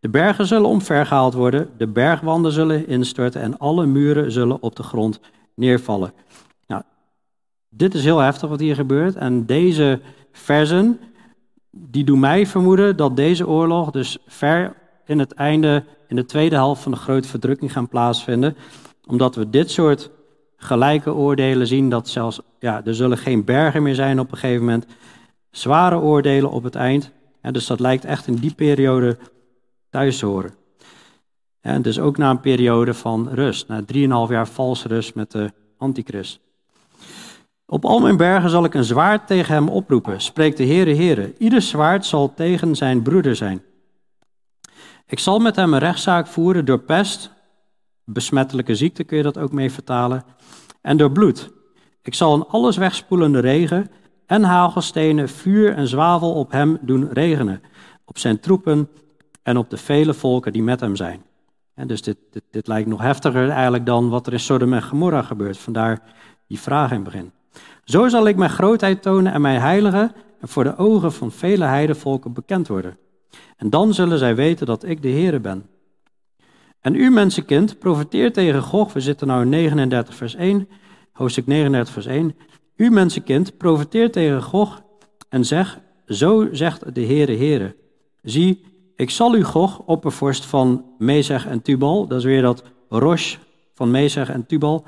De 0.00 0.08
bergen 0.08 0.46
zullen 0.46 0.68
omvergehaald 0.68 1.34
worden, 1.34 1.68
de 1.76 1.86
bergwanden 1.86 2.52
zullen 2.52 2.88
instorten 2.88 3.40
en 3.40 3.58
alle 3.58 3.86
muren 3.86 4.32
zullen 4.32 4.62
op 4.62 4.76
de 4.76 4.82
grond 4.82 5.20
neervallen. 5.54 6.12
Nou, 6.66 6.82
dit 7.68 7.94
is 7.94 8.04
heel 8.04 8.18
heftig 8.18 8.48
wat 8.48 8.60
hier 8.60 8.74
gebeurt 8.74 9.16
en 9.16 9.46
deze 9.46 10.00
versen, 10.32 11.00
die 11.70 12.04
doen 12.04 12.20
mij 12.20 12.46
vermoeden 12.46 12.96
dat 12.96 13.16
deze 13.16 13.48
oorlog 13.48 13.90
dus 13.90 14.18
ver 14.26 14.74
in 15.06 15.18
het 15.18 15.32
einde, 15.32 15.84
in 16.08 16.16
de 16.16 16.24
tweede 16.24 16.54
helft 16.54 16.82
van 16.82 16.92
de 16.92 16.98
grote 16.98 17.28
verdrukking 17.28 17.72
gaan 17.72 17.88
plaatsvinden, 17.88 18.56
omdat 19.06 19.34
we 19.34 19.50
dit 19.50 19.70
soort 19.70 20.10
gelijke 20.56 21.14
oordelen 21.14 21.66
zien, 21.66 21.88
dat 21.88 22.08
zelfs, 22.08 22.40
ja, 22.58 22.84
er 22.84 22.94
zullen 22.94 23.18
geen 23.18 23.44
bergen 23.44 23.82
meer 23.82 23.94
zijn 23.94 24.20
op 24.20 24.32
een 24.32 24.38
gegeven 24.38 24.64
moment, 24.64 24.86
zware 25.50 25.98
oordelen 25.98 26.50
op 26.50 26.62
het 26.62 26.74
eind. 26.74 27.10
En 27.40 27.52
dus 27.52 27.66
dat 27.66 27.80
lijkt 27.80 28.04
echt 28.04 28.26
in 28.26 28.34
die 28.34 28.54
periode 28.54 29.18
thuis 29.90 30.20
horen. 30.20 30.54
En 31.60 31.82
dus 31.82 31.98
ook 31.98 32.16
na 32.16 32.30
een 32.30 32.40
periode 32.40 32.94
van 32.94 33.28
rust, 33.28 33.68
na 33.68 33.80
3,5 33.80 33.86
jaar 34.28 34.48
valse 34.48 34.88
rust 34.88 35.14
met 35.14 35.30
de 35.30 35.52
antichrist. 35.78 36.40
Op 37.66 37.84
al 37.84 38.00
mijn 38.00 38.16
bergen 38.16 38.50
zal 38.50 38.64
ik 38.64 38.74
een 38.74 38.84
zwaard 38.84 39.26
tegen 39.26 39.54
hem 39.54 39.68
oproepen, 39.68 40.20
spreekt 40.20 40.56
de 40.56 40.66
Heere 40.66 40.94
Heere. 40.94 41.34
Ieder 41.38 41.62
zwaard 41.62 42.06
zal 42.06 42.34
tegen 42.34 42.76
zijn 42.76 43.02
broeder 43.02 43.36
zijn. 43.36 43.62
Ik 45.06 45.18
zal 45.18 45.38
met 45.38 45.56
hem 45.56 45.72
een 45.72 45.78
rechtszaak 45.78 46.26
voeren 46.26 46.64
door 46.64 46.78
pest, 46.78 47.30
besmettelijke 48.04 48.74
ziekte 48.74 49.04
kun 49.04 49.16
je 49.16 49.22
dat 49.22 49.38
ook 49.38 49.52
mee 49.52 49.70
vertalen, 49.70 50.24
en 50.86 50.96
door 50.96 51.12
bloed. 51.12 51.50
Ik 52.02 52.14
zal 52.14 52.34
een 52.34 52.46
alles 52.46 52.76
wegspoelende 52.76 53.38
regen 53.38 53.90
en 54.26 54.42
hagelstenen, 54.42 55.28
vuur 55.28 55.74
en 55.74 55.88
zwavel 55.88 56.32
op 56.32 56.52
hem 56.52 56.78
doen 56.80 57.08
regenen, 57.12 57.62
op 58.04 58.18
zijn 58.18 58.40
troepen 58.40 58.88
en 59.42 59.56
op 59.56 59.70
de 59.70 59.76
vele 59.76 60.14
volken 60.14 60.52
die 60.52 60.62
met 60.62 60.80
hem 60.80 60.96
zijn. 60.96 61.22
En 61.74 61.86
dus 61.86 62.02
dit, 62.02 62.16
dit, 62.50 62.66
lijkt 62.66 62.88
nog 62.88 63.00
heftiger 63.00 63.48
eigenlijk 63.48 63.86
dan 63.86 64.08
wat 64.08 64.26
er 64.26 64.32
in 64.32 64.40
Sodom 64.40 64.72
en 64.72 64.82
Gomorra 64.82 65.22
gebeurt. 65.22 65.58
Vandaar 65.58 66.02
die 66.46 66.60
vraag 66.60 66.90
in 66.90 66.94
het 66.94 67.04
begin. 67.04 67.32
Zo 67.84 68.08
zal 68.08 68.26
ik 68.26 68.36
mijn 68.36 68.50
grootheid 68.50 69.02
tonen 69.02 69.32
en 69.32 69.40
mijn 69.40 69.60
heilige 69.60 70.12
en 70.40 70.48
voor 70.48 70.64
de 70.64 70.76
ogen 70.76 71.12
van 71.12 71.30
vele 71.30 71.64
heidevolken 71.64 72.32
bekend 72.32 72.68
worden. 72.68 72.98
En 73.56 73.70
dan 73.70 73.94
zullen 73.94 74.18
zij 74.18 74.34
weten 74.34 74.66
dat 74.66 74.84
ik 74.84 75.02
de 75.02 75.10
Heere 75.10 75.40
ben. 75.40 75.66
En 76.86 76.94
u, 76.94 77.10
mensenkind, 77.10 77.78
profiteert 77.78 78.34
tegen 78.34 78.62
Gog. 78.62 78.92
We 78.92 79.00
zitten 79.00 79.28
nu 79.28 79.40
in 79.40 79.48
39 79.48 80.14
vers 80.14 80.34
1, 80.34 80.68
hoofdstuk 81.12 81.46
39 81.46 81.92
vers 81.94 82.06
1. 82.06 82.34
U, 82.76 82.90
mensenkind, 82.90 83.56
profiteert 83.56 84.12
tegen 84.12 84.42
Gog 84.42 84.82
en 85.28 85.44
zeg, 85.44 85.80
zo 86.06 86.48
zegt 86.52 86.94
de 86.94 87.04
Heere 87.04 87.36
Heere. 87.36 87.76
Zie, 88.22 88.64
ik 88.96 89.10
zal 89.10 89.36
u 89.36 89.44
Gog, 89.44 89.78
oppervorst 89.78 90.44
van 90.44 90.84
Mezeg 90.98 91.46
en 91.46 91.62
Tubal, 91.62 92.06
dat 92.06 92.18
is 92.18 92.24
weer 92.24 92.42
dat 92.42 92.62
Rosh 92.88 93.36
van 93.74 93.90
Mezeg 93.90 94.30
en 94.30 94.46
Tubal. 94.46 94.84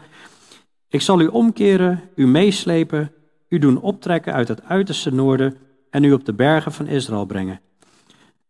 Ik 0.88 1.00
zal 1.00 1.20
u 1.20 1.26
omkeren, 1.26 2.00
u 2.14 2.26
meeslepen, 2.26 3.12
u 3.48 3.58
doen 3.58 3.80
optrekken 3.80 4.32
uit 4.32 4.48
het 4.48 4.64
uiterste 4.64 5.14
noorden 5.14 5.56
en 5.90 6.04
u 6.04 6.12
op 6.12 6.24
de 6.24 6.34
bergen 6.34 6.72
van 6.72 6.86
Israël 6.86 7.24
brengen. 7.24 7.60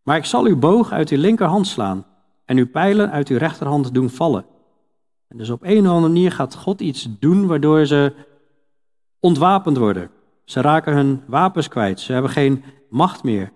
Maar 0.03 0.17
ik 0.17 0.25
zal 0.25 0.45
uw 0.45 0.59
boog 0.59 0.93
uit 0.93 1.09
uw 1.09 1.19
linkerhand 1.19 1.67
slaan 1.67 2.07
en 2.49 2.57
uw 2.57 2.69
pijlen 2.69 3.11
uit 3.11 3.29
uw 3.29 3.39
rechterhand 3.39 3.95
doen 3.95 4.11
vallen. 4.11 4.45
En 5.29 5.39
dus 5.39 5.51
op 5.51 5.63
een 5.63 5.81
of 5.81 5.87
andere 5.87 6.01
manier 6.01 6.33
gaat 6.33 6.55
God 6.55 6.81
iets 6.81 7.09
doen 7.19 7.47
waardoor 7.47 7.87
ze 7.87 8.13
ontwapend 9.21 9.77
worden. 9.77 10.11
Ze 10.45 10.61
raken 10.61 10.95
hun 10.95 11.23
wapens 11.27 11.69
kwijt, 11.69 12.01
ze 12.01 12.13
hebben 12.13 12.31
geen 12.31 12.65
macht 12.91 13.23
meer. 13.23 13.53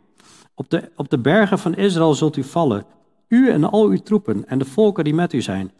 Op 0.54 0.70
de, 0.70 0.90
op 0.96 1.10
de 1.10 1.18
bergen 1.18 1.58
van 1.58 1.74
Israël 1.74 2.14
zult 2.14 2.36
u 2.36 2.44
vallen, 2.44 2.84
u 3.28 3.50
en 3.50 3.70
al 3.70 3.86
uw 3.86 3.96
troepen 3.96 4.48
en 4.48 4.58
de 4.58 4.64
volken 4.64 5.04
die 5.04 5.14
met 5.14 5.32
u 5.32 5.40
zijn. 5.40 5.72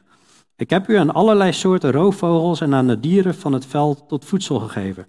Ik 0.56 0.70
heb 0.70 0.88
u 0.88 0.96
aan 0.96 1.14
allerlei 1.14 1.52
soorten 1.52 1.92
roofvogels 1.92 2.60
en 2.60 2.74
aan 2.74 2.86
de 2.86 3.00
dieren 3.00 3.34
van 3.34 3.52
het 3.52 3.66
veld 3.66 4.04
tot 4.08 4.24
voedsel 4.24 4.58
gegeven. 4.58 5.06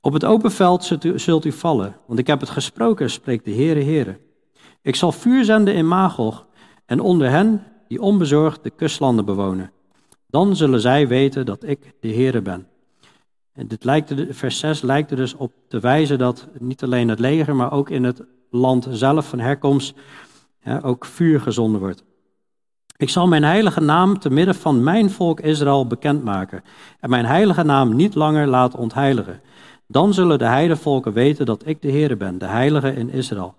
Op 0.00 0.12
het 0.12 0.24
open 0.24 0.50
veld 0.50 0.84
zult 0.84 1.04
u, 1.04 1.18
zult 1.18 1.44
u 1.44 1.52
vallen, 1.52 1.96
want 2.06 2.18
ik 2.18 2.26
heb 2.26 2.40
het 2.40 2.50
gesproken, 2.50 3.10
spreekt 3.10 3.44
de 3.44 3.54
Heere 3.54 3.82
Heere. 3.82 4.18
Ik 4.82 4.96
zal 4.96 5.12
vuur 5.12 5.44
zenden 5.44 5.74
in 5.74 5.88
Magog 5.88 6.46
en 6.86 7.00
onder 7.00 7.30
hen 7.30 7.62
die 7.88 8.00
onbezorgd 8.02 8.62
de 8.62 8.70
kustlanden 8.70 9.24
bewonen. 9.24 9.70
Dan 10.26 10.56
zullen 10.56 10.80
zij 10.80 11.08
weten 11.08 11.46
dat 11.46 11.62
ik 11.64 11.94
de 12.00 12.08
Heere 12.08 12.42
ben. 12.42 12.66
En 13.52 13.66
dit 13.66 13.84
lijkt 13.84 14.14
vers 14.30 14.58
6 14.58 14.82
lijkt 14.82 15.10
er 15.10 15.16
dus 15.16 15.34
op 15.34 15.52
te 15.68 15.80
wijzen 15.80 16.18
dat 16.18 16.48
niet 16.58 16.82
alleen 16.82 17.08
het 17.08 17.18
leger, 17.18 17.56
maar 17.56 17.72
ook 17.72 17.90
in 17.90 18.04
het 18.04 18.22
land 18.50 18.86
zelf 18.90 19.28
van 19.28 19.38
herkomst 19.38 19.94
ook 20.82 21.04
vuur 21.04 21.40
gezonden 21.40 21.80
wordt. 21.80 22.04
Ik 22.96 23.08
zal 23.08 23.28
mijn 23.28 23.44
heilige 23.44 23.80
naam 23.80 24.18
te 24.18 24.30
midden 24.30 24.54
van 24.54 24.82
mijn 24.82 25.10
volk 25.10 25.40
Israël 25.40 25.86
bekendmaken 25.86 26.62
en 27.00 27.10
mijn 27.10 27.24
heilige 27.24 27.62
naam 27.62 27.96
niet 27.96 28.14
langer 28.14 28.46
laten 28.46 28.78
ontheiligen. 28.78 29.40
Dan 29.86 30.14
zullen 30.14 30.38
de 30.38 30.44
heidevolken 30.44 31.12
weten 31.12 31.46
dat 31.46 31.66
ik 31.66 31.82
de 31.82 31.90
Heere 31.90 32.16
ben, 32.16 32.38
de 32.38 32.46
heilige 32.46 32.94
in 32.94 33.10
Israël. 33.10 33.54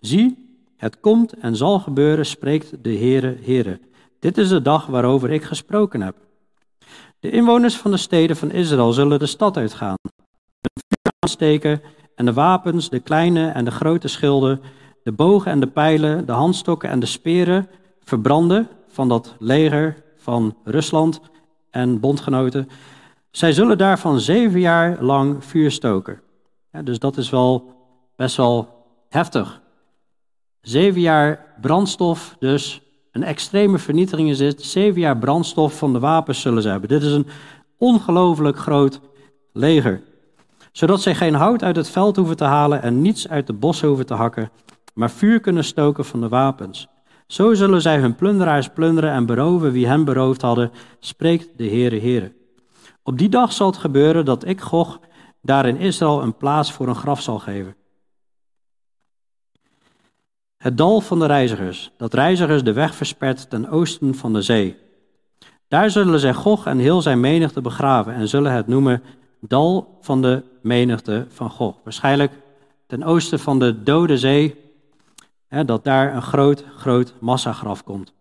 Zie, 0.00 0.45
het 0.76 1.00
komt 1.00 1.32
en 1.32 1.56
zal 1.56 1.78
gebeuren, 1.78 2.26
spreekt 2.26 2.84
de 2.84 2.96
Heere, 2.96 3.36
Heere. 3.42 3.80
Dit 4.18 4.38
is 4.38 4.48
de 4.48 4.62
dag 4.62 4.86
waarover 4.86 5.30
ik 5.30 5.42
gesproken 5.42 6.00
heb. 6.00 6.16
De 7.20 7.30
inwoners 7.30 7.76
van 7.76 7.90
de 7.90 7.96
steden 7.96 8.36
van 8.36 8.50
Israël 8.50 8.92
zullen 8.92 9.18
de 9.18 9.26
stad 9.26 9.56
uitgaan, 9.56 9.96
een 10.60 10.82
vuur 10.88 11.12
aansteken 11.18 11.82
en 12.14 12.24
de 12.24 12.32
wapens, 12.32 12.88
de 12.88 13.00
kleine 13.00 13.48
en 13.48 13.64
de 13.64 13.70
grote 13.70 14.08
schilden, 14.08 14.60
de 15.02 15.12
bogen 15.12 15.50
en 15.50 15.60
de 15.60 15.66
pijlen, 15.66 16.26
de 16.26 16.32
handstokken 16.32 16.90
en 16.90 17.00
de 17.00 17.06
speren 17.06 17.68
verbranden 18.00 18.68
van 18.88 19.08
dat 19.08 19.36
leger 19.38 20.02
van 20.16 20.56
Rusland 20.64 21.20
en 21.70 22.00
bondgenoten. 22.00 22.68
Zij 23.30 23.52
zullen 23.52 23.78
daarvan 23.78 24.20
zeven 24.20 24.60
jaar 24.60 25.02
lang 25.02 25.44
vuur 25.44 25.70
stoken. 25.70 26.20
Ja, 26.72 26.82
dus 26.82 26.98
dat 26.98 27.16
is 27.16 27.30
wel 27.30 27.74
best 28.16 28.36
wel 28.36 28.84
heftig. 29.08 29.60
Zeven 30.66 31.00
jaar 31.00 31.54
brandstof, 31.60 32.36
dus 32.38 32.80
een 33.12 33.22
extreme 33.22 33.78
vernietiging 33.78 34.30
is 34.30 34.38
dit. 34.38 34.62
Zeven 34.62 35.00
jaar 35.00 35.18
brandstof 35.18 35.78
van 35.78 35.92
de 35.92 35.98
wapens 35.98 36.40
zullen 36.40 36.62
ze 36.62 36.68
hebben. 36.68 36.88
Dit 36.88 37.02
is 37.02 37.12
een 37.12 37.26
ongelooflijk 37.78 38.58
groot 38.58 39.00
leger. 39.52 40.02
Zodat 40.72 41.00
zij 41.00 41.14
geen 41.14 41.34
hout 41.34 41.62
uit 41.62 41.76
het 41.76 41.90
veld 41.90 42.16
hoeven 42.16 42.36
te 42.36 42.44
halen 42.44 42.82
en 42.82 43.02
niets 43.02 43.28
uit 43.28 43.46
de 43.46 43.52
bos 43.52 43.80
hoeven 43.80 44.06
te 44.06 44.14
hakken, 44.14 44.50
maar 44.94 45.10
vuur 45.10 45.40
kunnen 45.40 45.64
stoken 45.64 46.04
van 46.04 46.20
de 46.20 46.28
wapens. 46.28 46.88
Zo 47.26 47.54
zullen 47.54 47.82
zij 47.82 47.98
hun 47.98 48.14
plunderaars 48.14 48.68
plunderen 48.68 49.12
en 49.12 49.26
beroven 49.26 49.72
wie 49.72 49.86
hen 49.86 50.04
beroofd 50.04 50.42
hadden, 50.42 50.70
spreekt 51.00 51.48
de 51.56 51.66
Heere 51.68 52.00
Heere. 52.00 52.32
Op 53.02 53.18
die 53.18 53.28
dag 53.28 53.52
zal 53.52 53.66
het 53.66 53.76
gebeuren 53.76 54.24
dat 54.24 54.46
ik, 54.46 54.60
Gog, 54.60 55.00
daar 55.42 55.66
in 55.66 55.78
Israël 55.78 56.22
een 56.22 56.36
plaats 56.36 56.72
voor 56.72 56.88
een 56.88 56.94
graf 56.94 57.22
zal 57.22 57.38
geven. 57.38 57.76
Het 60.56 60.76
dal 60.76 61.00
van 61.00 61.18
de 61.18 61.26
reizigers, 61.26 61.90
dat 61.96 62.14
reizigers 62.14 62.64
de 62.64 62.72
weg 62.72 62.94
verspert 62.94 63.50
ten 63.50 63.68
oosten 63.68 64.14
van 64.14 64.32
de 64.32 64.42
zee. 64.42 64.76
Daar 65.68 65.90
zullen 65.90 66.20
zij 66.20 66.34
Gog 66.34 66.66
en 66.66 66.78
heel 66.78 67.02
zijn 67.02 67.20
menigte 67.20 67.60
begraven 67.60 68.14
en 68.14 68.28
zullen 68.28 68.52
het 68.52 68.66
noemen 68.66 69.02
dal 69.40 69.98
van 70.00 70.22
de 70.22 70.42
menigte 70.62 71.26
van 71.28 71.50
Gog. 71.50 71.76
Waarschijnlijk 71.84 72.32
ten 72.86 73.04
oosten 73.04 73.38
van 73.38 73.58
de 73.58 73.82
dode 73.82 74.18
zee, 74.18 74.54
hè, 75.48 75.64
dat 75.64 75.84
daar 75.84 76.14
een 76.14 76.22
groot, 76.22 76.64
groot 76.76 77.14
massagraf 77.20 77.84
komt. 77.84 78.12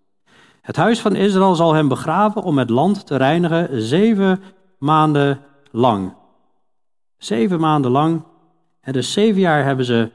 Het 0.61 0.75
huis 0.75 0.99
van 1.01 1.15
Israël 1.15 1.55
zal 1.55 1.73
hem 1.73 1.87
begraven 1.87 2.43
om 2.43 2.57
het 2.57 2.69
land 2.69 3.07
te 3.07 3.15
reinigen 3.15 3.81
zeven 3.81 4.41
maanden 4.77 5.39
lang. 5.71 6.13
Zeven 7.17 7.59
maanden 7.59 7.91
lang. 7.91 8.23
En 8.81 8.93
dus 8.93 9.11
zeven 9.11 9.41
jaar 9.41 9.63
hebben 9.63 9.85
ze 9.85 10.11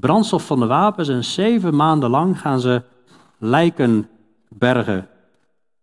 brandstof 0.00 0.46
van 0.46 0.60
de 0.60 0.66
wapens 0.66 1.08
en 1.08 1.24
zeven 1.24 1.76
maanden 1.76 2.10
lang 2.10 2.40
gaan 2.40 2.60
ze 2.60 2.82
lijken 3.38 4.08
bergen. 4.48 5.08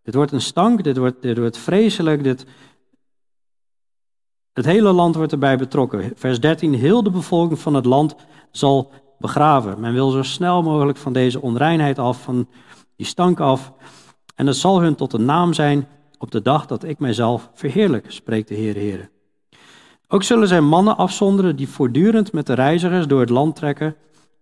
Dit 0.03 0.15
wordt 0.15 0.31
een 0.31 0.41
stank, 0.41 0.83
dit 0.83 0.97
wordt, 0.97 1.21
dit 1.21 1.37
wordt 1.37 1.57
vreselijk, 1.57 2.23
dit... 2.23 2.45
Het 4.53 4.65
hele 4.65 4.91
land 4.91 5.15
wordt 5.15 5.31
erbij 5.31 5.57
betrokken. 5.57 6.11
Vers 6.15 6.39
13, 6.39 6.73
heel 6.73 7.03
de 7.03 7.11
bevolking 7.11 7.59
van 7.59 7.73
het 7.73 7.85
land 7.85 8.15
zal 8.51 8.91
begraven. 9.19 9.79
Men 9.79 9.93
wil 9.93 10.09
zo 10.09 10.23
snel 10.23 10.63
mogelijk 10.63 10.97
van 10.97 11.13
deze 11.13 11.41
onreinheid 11.41 11.99
af, 11.99 12.21
van 12.21 12.47
die 12.95 13.05
stank 13.05 13.39
af. 13.39 13.73
En 14.35 14.47
het 14.47 14.55
zal 14.55 14.81
hun 14.81 14.95
tot 14.95 15.13
een 15.13 15.25
naam 15.25 15.53
zijn 15.53 15.87
op 16.17 16.31
de 16.31 16.41
dag 16.41 16.65
dat 16.65 16.83
ik 16.83 16.99
mijzelf 16.99 17.49
verheerlijk, 17.53 18.11
spreekt 18.11 18.47
de 18.47 18.55
Heer 18.55 18.75
Heer. 18.75 19.09
Ook 20.13 20.23
zullen 20.23 20.47
zij 20.47 20.61
mannen 20.61 20.97
afzonderen 20.97 21.55
die 21.55 21.69
voortdurend 21.69 22.33
met 22.33 22.45
de 22.45 22.53
reizigers 22.53 23.07
door 23.07 23.19
het 23.19 23.29
land 23.29 23.55
trekken 23.55 23.95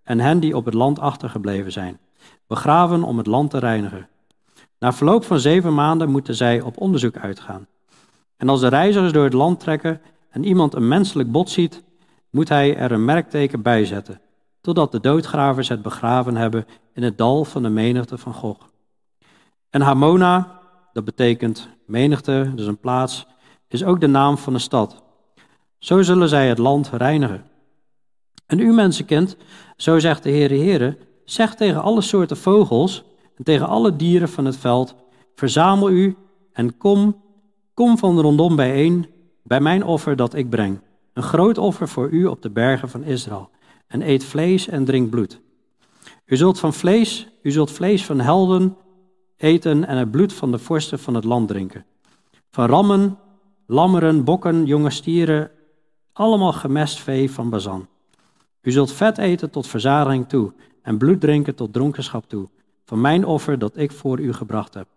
en 0.03 0.19
hen 0.19 0.39
die 0.39 0.55
op 0.55 0.65
het 0.65 0.73
land 0.73 0.99
achtergebleven 0.99 1.71
zijn, 1.71 1.99
begraven 2.47 3.03
om 3.03 3.17
het 3.17 3.27
land 3.27 3.49
te 3.49 3.57
reinigen. 3.57 4.07
Na 4.79 4.93
verloop 4.93 5.23
van 5.23 5.39
zeven 5.39 5.73
maanden 5.73 6.11
moeten 6.11 6.35
zij 6.35 6.61
op 6.61 6.77
onderzoek 6.77 7.17
uitgaan. 7.17 7.67
En 8.37 8.49
als 8.49 8.59
de 8.59 8.67
reizigers 8.67 9.11
door 9.11 9.23
het 9.23 9.33
land 9.33 9.59
trekken 9.59 10.01
en 10.29 10.43
iemand 10.43 10.73
een 10.73 10.87
menselijk 10.87 11.31
bot 11.31 11.49
ziet, 11.49 11.83
moet 12.29 12.49
hij 12.49 12.77
er 12.77 12.91
een 12.91 13.05
merkteken 13.05 13.61
bij 13.61 13.85
zetten, 13.85 14.21
totdat 14.61 14.91
de 14.91 14.99
doodgravers 14.99 15.69
het 15.69 15.81
begraven 15.81 16.35
hebben 16.35 16.65
in 16.93 17.03
het 17.03 17.17
dal 17.17 17.45
van 17.45 17.63
de 17.63 17.69
menigte 17.69 18.17
van 18.17 18.33
Gog. 18.33 18.57
En 19.69 19.81
Hamona, 19.81 20.59
dat 20.93 21.05
betekent 21.05 21.69
menigte, 21.85 22.51
dus 22.55 22.67
een 22.67 22.79
plaats, 22.79 23.27
is 23.67 23.83
ook 23.83 24.01
de 24.01 24.07
naam 24.07 24.37
van 24.37 24.53
een 24.53 24.59
stad. 24.59 25.07
Zo 25.79 26.01
zullen 26.01 26.29
zij 26.29 26.47
het 26.47 26.57
land 26.57 26.89
reinigen. 26.93 27.43
En 28.45 28.59
u 28.59 28.73
mensenkind, 28.73 29.37
zo 29.77 29.99
zegt 29.99 30.23
de 30.23 30.29
Heere 30.29 30.55
Heere, 30.55 30.97
zeg 31.25 31.55
tegen 31.55 31.81
alle 31.81 32.01
soorten 32.01 32.37
vogels 32.37 33.03
en 33.35 33.43
tegen 33.43 33.67
alle 33.67 33.95
dieren 33.95 34.29
van 34.29 34.45
het 34.45 34.57
veld, 34.57 34.95
verzamel 35.35 35.89
u 35.89 36.15
en 36.53 36.77
kom, 36.77 37.21
kom 37.73 37.97
van 37.97 38.19
rondom 38.19 38.55
bijeen 38.55 39.07
bij 39.43 39.59
mijn 39.59 39.83
offer 39.83 40.15
dat 40.15 40.33
ik 40.33 40.49
breng. 40.49 40.79
Een 41.13 41.23
groot 41.23 41.57
offer 41.57 41.87
voor 41.87 42.09
u 42.09 42.25
op 42.25 42.41
de 42.41 42.49
bergen 42.49 42.89
van 42.89 43.03
Israël. 43.03 43.49
En 43.87 44.09
eet 44.09 44.23
vlees 44.23 44.67
en 44.67 44.85
drink 44.85 45.09
bloed. 45.09 45.39
U 46.25 46.37
zult 46.37 46.59
van 46.59 46.73
vlees, 46.73 47.27
u 47.41 47.51
zult 47.51 47.71
vlees 47.71 48.05
van 48.05 48.19
helden 48.19 48.77
eten 49.37 49.87
en 49.87 49.97
het 49.97 50.11
bloed 50.11 50.33
van 50.33 50.51
de 50.51 50.57
vorsten 50.57 50.99
van 50.99 51.13
het 51.13 51.23
land 51.23 51.47
drinken. 51.47 51.85
Van 52.51 52.65
rammen, 52.65 53.17
lammeren, 53.65 54.23
bokken, 54.23 54.65
jonge 54.65 54.89
stieren, 54.89 55.51
allemaal 56.19 56.53
gemest 56.53 56.99
vee 56.99 57.31
van 57.31 57.49
Bazan. 57.49 57.87
U 58.61 58.71
zult 58.71 58.91
vet 58.91 59.17
eten 59.17 59.49
tot 59.49 59.67
verzadiging 59.67 60.29
toe 60.29 60.53
en 60.81 60.97
bloed 60.97 61.21
drinken 61.21 61.55
tot 61.55 61.73
dronkenschap 61.73 62.29
toe, 62.29 62.47
van 62.85 63.01
mijn 63.01 63.25
offer 63.25 63.59
dat 63.59 63.77
ik 63.77 63.91
voor 63.91 64.19
u 64.19 64.33
gebracht 64.33 64.73
heb. 64.73 64.87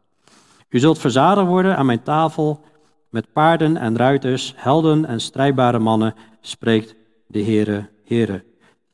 U 0.69 0.79
zult 0.79 0.99
verzadigd 0.99 1.47
worden 1.47 1.77
aan 1.77 1.87
mijn 1.87 2.03
tafel 2.03 2.61
met 3.09 3.33
paarden 3.33 3.77
en 3.77 3.97
ruiters, 3.97 4.55
helden 4.57 5.05
en 5.05 5.21
strijdbare 5.21 5.79
mannen, 5.79 6.15
spreekt 6.41 6.95
de 7.27 7.43
Heere, 7.43 7.89
Heere. 8.05 8.45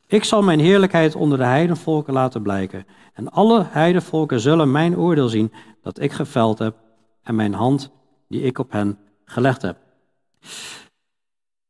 Ik 0.06 0.24
zal 0.24 0.42
mijn 0.42 0.60
heerlijkheid 0.60 1.14
onder 1.14 1.38
de 1.38 1.44
heidenvolken 1.44 2.12
laten 2.12 2.42
blijken. 2.42 2.86
En 3.12 3.30
alle 3.30 3.66
heidenvolken 3.68 4.40
zullen 4.40 4.70
mijn 4.70 4.96
oordeel 4.96 5.28
zien 5.28 5.52
dat 5.82 6.00
ik 6.00 6.12
geveld 6.12 6.58
heb 6.58 6.76
en 7.22 7.34
mijn 7.34 7.54
hand 7.54 7.90
die 8.28 8.42
ik 8.42 8.58
op 8.58 8.72
hen 8.72 8.98
gelegd 9.24 9.62
heb. 9.62 9.76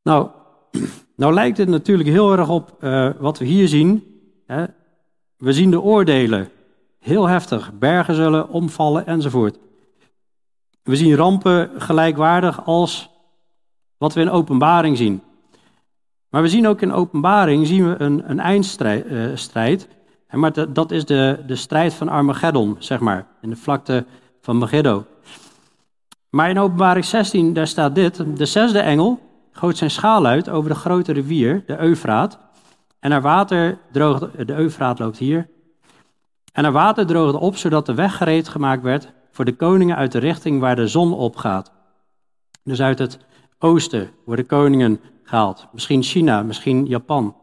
Nou, 0.03 0.31
nou 1.17 1.35
lijkt 1.35 1.59
het 1.59 1.69
natuurlijk 1.69 2.09
heel 2.09 2.33
erg 2.33 2.49
op 2.49 2.77
uh, 2.81 3.11
wat 3.19 3.39
we 3.39 3.45
hier 3.45 3.69
zien. 3.69 4.21
Hè? 4.47 4.65
We 5.37 5.53
zien 5.53 5.71
de 5.71 5.81
oordelen. 5.81 6.49
Heel 6.99 7.27
heftig. 7.27 7.73
Bergen 7.79 8.15
zullen 8.15 8.49
omvallen 8.49 9.07
enzovoort. 9.07 9.59
We 10.83 10.97
zien 10.97 11.15
rampen 11.15 11.71
gelijkwaardig 11.77 12.65
als 12.65 13.11
wat 13.99 14.15
we 14.15 14.21
in 14.21 14.31
openbaring 14.31 14.97
zien. 14.97 15.23
Maar 16.29 16.43
we 16.43 16.49
zien 16.49 16.67
ook 16.67 16.81
in 16.81 16.93
openbaring 16.93 17.67
zien 17.67 17.89
we 17.89 17.95
een, 17.99 18.31
een 18.31 18.41
eindstrijd. 18.41 19.89
Uh, 20.31 20.41
maar 20.41 20.73
dat 20.73 20.91
is 20.91 21.05
de, 21.05 21.43
de 21.47 21.57
strijd 21.57 21.95
van 21.95 22.09
Armageddon, 22.09 22.77
zeg 22.79 23.01
maar. 23.01 23.27
In 23.41 23.51
de 23.51 23.57
vlakte 23.57 24.05
van 24.41 24.59
Megiddo. 24.59 25.05
Maar 26.31 26.51
in 26.51 26.59
openbaring 26.59 27.05
16, 27.05 27.53
daar 27.53 27.67
staat 27.67 27.95
dit. 27.95 28.37
De 28.37 28.47
zesde 28.47 28.79
engel 28.79 29.28
goot 29.59 29.77
zijn 29.77 29.91
schaal 29.91 30.27
uit 30.27 30.49
over 30.49 30.71
de 30.71 30.77
grote 30.77 31.13
rivier, 31.13 31.63
de 31.67 31.79
Eufraat. 31.79 32.39
En 33.01 33.11
haar 33.11 33.23
water 33.23 33.79
droogde, 33.93 34.45
de 34.45 34.55
Eufraat 34.55 34.99
loopt 34.99 35.19
hier. 35.19 35.49
En 36.53 36.65
haar 36.65 36.73
water 36.73 37.07
droogde 37.07 37.39
op, 37.39 37.57
zodat 37.57 37.87
de 37.87 37.95
weg 37.95 38.17
gereed 38.17 38.49
gemaakt 38.49 38.83
werd 38.83 39.13
voor 39.31 39.45
de 39.45 39.57
koningen 39.57 39.97
uit 39.97 40.13
de 40.13 40.19
richting 40.19 40.61
waar 40.61 40.77
de 40.77 40.89
zon 40.89 41.13
opgaat. 41.13 41.73
Dus 42.65 42.81
uit 42.81 42.99
het 42.99 43.19
oosten 43.59 44.11
worden 44.25 44.47
koningen 44.47 45.01
gehaald. 45.23 45.67
Misschien 45.73 46.03
China, 46.03 46.43
misschien 46.43 46.87
Japan. 46.87 47.37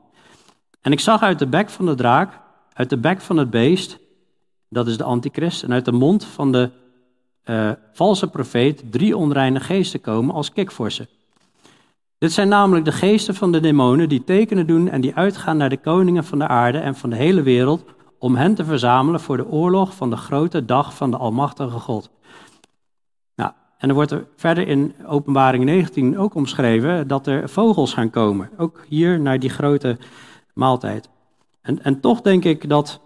En 0.81 0.91
ik 0.91 0.99
zag 0.99 1.21
uit 1.21 1.39
de 1.39 1.47
bek 1.47 1.69
van 1.69 1.85
de 1.85 1.95
draak, 1.95 2.39
uit 2.73 2.89
de 2.89 2.97
bek 2.97 3.21
van 3.21 3.37
het 3.37 3.49
beest, 3.49 3.99
dat 4.69 4.87
is 4.87 4.97
de 4.97 5.03
antichrist, 5.03 5.63
en 5.63 5.73
uit 5.73 5.85
de 5.85 5.91
mond 5.91 6.25
van 6.25 6.51
de 6.51 6.69
uh, 7.45 7.71
valse 7.93 8.27
profeet 8.27 8.91
drie 8.91 9.17
onreine 9.17 9.59
geesten 9.59 10.01
komen 10.01 10.35
als 10.35 10.51
kikvorsen. 10.51 11.07
Dit 12.17 12.31
zijn 12.31 12.47
namelijk 12.47 12.85
de 12.85 12.91
geesten 12.91 13.35
van 13.35 13.51
de 13.51 13.59
demonen 13.59 14.09
die 14.09 14.23
tekenen 14.23 14.67
doen 14.67 14.89
en 14.89 15.01
die 15.01 15.15
uitgaan 15.15 15.57
naar 15.57 15.69
de 15.69 15.77
koningen 15.77 16.23
van 16.23 16.39
de 16.39 16.47
aarde 16.47 16.77
en 16.77 16.95
van 16.95 17.09
de 17.09 17.15
hele 17.15 17.41
wereld 17.41 17.85
om 18.19 18.35
hen 18.35 18.55
te 18.55 18.65
verzamelen 18.65 19.19
voor 19.19 19.37
de 19.37 19.47
oorlog 19.47 19.95
van 19.95 20.09
de 20.09 20.17
grote 20.17 20.65
dag 20.65 20.95
van 20.95 21.11
de 21.11 21.17
Almachtige 21.17 21.79
God. 21.79 22.09
Nou, 23.35 23.51
en 23.77 23.89
er 23.89 23.95
wordt 23.95 24.11
er 24.11 24.27
verder 24.35 24.67
in 24.67 24.95
Openbaring 25.05 25.63
19 25.63 26.17
ook 26.17 26.35
omschreven 26.35 27.07
dat 27.07 27.27
er 27.27 27.49
vogels 27.49 27.93
gaan 27.93 28.09
komen, 28.09 28.49
ook 28.57 28.85
hier 28.87 29.19
naar 29.19 29.39
die 29.39 29.49
grote 29.49 29.97
maaltijd. 30.53 31.09
En, 31.61 31.83
en 31.83 31.99
toch 31.99 32.21
denk 32.21 32.43
ik 32.43 32.69
dat 32.69 33.01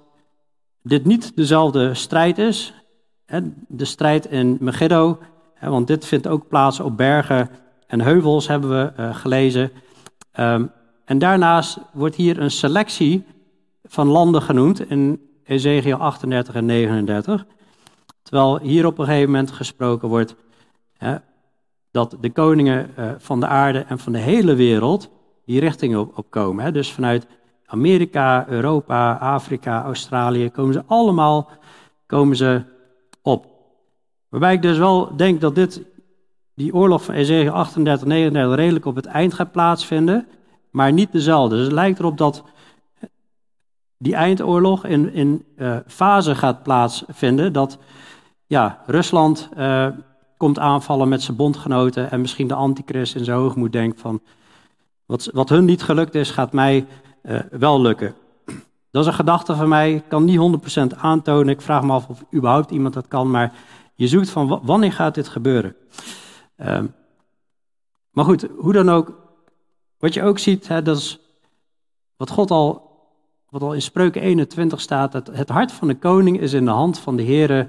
dit 0.84 1.06
niet 1.06 1.36
dezelfde 1.36 1.94
strijd 1.94 2.38
is, 2.38 2.74
hè, 3.26 3.40
de 3.68 3.86
strijd 3.86 4.26
in 4.26 4.58
Megiddo, 4.60 5.20
hè, 5.54 5.70
want 5.70 5.88
dit 5.88 6.06
vindt 6.06 6.28
ook 6.28 6.48
plaats 6.48 6.80
op 6.80 6.98
bergen 6.98 7.50
en 7.90 8.02
heuvels, 8.02 8.48
hebben 8.48 8.70
we 8.70 9.02
uh, 9.02 9.16
gelezen. 9.16 9.72
Um, 10.40 10.72
en 11.06 11.18
daarnaast 11.18 11.80
wordt 11.92 12.16
hier 12.16 12.40
een 12.40 12.52
selectie 12.52 13.24
van 13.84 14.08
landen 14.08 14.42
genoemd 14.42 14.90
in 14.90 15.22
Ezekiel 15.44 15.98
38 15.98 16.56
en 16.56 16.66
39. 16.66 17.46
Terwijl 18.24 18.60
hier 18.60 18.86
op 18.86 18.98
een 18.98 19.06
gegeven 19.06 19.32
moment 19.32 19.52
gesproken 19.52 20.08
wordt 20.08 20.36
hè, 20.98 21.16
dat 21.92 22.18
de 22.22 22.32
koningen 22.32 22.90
uh, 23.00 23.12
van 23.18 23.40
de 23.40 23.48
aarde 23.48 23.80
en 23.80 24.00
van 24.00 24.14
de 24.14 24.20
hele 24.20 24.56
wereld 24.56 25.10
die 25.46 25.60
richting 25.60 25.98
op, 25.98 26.18
op 26.18 26.30
komen. 26.30 26.64
Hè. 26.64 26.72
Dus 26.72 26.92
vanuit 26.92 27.28
Amerika, 27.66 28.48
Europa, 28.48 29.14
Afrika, 29.14 29.84
Australië 29.84 30.50
komen 30.50 30.74
ze 30.74 30.84
allemaal 30.86 31.50
komen 32.06 32.36
ze 32.36 32.62
op. 33.22 33.46
Waarbij 34.30 34.54
ik 34.54 34.62
dus 34.62 34.78
wel 34.78 35.16
denk 35.16 35.42
dat 35.42 35.56
dit, 35.56 35.82
die 36.60 36.74
oorlog 36.74 37.04
van 37.04 37.16
Ezekiel 37.16 37.52
38, 37.52 38.08
39 38.08 38.56
redelijk 38.56 38.86
op 38.86 38.96
het 38.96 39.06
eind 39.06 39.34
gaat 39.34 39.52
plaatsvinden, 39.52 40.28
maar 40.72 40.94
niet 40.94 41.12
dezelfde. 41.12 41.56
Dus 41.56 41.64
het 41.64 41.74
lijkt 41.74 42.00
erop 42.00 42.18
dat 42.18 42.44
die 43.98 44.16
eindoorlog 44.16 44.86
in, 44.86 45.14
in 45.14 45.46
uh, 45.58 45.78
fase 45.88 46.36
gaat 46.36 46.64
plaatsvinden. 46.64 47.54
Dat 47.54 47.78
ja, 48.48 48.82
Rusland 48.86 49.50
uh, 49.58 49.88
komt 50.38 50.60
aanvallen 50.60 51.10
met 51.10 51.22
zijn 51.22 51.38
bondgenoten 51.38 52.12
en 52.12 52.22
misschien 52.22 52.48
de 52.48 52.54
antichrist 52.54 53.16
in 53.16 53.24
zijn 53.24 53.38
hoogmoed 53.38 53.72
denkt 53.72 54.02
van 54.02 54.22
wat, 55.06 55.30
wat 55.34 55.50
hun 55.50 55.66
niet 55.66 55.84
gelukt 55.84 56.16
is, 56.16 56.32
gaat 56.32 56.54
mij 56.54 56.86
uh, 57.24 57.40
wel 57.52 57.82
lukken. 57.82 58.16
Dat 58.92 59.02
is 59.02 59.08
een 59.08 59.14
gedachte 59.14 59.56
van 59.56 59.68
mij, 59.68 59.94
ik 59.94 60.04
kan 60.08 60.24
niet 60.24 60.62
100% 60.94 60.98
aantonen. 60.98 61.54
Ik 61.54 61.62
vraag 61.62 61.84
me 61.84 61.94
af 61.94 62.08
of 62.08 62.24
überhaupt 62.34 62.72
iemand 62.72 62.94
dat 62.94 63.08
kan, 63.08 63.32
maar 63.32 63.54
je 63.96 64.08
zoekt 64.08 64.30
van 64.30 64.60
wanneer 64.64 64.94
gaat 64.94 65.16
dit 65.16 65.28
gebeuren. 65.28 65.76
Uh, 66.62 66.84
maar 68.10 68.26
goed, 68.26 68.48
hoe 68.58 68.74
dan 68.74 68.90
ook, 68.90 69.14
wat 69.98 70.14
je 70.14 70.24
ook 70.24 70.40
ziet, 70.40 70.68
hè, 70.68 70.82
dat 70.82 70.98
is 70.98 71.20
wat 72.18 72.30
God 72.30 72.52
al 72.52 72.90
wat 73.50 73.62
al 73.62 73.74
in 73.74 73.82
Spreuken 73.82 74.22
21 74.22 74.82
staat, 74.82 75.12
dat 75.12 75.28
het 75.28 75.50
hart 75.50 75.72
van 75.72 75.88
de 75.88 75.98
koning 75.98 76.40
is 76.40 76.54
in 76.54 76.66
de 76.66 76.72
hand 76.72 77.00
van 77.00 77.16
de 77.16 77.24
Heere 77.24 77.68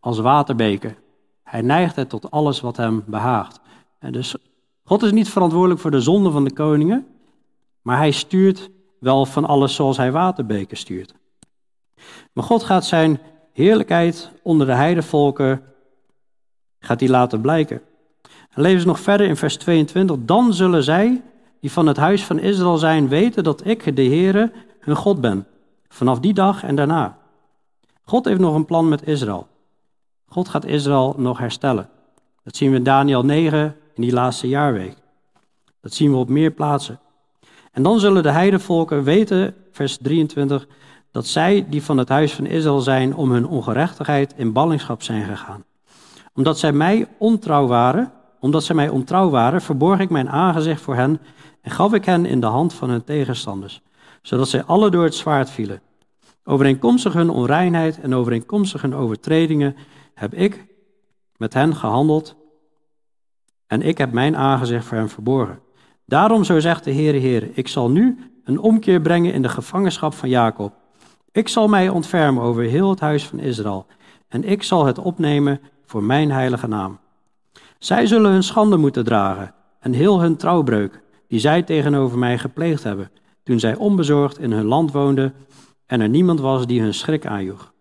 als 0.00 0.18
waterbeker. 0.18 0.96
Hij 1.42 1.60
neigt 1.60 1.96
het 1.96 2.08
tot 2.08 2.30
alles 2.30 2.60
wat 2.60 2.76
hem 2.76 3.04
behaagt. 3.06 3.60
En 3.98 4.12
dus 4.12 4.36
God 4.84 5.02
is 5.02 5.12
niet 5.12 5.28
verantwoordelijk 5.28 5.80
voor 5.80 5.90
de 5.90 6.00
zonde 6.00 6.30
van 6.30 6.44
de 6.44 6.52
koningen, 6.52 7.06
maar 7.82 7.96
hij 7.96 8.10
stuurt 8.10 8.70
wel 9.00 9.26
van 9.26 9.44
alles 9.44 9.74
zoals 9.74 9.96
hij 9.96 10.12
waterbeken 10.12 10.76
stuurt. 10.76 11.14
Maar 12.32 12.44
God 12.44 12.62
gaat 12.62 12.84
zijn 12.84 13.20
heerlijkheid 13.52 14.30
onder 14.42 14.66
de 14.66 14.72
heidevolken 14.72 15.62
gaat 16.78 17.00
hij 17.00 17.08
laten 17.08 17.40
blijken. 17.40 17.82
En 18.54 18.62
leven 18.62 18.80
ze 18.80 18.86
nog 18.86 19.00
verder 19.00 19.26
in 19.26 19.36
vers 19.36 19.56
22. 19.56 20.16
Dan 20.20 20.54
zullen 20.54 20.82
zij, 20.82 21.22
die 21.60 21.72
van 21.72 21.86
het 21.86 21.96
huis 21.96 22.24
van 22.24 22.38
Israël 22.38 22.76
zijn, 22.76 23.08
weten 23.08 23.44
dat 23.44 23.66
ik, 23.66 23.96
de 23.96 24.04
Heere, 24.04 24.52
hun 24.80 24.96
God 24.96 25.20
ben. 25.20 25.46
Vanaf 25.88 26.20
die 26.20 26.34
dag 26.34 26.62
en 26.62 26.74
daarna. 26.74 27.18
God 28.04 28.24
heeft 28.24 28.40
nog 28.40 28.54
een 28.54 28.64
plan 28.64 28.88
met 28.88 29.06
Israël. 29.06 29.46
God 30.28 30.48
gaat 30.48 30.64
Israël 30.64 31.14
nog 31.18 31.38
herstellen. 31.38 31.88
Dat 32.42 32.56
zien 32.56 32.70
we 32.70 32.76
in 32.76 32.82
Daniel 32.82 33.24
9 33.24 33.76
in 33.94 34.02
die 34.02 34.12
laatste 34.12 34.48
jaarweek. 34.48 34.96
Dat 35.80 35.94
zien 35.94 36.10
we 36.10 36.16
op 36.16 36.28
meer 36.28 36.50
plaatsen. 36.50 36.98
En 37.72 37.82
dan 37.82 38.00
zullen 38.00 38.22
de 38.22 38.30
heidevolken 38.30 39.02
weten, 39.02 39.54
vers 39.72 39.96
23, 39.96 40.66
dat 41.10 41.26
zij 41.26 41.66
die 41.68 41.82
van 41.82 41.98
het 41.98 42.08
huis 42.08 42.32
van 42.32 42.46
Israël 42.46 42.80
zijn 42.80 43.14
om 43.14 43.30
hun 43.30 43.46
ongerechtigheid 43.46 44.34
in 44.36 44.52
ballingschap 44.52 45.02
zijn 45.02 45.24
gegaan. 45.24 45.64
Omdat 46.34 46.58
zij 46.58 46.72
mij 46.72 47.08
ontrouw 47.18 47.66
waren, 47.66 48.12
omdat 48.44 48.64
zij 48.64 48.74
mij 48.74 48.88
ontrouw 48.88 49.30
waren, 49.30 49.62
verborg 49.62 50.00
ik 50.00 50.10
mijn 50.10 50.30
aangezicht 50.30 50.80
voor 50.80 50.94
hen 50.94 51.20
en 51.60 51.70
gaf 51.70 51.92
ik 51.92 52.04
hen 52.04 52.26
in 52.26 52.40
de 52.40 52.46
hand 52.46 52.74
van 52.74 52.90
hun 52.90 53.04
tegenstanders 53.04 53.82
zodat 54.22 54.48
zij 54.48 54.64
alle 54.64 54.90
door 54.90 55.04
het 55.04 55.14
zwaard 55.14 55.50
vielen. 55.50 55.80
Overeenkomstig 56.44 57.12
hun 57.12 57.30
onreinheid 57.30 58.00
en 58.00 58.14
overeenkomstig 58.14 58.82
hun 58.82 58.94
overtredingen 58.94 59.76
heb 60.14 60.34
ik 60.34 60.66
met 61.36 61.54
hen 61.54 61.76
gehandeld 61.76 62.36
en 63.66 63.82
ik 63.82 63.98
heb 63.98 64.12
mijn 64.12 64.36
aangezicht 64.36 64.84
voor 64.84 64.96
hen 64.96 65.08
verborgen. 65.08 65.58
Daarom, 66.06 66.44
zo 66.44 66.60
zegt 66.60 66.84
de 66.84 66.92
Heere 66.92 67.18
Heer, 67.18 67.50
ik 67.52 67.68
zal 67.68 67.90
nu 67.90 68.18
een 68.44 68.58
omkeer 68.58 69.00
brengen 69.00 69.32
in 69.32 69.42
de 69.42 69.48
gevangenschap 69.48 70.14
van 70.14 70.28
Jacob. 70.28 70.74
Ik 71.32 71.48
zal 71.48 71.68
mij 71.68 71.88
ontfermen 71.88 72.42
over 72.42 72.62
heel 72.62 72.90
het 72.90 73.00
huis 73.00 73.26
van 73.26 73.38
Israël 73.38 73.86
en 74.28 74.44
ik 74.44 74.62
zal 74.62 74.86
het 74.86 74.98
opnemen 74.98 75.60
voor 75.84 76.02
mijn 76.02 76.30
heilige 76.30 76.66
naam. 76.66 76.98
Zij 77.84 78.06
zullen 78.06 78.30
hun 78.30 78.42
schande 78.42 78.76
moeten 78.76 79.04
dragen 79.04 79.54
en 79.80 79.92
heel 79.92 80.20
hun 80.20 80.36
trouwbreuk, 80.36 81.02
die 81.28 81.38
zij 81.38 81.62
tegenover 81.62 82.18
mij 82.18 82.38
gepleegd 82.38 82.82
hebben, 82.82 83.10
toen 83.42 83.58
zij 83.58 83.76
onbezorgd 83.76 84.38
in 84.38 84.52
hun 84.52 84.64
land 84.64 84.92
woonden 84.92 85.34
en 85.86 86.00
er 86.00 86.08
niemand 86.08 86.40
was 86.40 86.66
die 86.66 86.80
hun 86.80 86.94
schrik 86.94 87.26
aanjoeg. 87.26 87.72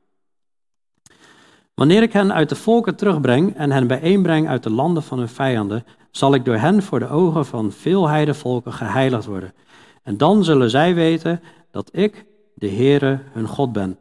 Wanneer 1.73 2.01
ik 2.01 2.13
hen 2.13 2.33
uit 2.33 2.49
de 2.49 2.55
volken 2.55 2.95
terugbreng 2.95 3.55
en 3.55 3.71
hen 3.71 3.87
bijeenbreng 3.87 4.47
uit 4.47 4.63
de 4.63 4.69
landen 4.69 5.03
van 5.03 5.17
hun 5.17 5.29
vijanden, 5.29 5.85
zal 6.11 6.33
ik 6.33 6.45
door 6.45 6.57
hen 6.57 6.83
voor 6.83 6.99
de 6.99 7.09
ogen 7.09 7.45
van 7.45 7.71
veel 7.71 8.07
heidevolken 8.07 8.73
geheiligd 8.73 9.25
worden. 9.25 9.53
En 10.01 10.17
dan 10.17 10.43
zullen 10.43 10.69
zij 10.69 10.95
weten 10.95 11.41
dat 11.71 11.89
ik, 11.91 12.25
de 12.55 12.69
Heere, 12.69 13.19
hun 13.31 13.47
God 13.47 13.71
ben. 13.71 13.97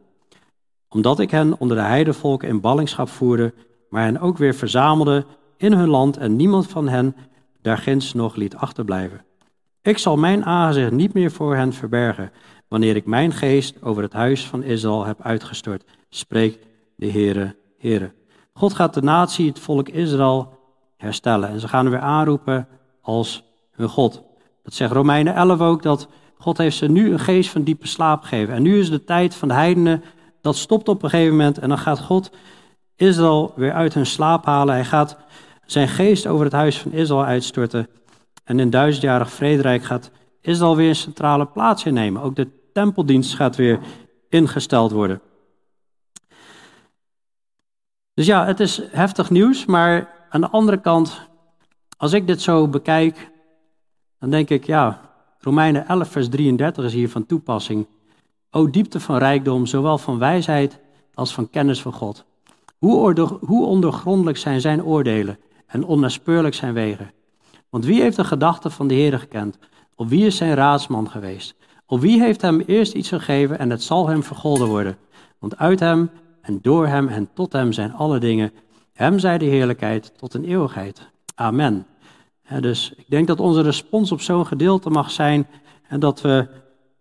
Omdat 0.88 1.20
ik 1.20 1.30
hen 1.30 1.59
onder 1.59 1.76
de 1.76 1.82
heidevolken 1.82 2.48
in 2.48 2.61
ballingschap 2.61 3.09
voerde, 3.09 3.55
maar 3.88 4.05
hen 4.05 4.20
ook 4.20 4.38
weer 4.38 4.55
verzamelde 4.55 5.24
in 5.62 5.72
hun 5.72 5.88
land 5.88 6.16
en 6.16 6.36
niemand 6.36 6.66
van 6.66 6.88
hen 6.88 7.16
daar 7.60 7.78
ginds 7.78 8.12
nog 8.12 8.34
liet 8.34 8.56
achterblijven. 8.56 9.24
Ik 9.82 9.98
zal 9.98 10.16
mijn 10.16 10.44
aangezicht 10.44 10.90
niet 10.90 11.14
meer 11.14 11.30
voor 11.30 11.56
hen 11.56 11.72
verbergen, 11.72 12.32
wanneer 12.68 12.96
ik 12.96 13.06
mijn 13.06 13.32
geest 13.32 13.82
over 13.82 14.02
het 14.02 14.12
huis 14.12 14.46
van 14.46 14.62
Israël 14.62 15.04
heb 15.04 15.22
uitgestort, 15.22 15.84
spreekt 16.08 16.66
de 16.96 17.10
Heere, 17.10 17.56
Heere. 17.78 18.12
God 18.52 18.74
gaat 18.74 18.94
de 18.94 19.02
natie, 19.02 19.48
het 19.48 19.58
volk 19.58 19.88
Israël, 19.88 20.58
herstellen. 20.96 21.48
En 21.48 21.60
ze 21.60 21.68
gaan 21.68 21.84
er 21.84 21.90
weer 21.90 22.00
aanroepen 22.00 22.68
als 23.00 23.44
hun 23.70 23.88
God. 23.88 24.22
Dat 24.62 24.74
zegt 24.74 24.92
Romeinen 24.92 25.34
11 25.34 25.60
ook, 25.60 25.82
dat 25.82 26.08
God 26.38 26.58
heeft 26.58 26.76
ze 26.76 26.88
nu 26.88 27.12
een 27.12 27.18
geest 27.18 27.50
van 27.50 27.62
diepe 27.62 27.86
slaap 27.86 28.22
gegeven. 28.22 28.54
En 28.54 28.62
nu 28.62 28.78
is 28.78 28.90
de 28.90 29.04
tijd 29.04 29.34
van 29.34 29.48
de 29.48 29.54
heidenen, 29.54 30.02
dat 30.40 30.56
stopt 30.56 30.88
op 30.88 31.02
een 31.02 31.10
gegeven 31.10 31.36
moment. 31.36 31.58
En 31.58 31.68
dan 31.68 31.78
gaat 31.78 32.00
God 32.00 32.30
Israël 32.96 33.52
weer 33.56 33.72
uit 33.72 33.94
hun 33.94 34.06
slaap 34.06 34.44
halen. 34.44 34.74
Hij 34.74 34.84
gaat 34.84 35.16
zijn 35.72 35.88
geest 35.88 36.26
over 36.26 36.44
het 36.44 36.54
huis 36.54 36.78
van 36.78 36.92
Israël 36.92 37.24
uitstorten. 37.24 37.88
En 38.44 38.60
in 38.60 38.70
duizendjarig 38.70 39.30
vrederijk 39.30 39.84
gaat 39.84 40.10
Israël 40.40 40.76
weer 40.76 40.88
een 40.88 40.96
centrale 40.96 41.46
plaats 41.46 41.84
innemen. 41.84 42.22
Ook 42.22 42.36
de 42.36 42.48
tempeldienst 42.72 43.34
gaat 43.34 43.56
weer 43.56 43.78
ingesteld 44.28 44.90
worden. 44.90 45.20
Dus 48.14 48.26
ja, 48.26 48.46
het 48.46 48.60
is 48.60 48.82
heftig 48.90 49.30
nieuws, 49.30 49.64
maar 49.64 50.08
aan 50.28 50.40
de 50.40 50.50
andere 50.50 50.80
kant, 50.80 51.28
als 51.96 52.12
ik 52.12 52.26
dit 52.26 52.40
zo 52.40 52.68
bekijk, 52.68 53.30
dan 54.18 54.30
denk 54.30 54.50
ik, 54.50 54.66
ja, 54.66 55.00
Romeinen 55.38 55.86
11, 55.86 56.08
vers 56.08 56.28
33 56.28 56.84
is 56.84 56.92
hier 56.92 57.08
van 57.08 57.26
toepassing. 57.26 57.86
O 58.50 58.70
diepte 58.70 59.00
van 59.00 59.16
rijkdom, 59.16 59.66
zowel 59.66 59.98
van 59.98 60.18
wijsheid 60.18 60.78
als 61.14 61.34
van 61.34 61.50
kennis 61.50 61.82
van 61.82 61.92
God. 61.92 62.24
Hoe, 62.78 63.64
ondergrondelijk 63.66 64.38
zijn 64.38 64.60
zijn 64.60 64.84
oordelen 64.84 65.38
en 65.72 65.84
onnaspeurlijk 65.84 66.54
zijn 66.54 66.72
wegen. 66.72 67.12
Want 67.70 67.84
wie 67.84 68.00
heeft 68.00 68.16
de 68.16 68.24
gedachten 68.24 68.70
van 68.70 68.88
de 68.88 68.94
Heer 68.94 69.18
gekend? 69.18 69.58
Of 69.94 70.08
wie 70.08 70.26
is 70.26 70.36
zijn 70.36 70.54
raadsman 70.54 71.10
geweest? 71.10 71.54
Of 71.86 72.00
wie 72.00 72.20
heeft 72.20 72.42
hem 72.42 72.60
eerst 72.60 72.92
iets 72.92 73.08
gegeven 73.08 73.58
en 73.58 73.70
het 73.70 73.82
zal 73.82 74.08
hem 74.08 74.22
vergolden 74.22 74.66
worden? 74.66 74.96
Want 75.38 75.58
uit 75.58 75.80
hem 75.80 76.10
en 76.40 76.58
door 76.62 76.86
hem 76.86 77.08
en 77.08 77.28
tot 77.34 77.52
hem 77.52 77.72
zijn 77.72 77.92
alle 77.92 78.18
dingen. 78.18 78.52
Hem 78.92 79.18
zij 79.18 79.38
de 79.38 79.44
heerlijkheid 79.44 80.12
tot 80.18 80.34
een 80.34 80.44
eeuwigheid. 80.44 81.10
Amen. 81.34 81.86
dus 82.60 82.92
ik 82.96 83.06
denk 83.08 83.26
dat 83.26 83.40
onze 83.40 83.62
respons 83.62 84.12
op 84.12 84.20
zo'n 84.20 84.46
gedeelte 84.46 84.90
mag 84.90 85.10
zijn 85.10 85.46
en 85.88 86.00
dat 86.00 86.20
we 86.20 86.48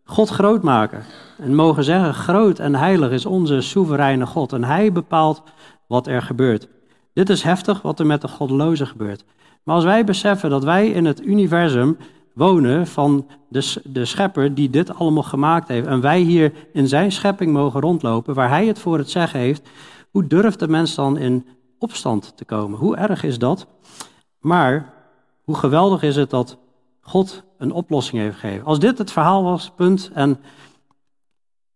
God 0.03 0.29
groot 0.29 0.63
maken. 0.63 1.03
En 1.37 1.55
mogen 1.55 1.83
zeggen, 1.83 2.13
groot 2.13 2.59
en 2.59 2.75
heilig 2.75 3.11
is 3.11 3.25
onze 3.25 3.61
soevereine 3.61 4.25
God. 4.25 4.53
En 4.53 4.63
hij 4.63 4.91
bepaalt 4.91 5.43
wat 5.87 6.07
er 6.07 6.21
gebeurt. 6.21 6.67
Dit 7.13 7.29
is 7.29 7.43
heftig 7.43 7.81
wat 7.81 7.99
er 7.99 8.05
met 8.05 8.21
de 8.21 8.27
goddelozen 8.27 8.87
gebeurt. 8.87 9.25
Maar 9.63 9.75
als 9.75 9.83
wij 9.83 10.03
beseffen 10.03 10.49
dat 10.49 10.63
wij 10.63 10.89
in 10.89 11.05
het 11.05 11.25
universum 11.25 11.97
wonen 12.33 12.87
van 12.87 13.27
de, 13.49 13.81
de 13.83 14.05
schepper 14.05 14.55
die 14.55 14.69
dit 14.69 14.95
allemaal 14.95 15.23
gemaakt 15.23 15.67
heeft. 15.67 15.87
En 15.87 16.01
wij 16.01 16.19
hier 16.19 16.53
in 16.73 16.87
zijn 16.87 17.11
schepping 17.11 17.51
mogen 17.51 17.81
rondlopen, 17.81 18.33
waar 18.33 18.49
hij 18.49 18.65
het 18.65 18.79
voor 18.79 18.97
het 18.97 19.09
zeggen 19.09 19.39
heeft. 19.39 19.69
Hoe 20.11 20.27
durft 20.27 20.59
de 20.59 20.67
mens 20.67 20.95
dan 20.95 21.17
in 21.17 21.47
opstand 21.79 22.37
te 22.37 22.45
komen? 22.45 22.79
Hoe 22.79 22.95
erg 22.95 23.23
is 23.23 23.39
dat? 23.39 23.67
Maar 24.39 24.93
hoe 25.43 25.55
geweldig 25.55 26.03
is 26.03 26.15
het 26.15 26.29
dat 26.29 26.57
God 27.01 27.43
een 27.57 27.71
oplossing 27.71 28.21
heeft 28.21 28.39
gegeven. 28.39 28.65
Als 28.65 28.79
dit 28.79 28.97
het 28.97 29.11
verhaal 29.11 29.43
was, 29.43 29.71
punt, 29.75 30.11
en 30.13 30.39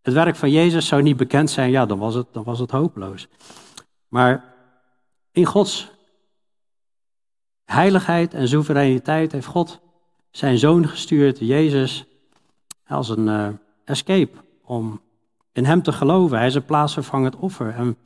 het 0.01 0.13
werk 0.13 0.35
van 0.35 0.51
Jezus 0.51 0.87
zou 0.87 1.01
niet 1.01 1.17
bekend 1.17 1.49
zijn, 1.49 1.71
ja, 1.71 1.85
dan 1.85 1.99
was 1.99 2.15
het, 2.15 2.27
dan 2.31 2.43
was 2.43 2.59
het 2.59 2.71
hopeloos. 2.71 3.27
Maar 4.07 4.54
in 5.35 5.45
Gods 5.45 5.91
heiligheid 7.65 8.33
en 8.33 8.47
soevereiniteit 8.47 9.31
heeft 9.31 9.45
God 9.45 9.79
zijn 10.31 10.57
zoon 10.57 10.87
gestuurd, 10.87 11.39
Jezus, 11.39 12.05
als 12.87 13.09
een 13.09 13.27
uh, 13.27 13.47
escape 13.83 14.37
om 14.63 15.01
in 15.51 15.65
hem 15.65 15.81
te 15.81 15.91
geloven. 15.91 16.37
Hij 16.37 16.47
is 16.47 16.55
een 16.55 16.65
plaatsvervangend 16.65 17.35
offer. 17.35 17.73
En 17.73 17.97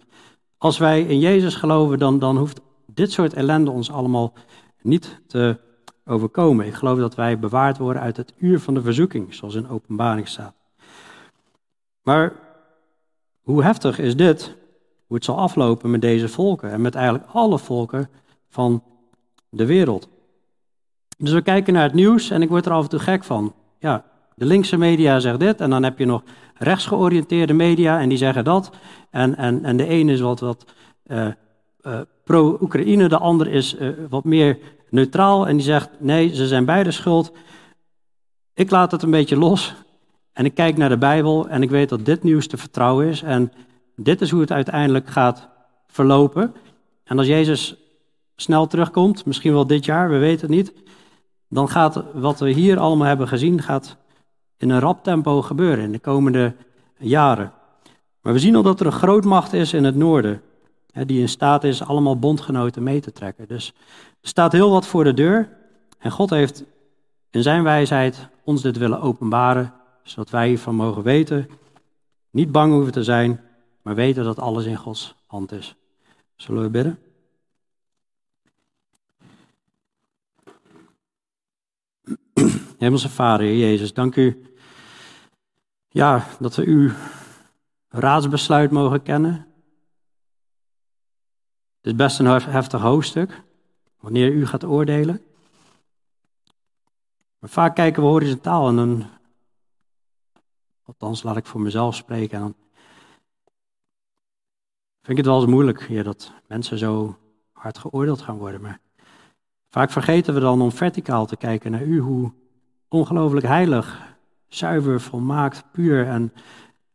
als 0.57 0.77
wij 0.77 1.01
in 1.01 1.19
Jezus 1.19 1.55
geloven, 1.55 1.99
dan, 1.99 2.19
dan 2.19 2.37
hoeft 2.37 2.61
dit 2.85 3.11
soort 3.11 3.33
ellende 3.33 3.71
ons 3.71 3.91
allemaal 3.91 4.33
niet 4.81 5.21
te 5.27 5.59
overkomen. 6.05 6.65
Ik 6.65 6.73
geloof 6.73 6.99
dat 6.99 7.15
wij 7.15 7.39
bewaard 7.39 7.77
worden 7.77 8.01
uit 8.01 8.17
het 8.17 8.33
uur 8.37 8.59
van 8.59 8.73
de 8.73 8.81
verzoeking, 8.81 9.33
zoals 9.33 9.55
in 9.55 9.69
openbaring 9.69 10.27
staat. 10.27 10.55
Maar 12.01 12.33
hoe 13.41 13.63
heftig 13.63 13.99
is 13.99 14.15
dit? 14.15 14.57
Hoe 15.09 15.17
het 15.17 15.25
zal 15.25 15.37
aflopen 15.37 15.91
met 15.91 16.01
deze 16.01 16.27
volken 16.27 16.71
en 16.71 16.81
met 16.81 16.95
eigenlijk 16.95 17.25
alle 17.31 17.59
volken 17.59 18.09
van 18.49 18.83
de 19.49 19.65
wereld. 19.65 20.09
Dus 21.17 21.31
we 21.31 21.41
kijken 21.41 21.73
naar 21.73 21.83
het 21.83 21.93
nieuws 21.93 22.29
en 22.29 22.41
ik 22.41 22.49
word 22.49 22.65
er 22.65 22.71
af 22.71 22.83
en 22.83 22.89
toe 22.89 22.99
gek 22.99 23.23
van. 23.23 23.53
Ja, 23.79 24.03
de 24.35 24.45
linkse 24.45 24.77
media 24.77 25.19
zegt 25.19 25.39
dit 25.39 25.61
en 25.61 25.69
dan 25.69 25.83
heb 25.83 25.99
je 25.99 26.05
nog 26.05 26.23
rechtsgeoriënteerde 26.55 27.53
media 27.53 27.99
en 27.99 28.09
die 28.09 28.17
zeggen 28.17 28.43
dat. 28.43 28.71
En, 29.09 29.37
en, 29.37 29.65
en 29.65 29.77
de 29.77 29.87
ene 29.87 30.11
is 30.11 30.19
wat, 30.19 30.39
wat 30.39 30.65
uh, 31.07 31.27
uh, 31.81 31.99
pro-Oekraïne, 32.23 33.07
de 33.07 33.17
ander 33.17 33.47
is 33.47 33.75
uh, 33.79 33.89
wat 34.09 34.23
meer 34.23 34.57
neutraal 34.89 35.47
en 35.47 35.55
die 35.55 35.65
zegt 35.65 35.89
nee, 35.99 36.35
ze 36.35 36.47
zijn 36.47 36.65
beide 36.65 36.91
schuld. 36.91 37.31
Ik 38.53 38.71
laat 38.71 38.91
het 38.91 39.01
een 39.01 39.11
beetje 39.11 39.37
los 39.37 39.75
en 40.33 40.45
ik 40.45 40.53
kijk 40.53 40.77
naar 40.77 40.89
de 40.89 40.97
Bijbel 40.97 41.47
en 41.47 41.61
ik 41.61 41.69
weet 41.69 41.89
dat 41.89 42.05
dit 42.05 42.23
nieuws 42.23 42.47
te 42.47 42.57
vertrouwen 42.57 43.07
is 43.07 43.21
en 43.21 43.51
dit 44.03 44.21
is 44.21 44.31
hoe 44.31 44.41
het 44.41 44.51
uiteindelijk 44.51 45.07
gaat 45.07 45.47
verlopen. 45.87 46.55
En 47.03 47.17
als 47.17 47.27
Jezus 47.27 47.75
snel 48.35 48.67
terugkomt, 48.67 49.25
misschien 49.25 49.53
wel 49.53 49.67
dit 49.67 49.85
jaar, 49.85 50.09
we 50.09 50.17
weten 50.17 50.47
het 50.47 50.55
niet, 50.55 50.73
dan 51.49 51.69
gaat 51.69 52.03
wat 52.13 52.39
we 52.39 52.49
hier 52.49 52.79
allemaal 52.79 53.07
hebben 53.07 53.27
gezien, 53.27 53.61
gaat 53.61 53.97
in 54.57 54.69
een 54.69 54.79
rap 54.79 55.03
tempo 55.03 55.41
gebeuren 55.41 55.83
in 55.83 55.91
de 55.91 55.99
komende 55.99 56.55
jaren. 56.97 57.51
Maar 58.21 58.33
we 58.33 58.39
zien 58.39 58.55
al 58.55 58.63
dat 58.63 58.79
er 58.79 58.85
een 58.85 58.91
grootmacht 58.91 59.53
is 59.53 59.73
in 59.73 59.83
het 59.83 59.95
noorden, 59.95 60.41
die 61.05 61.21
in 61.21 61.29
staat 61.29 61.63
is 61.63 61.83
allemaal 61.83 62.19
bondgenoten 62.19 62.83
mee 62.83 62.99
te 62.99 63.11
trekken. 63.11 63.47
Dus 63.47 63.73
er 64.21 64.27
staat 64.27 64.51
heel 64.51 64.69
wat 64.69 64.87
voor 64.87 65.03
de 65.03 65.13
deur 65.13 65.49
en 65.99 66.11
God 66.11 66.29
heeft 66.29 66.63
in 67.29 67.43
zijn 67.43 67.63
wijsheid 67.63 68.27
ons 68.43 68.61
dit 68.61 68.77
willen 68.77 69.01
openbaren, 69.01 69.73
zodat 70.03 70.29
wij 70.29 70.47
hiervan 70.47 70.75
mogen 70.75 71.03
weten, 71.03 71.49
niet 72.31 72.51
bang 72.51 72.73
hoeven 72.73 72.91
te 72.91 73.03
zijn, 73.03 73.41
maar 73.89 73.97
weten 73.97 74.23
dat 74.23 74.39
alles 74.39 74.65
in 74.65 74.75
Gods 74.75 75.15
hand 75.25 75.51
is. 75.51 75.75
Zullen 76.35 76.63
we 76.63 76.69
bidden? 76.69 76.99
Hemelse 82.79 83.09
Vader, 83.09 83.55
Jezus, 83.55 83.93
dank 83.93 84.15
u 84.15 84.53
ja, 85.87 86.27
dat 86.39 86.55
we 86.55 86.65
uw 86.65 86.91
raadsbesluit 87.87 88.71
mogen 88.71 89.01
kennen. 89.01 89.33
Het 91.77 91.85
is 91.85 91.95
best 91.95 92.19
een 92.19 92.25
heftig 92.25 92.81
hoofdstuk, 92.81 93.43
wanneer 93.99 94.31
u 94.31 94.45
gaat 94.45 94.63
oordelen. 94.63 95.21
Maar 97.39 97.49
vaak 97.49 97.75
kijken 97.75 98.03
we 98.03 98.09
horizontaal 98.09 98.67
en 98.67 98.75
dan, 98.75 99.05
althans 100.85 101.23
laat 101.23 101.37
ik 101.37 101.45
voor 101.45 101.61
mezelf 101.61 101.95
spreken, 101.95 102.37
en 102.37 102.43
dan 102.43 102.55
vind 105.09 105.21
het 105.21 105.29
wel 105.29 105.41
eens 105.41 105.51
moeilijk 105.51 105.83
hier 105.83 106.03
dat 106.03 106.33
mensen 106.47 106.77
zo 106.77 107.17
hard 107.51 107.77
geoordeeld 107.77 108.21
gaan 108.21 108.37
worden. 108.37 108.61
Maar 108.61 108.79
vaak 109.69 109.91
vergeten 109.91 110.33
we 110.33 110.39
dan 110.39 110.61
om 110.61 110.71
verticaal 110.71 111.25
te 111.25 111.37
kijken 111.37 111.71
naar 111.71 111.83
u, 111.83 111.99
hoe 111.99 112.33
ongelooflijk 112.87 113.45
heilig, 113.45 114.17
zuiver, 114.47 115.01
volmaakt, 115.01 115.71
puur 115.71 116.07
en 116.07 116.33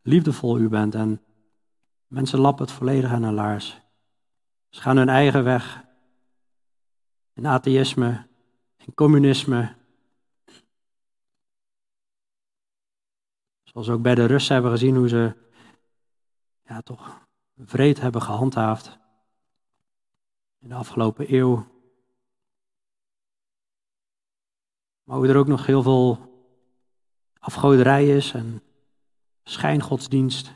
liefdevol 0.01 0.59
u 0.59 0.69
bent. 0.69 0.95
En 0.95 1.21
mensen 2.07 2.39
lappen 2.39 2.65
het 2.65 2.73
volledig 2.73 3.11
aan 3.11 3.23
hun 3.23 3.33
laars. 3.33 3.81
Ze 4.69 4.81
gaan 4.81 4.97
hun 4.97 5.09
eigen 5.09 5.43
weg. 5.43 5.83
In 7.33 7.45
atheïsme, 7.45 8.27
in 8.77 8.93
communisme. 8.93 9.75
Zoals 13.63 13.87
we 13.87 13.93
ook 13.93 14.01
bij 14.01 14.15
de 14.15 14.25
Russen 14.25 14.53
hebben 14.53 14.71
gezien 14.71 14.95
hoe 14.95 15.09
ze 15.09 15.35
ja, 16.63 16.81
toch 16.81 17.24
vreed 17.57 17.99
hebben 17.99 18.21
gehandhaafd 18.21 18.97
in 20.59 20.69
de 20.69 20.75
afgelopen 20.75 21.33
eeuw. 21.33 21.67
Maar 25.03 25.17
hoe 25.17 25.27
er 25.27 25.37
ook 25.37 25.47
nog 25.47 25.65
heel 25.65 25.83
veel 25.83 26.33
afgoderij 27.39 28.07
is 28.07 28.31
en 28.33 28.61
schijngodsdienst. 29.43 30.55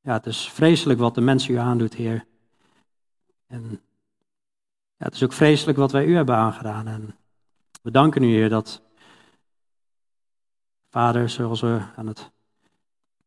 Ja, 0.00 0.12
het 0.12 0.26
is 0.26 0.50
vreselijk 0.50 0.98
wat 0.98 1.14
de 1.14 1.20
mensen 1.20 1.54
u 1.54 1.56
aandoet, 1.56 1.94
Heer. 1.94 2.26
En 3.46 3.82
ja, 4.96 5.04
het 5.04 5.14
is 5.14 5.22
ook 5.22 5.32
vreselijk 5.32 5.78
wat 5.78 5.92
wij 5.92 6.04
u 6.04 6.14
hebben 6.14 6.34
aangedaan. 6.34 6.86
En 6.86 7.16
we 7.82 7.90
danken 7.90 8.22
u, 8.22 8.26
Heer, 8.26 8.48
dat 8.48 8.82
Vader, 10.90 11.28
zoals 11.28 11.60
we 11.60 11.82
aan 11.96 12.06
het, 12.06 12.30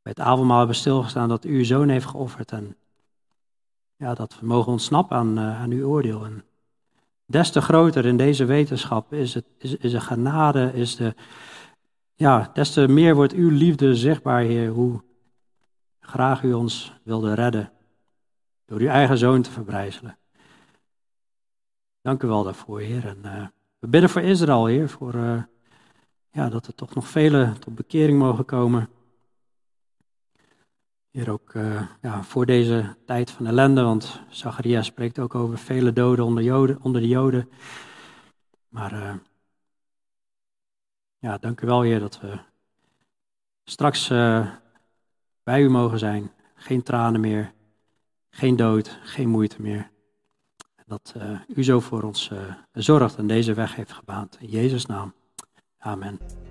bij 0.03 0.13
het 0.15 0.19
avondmaal 0.19 0.57
hebben 0.57 0.75
stilgestaan, 0.75 1.29
dat 1.29 1.45
u 1.45 1.57
uw 1.57 1.63
zoon 1.63 1.89
heeft 1.89 2.05
geofferd. 2.05 2.51
En 2.51 2.75
ja, 3.95 4.13
dat 4.13 4.39
we 4.39 4.45
mogen 4.45 4.71
ontsnappen 4.71 5.17
aan, 5.17 5.39
uh, 5.39 5.61
aan 5.61 5.71
uw 5.71 5.87
oordeel. 5.87 6.25
En 6.25 6.43
Des 7.25 7.51
te 7.51 7.61
groter 7.61 8.05
in 8.05 8.17
deze 8.17 8.45
wetenschap 8.45 9.13
is, 9.13 9.33
het, 9.33 9.45
is, 9.57 9.75
is 9.75 9.91
de 9.91 10.01
genade, 10.01 10.71
is 10.73 10.95
de, 10.95 11.15
ja, 12.15 12.49
des 12.53 12.73
te 12.73 12.87
meer 12.87 13.15
wordt 13.15 13.33
uw 13.33 13.49
liefde 13.49 13.95
zichtbaar, 13.95 14.41
Heer, 14.41 14.69
hoe 14.69 15.01
graag 15.99 16.43
u 16.43 16.53
ons 16.53 16.93
wilde 17.03 17.33
redden 17.33 17.71
door 18.65 18.79
uw 18.79 18.87
eigen 18.87 19.17
zoon 19.17 19.41
te 19.41 19.51
verbrijzelen. 19.51 20.17
Dank 22.01 22.23
u 22.23 22.27
wel 22.27 22.43
daarvoor, 22.43 22.79
Heer. 22.79 23.07
En, 23.07 23.17
uh, 23.25 23.47
we 23.79 23.87
bidden 23.87 24.09
voor 24.09 24.21
Israël, 24.21 24.65
Heer, 24.65 24.89
voor, 24.89 25.15
uh, 25.15 25.43
ja, 26.31 26.49
dat 26.49 26.67
er 26.67 26.75
toch 26.75 26.93
nog 26.93 27.07
velen 27.07 27.59
tot 27.59 27.75
bekering 27.75 28.19
mogen 28.19 28.45
komen. 28.45 28.89
Hier 31.14 31.32
ook 31.32 31.53
uh, 31.53 31.82
ja, 32.01 32.24
voor 32.24 32.45
deze 32.45 32.95
tijd 33.05 33.32
van 33.32 33.45
ellende, 33.45 33.82
want 33.82 34.22
Zacharia 34.30 34.82
spreekt 34.82 35.20
ook 35.20 35.36
over 35.36 35.57
vele 35.57 35.93
doden 35.93 36.26
onder, 36.26 36.43
Joden, 36.43 36.82
onder 36.82 37.01
de 37.01 37.07
Joden. 37.07 37.49
Maar 38.70 38.93
uh, 38.93 39.14
ja, 41.18 41.38
dank 41.38 41.61
u 41.61 41.68
wel, 41.68 41.82
Heer, 41.82 41.99
dat 41.99 42.20
we 42.20 42.39
straks 43.64 44.09
uh, 44.09 44.49
bij 45.43 45.61
u 45.61 45.70
mogen 45.70 45.99
zijn. 45.99 46.32
Geen 46.55 46.84
tranen 46.84 47.22
meer, 47.22 47.53
geen 48.30 48.55
dood, 48.55 48.99
geen 49.03 49.30
moeite 49.30 49.61
meer. 49.61 49.91
Dat 50.86 51.16
u 51.47 51.64
zo 51.64 51.80
voor 51.80 52.03
ons 52.03 52.32
zorgt 52.72 53.18
en 53.18 53.28
deze 53.28 53.53
weg 53.53 53.76
heeft 53.76 53.91
gebaand. 53.93 54.38
In 54.39 54.47
Jezus' 54.49 54.86
naam. 54.86 55.14
Amen. 55.78 56.42